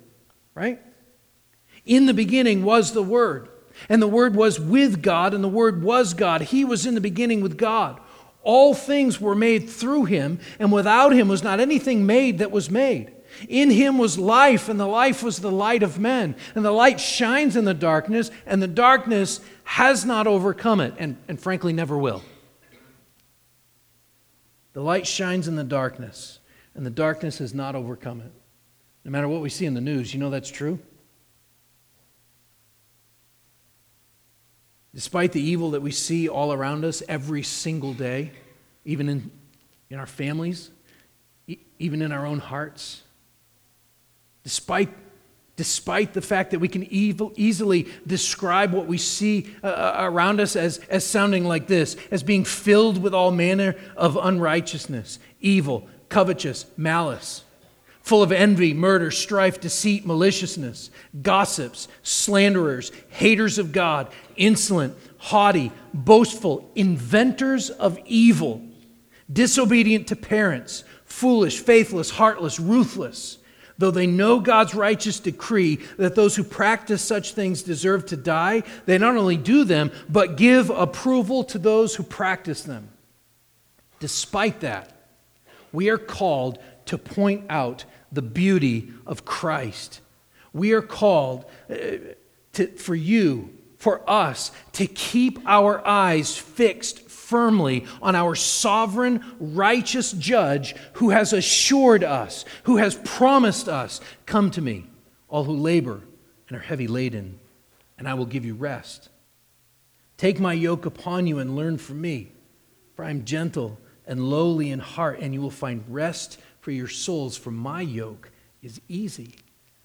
right? 0.55 0.81
In 1.87 2.07
the 2.07 2.15
beginning 2.15 2.65
was 2.65 2.93
the 2.93 3.03
word, 3.03 3.49
and 3.89 4.03
the 4.03 4.07
word 4.09 4.37
was 4.37 4.61
with 4.61 5.03
God, 5.03 5.33
and 5.33 5.43
the 5.43 5.49
word 5.49 5.83
was 5.83 6.13
God. 6.13 6.43
He 6.43 6.65
was 6.65 6.85
in 6.85 6.95
the 6.95 7.01
beginning 7.01 7.41
with 7.41 7.57
God. 7.57 7.99
All 8.43 8.75
things 8.75 9.21
were 9.21 9.35
made 9.35 9.69
through 9.69 10.05
him, 10.05 10.39
and 10.59 10.71
without 10.71 11.13
him 11.13 11.29
was 11.29 11.43
not 11.43 11.61
anything 11.61 12.05
made 12.05 12.39
that 12.39 12.51
was 12.51 12.71
made. 12.71 13.13
In 13.49 13.71
him 13.71 13.99
was 13.99 14.19
life, 14.19 14.69
and 14.69 14.79
the 14.79 14.87
life 14.87 15.23
was 15.23 15.39
the 15.39 15.51
light 15.51 15.83
of 15.83 15.99
men. 15.99 16.35
And 16.55 16.65
the 16.65 16.71
light 16.71 17.01
shines 17.01 17.57
in 17.57 17.65
the 17.65 17.75
darkness, 17.75 18.31
and 18.47 18.63
the 18.63 18.69
darkness 18.69 19.41
has 19.65 20.05
not 20.05 20.27
overcome 20.27 20.81
it, 20.81 20.95
and, 20.99 21.17
and 21.29 21.41
frankly 21.41 21.73
never 21.73 21.97
will. 21.97 22.23
The 24.73 24.83
light 24.83 25.07
shines 25.07 25.49
in 25.49 25.57
the 25.57 25.65
darkness, 25.65 26.39
and 26.75 26.87
the 26.87 26.91
darkness 26.91 27.39
has 27.39 27.53
not 27.55 27.75
overcome 27.75 28.21
it. 28.21 28.33
No 29.05 29.11
matter 29.11 29.29
what 29.29 29.41
we 29.41 29.49
see 29.49 29.67
in 29.67 29.75
the 29.75 29.81
news, 29.81 30.13
you 30.13 30.21
know 30.21 30.31
that's 30.31 30.51
true? 30.51 30.79
Despite 34.95 35.33
the 35.33 35.41
evil 35.41 35.73
that 35.73 35.83
we 35.83 35.93
see 35.93 36.29
all 36.29 36.53
around 36.53 36.85
us 36.85 37.03
every 37.09 37.43
single 37.43 37.95
day, 37.95 38.33
even 38.85 39.09
in, 39.09 39.31
in 39.89 39.99
our 39.99 40.07
families, 40.07 40.71
e- 41.47 41.59
even 41.79 42.03
in 42.03 42.11
our 42.11 42.27
own 42.27 42.39
hearts, 42.39 43.03
Despite, 44.45 44.89
despite 45.57 46.15
the 46.15 46.23
fact 46.23 46.53
that 46.53 46.59
we 46.59 46.69
can 46.69 46.85
evil, 46.85 47.33
easily 47.37 47.89
describe 48.07 48.73
what 48.73 48.87
we 48.87 48.99
see 48.99 49.55
uh, 49.63 49.67
uh, 49.67 49.97
around 50.01 50.41
us 50.41 50.57
as, 50.57 50.79
as 50.89 51.05
sounding 51.05 51.45
like 51.45 51.67
this 51.67 51.97
as 52.11 52.23
being 52.23 52.45
filled 52.45 53.03
with 53.03 53.15
all 53.15 53.31
manner 53.31 53.75
of 53.97 54.17
unrighteousness, 54.17 55.19
evil, 55.41 55.87
covetous, 56.09 56.67
malice, 56.77 57.45
full 58.03 58.23
of 58.23 58.33
envy, 58.33 58.73
murder, 58.73 59.11
strife, 59.11 59.61
deceit, 59.61 60.07
maliciousness, 60.07 60.91
gossips, 61.23 61.87
slanderers, 62.03 62.91
haters 63.11 63.59
of 63.59 63.73
God, 63.73 64.11
insolent, 64.37 64.97
haughty, 65.19 65.71
boastful, 65.93 66.71
inventors 66.75 67.69
of 67.69 67.99
evil, 68.07 68.63
disobedient 69.31 70.09
to 70.09 70.17
parents, 70.17 70.83
foolish, 71.05 71.61
faithless, 71.61 72.11
heartless, 72.11 72.59
ruthless 72.59 73.37
Though 73.81 73.91
they 73.91 74.07
know 74.07 74.41
God's 74.41 74.75
righteous 74.75 75.19
decree 75.21 75.77
that 75.97 76.15
those 76.15 76.37
who 76.37 76.45
practice 76.45 77.01
such 77.01 77.33
things 77.33 77.63
deserve 77.63 78.05
to 78.07 78.17
die, 78.17 78.63
they 78.85 78.99
not 78.99 79.17
only 79.17 79.39
do 79.39 79.65
them, 79.65 79.91
but 80.07 80.37
give 80.37 80.69
approval 80.69 81.45
to 81.45 81.59
those 81.59 81.95
who 81.95 82.03
practice 82.03 82.63
them. 82.63 82.91
Despite 83.99 84.61
that, 84.61 84.93
we 85.73 85.89
are 85.89 85.97
called 85.97 86.59
to 86.87 86.99
point 86.99 87.47
out 87.49 87.87
the 88.13 88.21
beauty 88.21 88.91
of 89.07 89.25
Christ. 89.25 90.03
We 90.53 90.73
are 90.73 90.83
called 90.83 91.47
uh, 91.71 91.75
to, 92.53 92.67
for 92.77 92.95
you, 92.95 93.49
for 93.79 94.03
us, 94.07 94.53
to 94.73 94.87
keep 94.87 95.39
our 95.47 95.87
eyes 95.87 96.37
fixed 96.37 96.99
firmly 97.31 97.87
on 98.03 98.17
our 98.17 98.35
sovereign, 98.35 99.25
righteous 99.39 100.11
judge 100.13 100.75
who 100.95 101.11
has 101.11 101.33
assured 101.33 102.03
us, 102.03 102.45
who 102.65 102.77
has 102.79 102.97
promised 103.05 103.69
us, 103.69 104.01
Come 104.27 104.51
to 104.51 104.61
me, 104.61 104.87
all 105.29 105.45
who 105.45 105.55
labor 105.55 106.03
and 106.49 106.59
are 106.59 106.63
heavy 106.63 106.89
laden, 106.89 107.39
and 107.97 108.09
I 108.09 108.15
will 108.15 108.27
give 108.27 108.45
you 108.45 108.55
rest. 108.55 109.09
Take 110.17 110.41
my 110.41 110.53
yoke 110.53 110.85
upon 110.85 111.29
you 111.29 111.39
and 111.39 111.57
learn 111.57 111.79
from 111.79 112.01
me, 112.01 112.33
for 112.95 113.05
I 113.05 113.11
am 113.11 113.25
gentle 113.25 113.79
and 114.07 114.29
lowly 114.29 114.71
in 114.71 114.81
heart, 114.81 115.21
and 115.21 115.33
you 115.33 115.41
will 115.41 115.51
find 115.51 115.85
rest 115.89 116.41
for 116.61 116.73
your 116.73 116.89
souls, 116.89 117.37
for 117.37 117.53
my 117.53 117.81
yoke 117.81 118.31
is 118.61 118.81
easy 118.89 119.37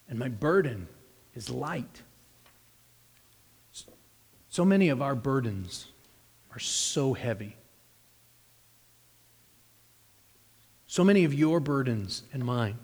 and 0.08 0.18
my 0.18 0.28
burden 0.28 0.88
is 1.34 1.48
light. 1.48 2.02
So 4.48 4.64
many 4.64 4.88
of 4.88 5.00
our 5.00 5.14
burdens 5.14 5.86
are 6.56 6.60
so 6.60 7.12
heavy. 7.12 7.54
So 10.86 11.04
many 11.04 11.24
of 11.24 11.34
your 11.34 11.60
burdens 11.60 12.22
and 12.32 12.42
mine 12.42 12.78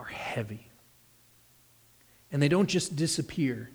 are 0.00 0.06
heavy. 0.06 0.70
And 2.32 2.40
they 2.40 2.48
don't 2.48 2.68
just 2.68 2.96
disappear 2.96 3.70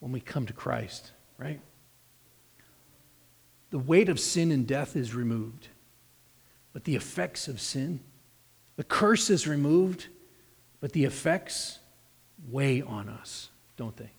when 0.00 0.10
we 0.10 0.18
come 0.18 0.46
to 0.46 0.52
Christ, 0.52 1.12
right? 1.38 1.60
The 3.70 3.78
weight 3.78 4.08
of 4.08 4.18
sin 4.18 4.50
and 4.50 4.66
death 4.66 4.96
is 4.96 5.14
removed, 5.14 5.68
but 6.72 6.82
the 6.82 6.96
effects 6.96 7.46
of 7.46 7.60
sin, 7.60 8.00
the 8.74 8.84
curse 8.84 9.30
is 9.30 9.46
removed, 9.46 10.08
but 10.80 10.92
the 10.92 11.04
effects 11.04 11.78
weigh 12.50 12.82
on 12.82 13.08
us, 13.08 13.50
don't 13.76 13.96
they? 13.96 14.10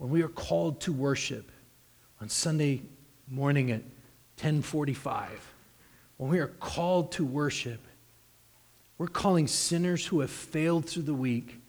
When 0.00 0.08
we 0.08 0.22
are 0.22 0.28
called 0.28 0.80
to 0.80 0.94
worship 0.94 1.52
on 2.22 2.30
Sunday 2.30 2.80
morning 3.28 3.70
at 3.70 3.82
1045, 4.38 5.52
when 6.16 6.30
we 6.30 6.38
are 6.38 6.46
called 6.46 7.12
to 7.12 7.24
worship, 7.24 7.80
we're 8.96 9.08
calling 9.08 9.46
sinners 9.46 10.06
who 10.06 10.20
have 10.20 10.30
failed 10.30 10.86
through 10.86 11.02
the 11.02 11.12
week 11.12 11.60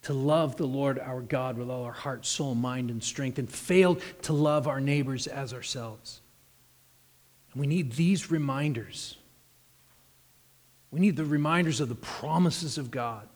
to 0.00 0.14
love 0.14 0.56
the 0.56 0.66
Lord 0.66 0.98
our 0.98 1.20
God 1.20 1.58
with 1.58 1.68
all 1.68 1.84
our 1.84 1.92
heart, 1.92 2.24
soul, 2.24 2.54
mind, 2.54 2.90
and 2.90 3.04
strength, 3.04 3.38
and 3.38 3.50
failed 3.50 4.00
to 4.22 4.32
love 4.32 4.66
our 4.66 4.80
neighbors 4.80 5.26
as 5.26 5.52
ourselves. 5.52 6.22
And 7.52 7.60
we 7.60 7.66
need 7.66 7.92
these 7.92 8.30
reminders 8.30 9.18
We 10.90 11.00
need 11.00 11.16
the 11.16 11.24
reminders 11.26 11.80
of 11.80 11.90
the 11.90 11.96
promises 11.96 12.78
of 12.78 12.90
God. 12.90 13.28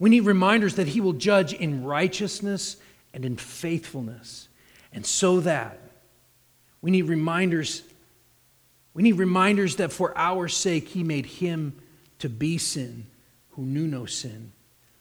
We 0.00 0.10
need 0.10 0.22
reminders 0.22 0.74
that 0.74 0.88
He 0.88 1.00
will 1.00 1.12
judge 1.12 1.52
in 1.52 1.84
righteousness 1.84 2.78
and 3.14 3.24
in 3.24 3.36
faithfulness. 3.36 4.48
And 4.92 5.06
so 5.06 5.40
that 5.40 5.80
we 6.82 6.90
need 6.90 7.02
reminders 7.02 7.82
we 8.92 9.02
need 9.02 9.14
reminders 9.18 9.76
that 9.76 9.92
for 9.92 10.16
our 10.16 10.46
sake 10.46 10.86
he 10.88 11.02
made 11.02 11.26
him 11.26 11.74
to 12.20 12.28
be 12.28 12.58
sin 12.58 13.06
who 13.50 13.62
knew 13.62 13.88
no 13.88 14.06
sin 14.06 14.52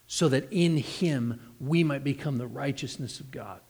so 0.07 0.30
that 0.30 0.47
in 0.51 0.78
him 0.78 1.39
we 1.59 1.84
might 1.84 2.03
become 2.03 2.39
the 2.39 2.47
righteousness 2.47 3.20
of 3.20 3.30
God. 3.30 3.61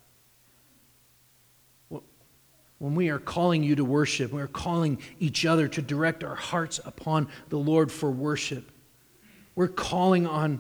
When 2.80 2.96
we 2.96 3.10
are 3.10 3.20
calling 3.20 3.64
you 3.64 3.76
to 3.76 3.86
worship, 3.86 4.32
we 4.32 4.42
are 4.42 4.48
calling 4.48 4.98
each 5.20 5.46
other 5.46 5.68
to 5.70 5.82
direct 5.82 6.24
our 6.24 6.36
hearts 6.36 6.80
upon 6.84 7.30
the 7.50 7.58
Lord 7.58 7.92
for 7.92 8.12
worship. 8.12 8.72
We're 9.56 9.70
calling 9.70 10.28
on 10.28 10.60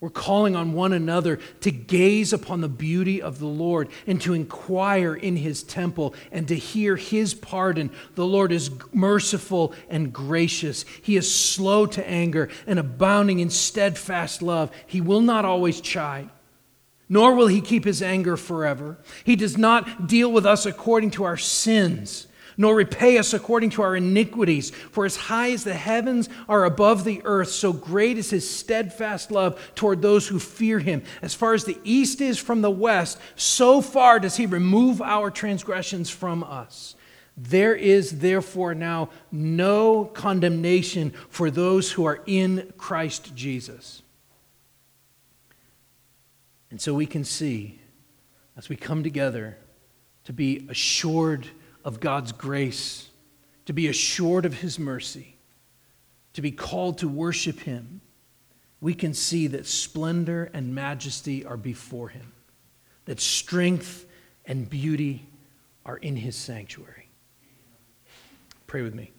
we're 0.00 0.10
calling 0.10 0.54
on 0.54 0.74
one 0.74 0.92
another 0.92 1.38
to 1.60 1.70
gaze 1.70 2.32
upon 2.32 2.60
the 2.60 2.68
beauty 2.68 3.22
of 3.22 3.38
the 3.38 3.46
Lord 3.46 3.88
and 4.06 4.20
to 4.20 4.34
inquire 4.34 5.14
in 5.14 5.36
his 5.36 5.62
temple 5.62 6.14
and 6.30 6.46
to 6.48 6.54
hear 6.54 6.96
his 6.96 7.32
pardon. 7.32 7.90
The 8.14 8.26
Lord 8.26 8.52
is 8.52 8.70
merciful 8.92 9.72
and 9.88 10.12
gracious. 10.12 10.84
He 11.02 11.16
is 11.16 11.32
slow 11.32 11.86
to 11.86 12.06
anger 12.06 12.50
and 12.66 12.78
abounding 12.78 13.38
in 13.38 13.48
steadfast 13.48 14.42
love. 14.42 14.70
He 14.86 15.00
will 15.00 15.22
not 15.22 15.46
always 15.46 15.80
chide, 15.80 16.28
nor 17.08 17.34
will 17.34 17.46
he 17.46 17.62
keep 17.62 17.84
his 17.84 18.02
anger 18.02 18.36
forever. 18.36 18.98
He 19.24 19.36
does 19.36 19.56
not 19.56 20.06
deal 20.06 20.30
with 20.30 20.44
us 20.44 20.66
according 20.66 21.12
to 21.12 21.24
our 21.24 21.38
sins 21.38 22.26
nor 22.56 22.74
repay 22.74 23.18
us 23.18 23.32
according 23.32 23.70
to 23.70 23.82
our 23.82 23.96
iniquities. 23.96 24.70
For 24.70 25.04
as 25.04 25.16
high 25.16 25.52
as 25.52 25.64
the 25.64 25.74
heavens 25.74 26.28
are 26.48 26.64
above 26.64 27.04
the 27.04 27.22
earth, 27.24 27.48
so 27.48 27.72
great 27.72 28.18
is 28.18 28.30
his 28.30 28.48
steadfast 28.48 29.30
love 29.30 29.60
toward 29.74 30.02
those 30.02 30.28
who 30.28 30.38
fear 30.38 30.78
him. 30.78 31.02
As 31.22 31.34
far 31.34 31.54
as 31.54 31.64
the 31.64 31.78
east 31.84 32.20
is 32.20 32.38
from 32.38 32.62
the 32.62 32.70
west, 32.70 33.18
so 33.36 33.80
far 33.80 34.20
does 34.20 34.36
he 34.36 34.46
remove 34.46 35.02
our 35.02 35.30
transgressions 35.30 36.10
from 36.10 36.42
us. 36.44 36.94
There 37.36 37.74
is 37.74 38.20
therefore 38.20 38.74
now 38.74 39.10
no 39.32 40.04
condemnation 40.04 41.12
for 41.28 41.50
those 41.50 41.90
who 41.92 42.04
are 42.04 42.22
in 42.26 42.72
Christ 42.78 43.34
Jesus. 43.34 44.02
And 46.70 46.80
so 46.80 46.94
we 46.94 47.06
can 47.06 47.24
see 47.24 47.80
as 48.56 48.68
we 48.68 48.76
come 48.76 49.02
together 49.02 49.58
to 50.24 50.32
be 50.32 50.66
assured 50.68 51.46
of 51.84 52.00
God's 52.00 52.32
grace, 52.32 53.10
to 53.66 53.72
be 53.72 53.88
assured 53.88 54.46
of 54.46 54.54
His 54.54 54.78
mercy, 54.78 55.36
to 56.32 56.42
be 56.42 56.50
called 56.50 56.98
to 56.98 57.08
worship 57.08 57.60
Him, 57.60 58.00
we 58.80 58.94
can 58.94 59.14
see 59.14 59.46
that 59.48 59.66
splendor 59.66 60.50
and 60.52 60.74
majesty 60.74 61.44
are 61.44 61.56
before 61.56 62.08
Him, 62.08 62.32
that 63.04 63.20
strength 63.20 64.06
and 64.46 64.68
beauty 64.68 65.26
are 65.86 65.98
in 65.98 66.16
His 66.16 66.36
sanctuary. 66.36 67.08
Pray 68.66 68.82
with 68.82 68.94
me. 68.94 69.12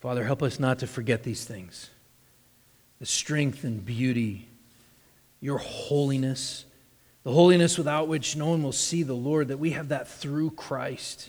Father, 0.00 0.24
help 0.24 0.42
us 0.42 0.60
not 0.60 0.80
to 0.80 0.86
forget 0.86 1.22
these 1.22 1.46
things 1.46 1.88
the 3.04 3.10
strength 3.10 3.64
and 3.64 3.84
beauty, 3.84 4.48
your 5.38 5.58
holiness, 5.58 6.64
the 7.22 7.30
holiness 7.30 7.76
without 7.76 8.08
which 8.08 8.34
no 8.34 8.46
one 8.46 8.62
will 8.62 8.72
see 8.72 9.02
the 9.02 9.12
Lord, 9.12 9.48
that 9.48 9.58
we 9.58 9.72
have 9.72 9.88
that 9.88 10.08
through 10.08 10.52
Christ, 10.52 11.28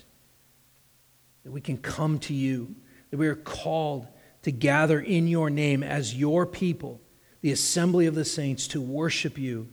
that 1.44 1.50
we 1.50 1.60
can 1.60 1.76
come 1.76 2.18
to 2.20 2.32
you, 2.32 2.74
that 3.10 3.18
we 3.18 3.28
are 3.28 3.36
called 3.36 4.06
to 4.44 4.50
gather 4.50 4.98
in 4.98 5.28
your 5.28 5.50
name 5.50 5.82
as 5.82 6.14
your 6.14 6.46
people, 6.46 6.98
the 7.42 7.52
assembly 7.52 8.06
of 8.06 8.14
the 8.14 8.24
saints, 8.24 8.66
to 8.68 8.80
worship 8.80 9.36
you 9.36 9.68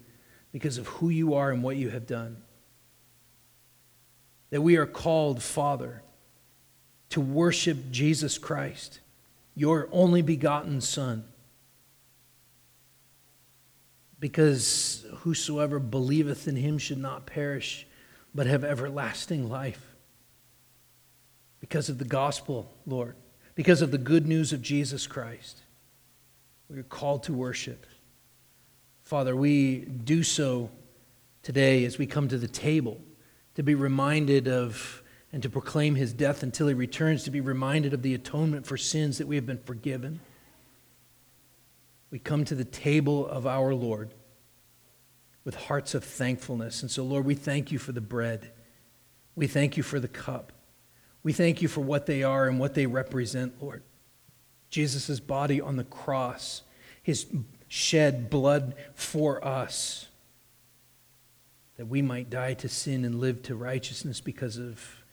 because 0.51 0.77
of 0.77 0.87
who 0.87 1.07
you 1.07 1.35
are 1.35 1.51
and 1.51 1.63
what 1.63 1.77
you 1.77 1.89
have 1.89 2.05
done. 2.05 2.35
That 4.49 4.61
we 4.61 4.75
are 4.75 4.85
called, 4.85 5.41
Father, 5.41 6.03
to 7.11 7.21
worship 7.21 7.91
Jesus 7.91 8.37
Christ, 8.37 8.99
your 9.55 9.87
only 9.93 10.21
begotten 10.21 10.81
Son 10.81 11.23
because 14.23 15.05
whosoever 15.15 15.79
believeth 15.79 16.47
in 16.47 16.55
him 16.55 16.77
should 16.77 16.97
not 16.97 17.25
perish, 17.25 17.85
but 18.33 18.47
have 18.47 18.63
everlasting 18.63 19.49
life. 19.49 19.85
Because 21.59 21.89
of 21.89 21.97
the 21.97 22.05
gospel, 22.05 22.71
Lord, 22.85 23.17
because 23.53 23.81
of 23.81 23.91
the 23.91 23.97
good 23.97 24.25
news 24.25 24.53
of 24.53 24.61
Jesus 24.61 25.07
Christ, 25.07 25.59
we 26.69 26.79
are 26.79 26.83
called 26.83 27.23
to 27.23 27.33
worship. 27.33 27.85
Father, 29.01 29.35
we 29.35 29.79
do 29.79 30.23
so 30.23 30.69
today 31.41 31.83
as 31.83 31.97
we 31.97 32.05
come 32.05 32.29
to 32.29 32.37
the 32.37 32.47
table 32.47 33.01
to 33.55 33.61
be 33.61 33.75
reminded 33.75 34.47
of 34.47 35.03
and 35.33 35.43
to 35.43 35.49
proclaim 35.49 35.95
his 35.95 36.13
death 36.13 36.43
until 36.43 36.69
he 36.69 36.73
returns, 36.73 37.25
to 37.25 37.31
be 37.31 37.41
reminded 37.41 37.93
of 37.93 38.03
the 38.03 38.13
atonement 38.13 38.65
for 38.65 38.77
sins 38.77 39.17
that 39.17 39.27
we 39.27 39.35
have 39.35 39.45
been 39.45 39.61
forgiven 39.65 40.21
we 42.13 42.19
come 42.19 42.45
to 42.45 42.53
the 42.53 42.63
table 42.63 43.25
of 43.25 43.47
our 43.47 43.73
Lord 43.73 44.13
with 45.43 45.55
hearts 45.55 45.95
of 45.95 46.03
thankfulness. 46.03 46.83
And 46.83 46.91
so, 46.91 47.03
Lord, 47.03 47.25
we 47.25 47.33
thank 47.33 47.71
you 47.71 47.79
for 47.79 47.91
the 47.91 48.01
bread. 48.01 48.51
We 49.35 49.47
thank 49.47 49.77
you 49.77 49.81
for 49.81 49.99
the 49.99 50.07
cup. 50.07 50.51
We 51.23 51.33
thank 51.33 51.63
you 51.63 51.67
for 51.67 51.81
what 51.81 52.05
they 52.05 52.21
are 52.21 52.47
and 52.47 52.59
what 52.59 52.75
they 52.75 52.85
represent, 52.85 53.59
Lord. 53.59 53.81
Jesus' 54.69 55.19
body 55.19 55.59
on 55.59 55.75
the 55.75 55.85
cross, 55.85 56.61
his 57.01 57.25
shed 57.67 58.29
blood 58.29 58.75
for 58.93 59.43
us, 59.43 60.07
that 61.77 61.87
we 61.87 62.03
might 62.03 62.29
die 62.29 62.53
to 62.53 62.69
sin 62.69 63.05
and 63.05 63.19
live 63.21 63.41
to 63.41 63.55
righteousness 63.55 64.21
because 64.21 64.57
of, 64.57 65.03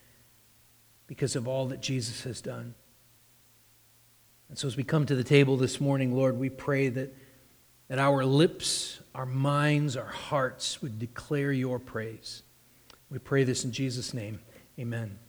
because 1.07 1.34
of 1.34 1.48
all 1.48 1.64
that 1.68 1.80
Jesus 1.80 2.24
has 2.24 2.42
done. 2.42 2.74
And 4.51 4.59
so, 4.59 4.66
as 4.66 4.76
we 4.76 4.82
come 4.82 5.07
to 5.07 5.14
the 5.14 5.22
table 5.22 5.57
this 5.57 5.80
morning, 5.80 6.12
Lord, 6.12 6.36
we 6.36 6.51
pray 6.51 6.88
that, 6.88 7.14
that 7.86 8.01
our 8.01 8.24
lips, 8.24 9.01
our 9.14 9.24
minds, 9.24 9.96
our 9.96 10.05
hearts 10.05 10.82
would 10.82 10.98
declare 10.98 11.53
your 11.53 11.78
praise. 11.78 12.42
We 13.11 13.20
pray 13.20 13.44
this 13.44 13.64
in 13.64 13.70
Jesus' 13.70 14.12
name. 14.12 14.40
Amen. 14.76 15.20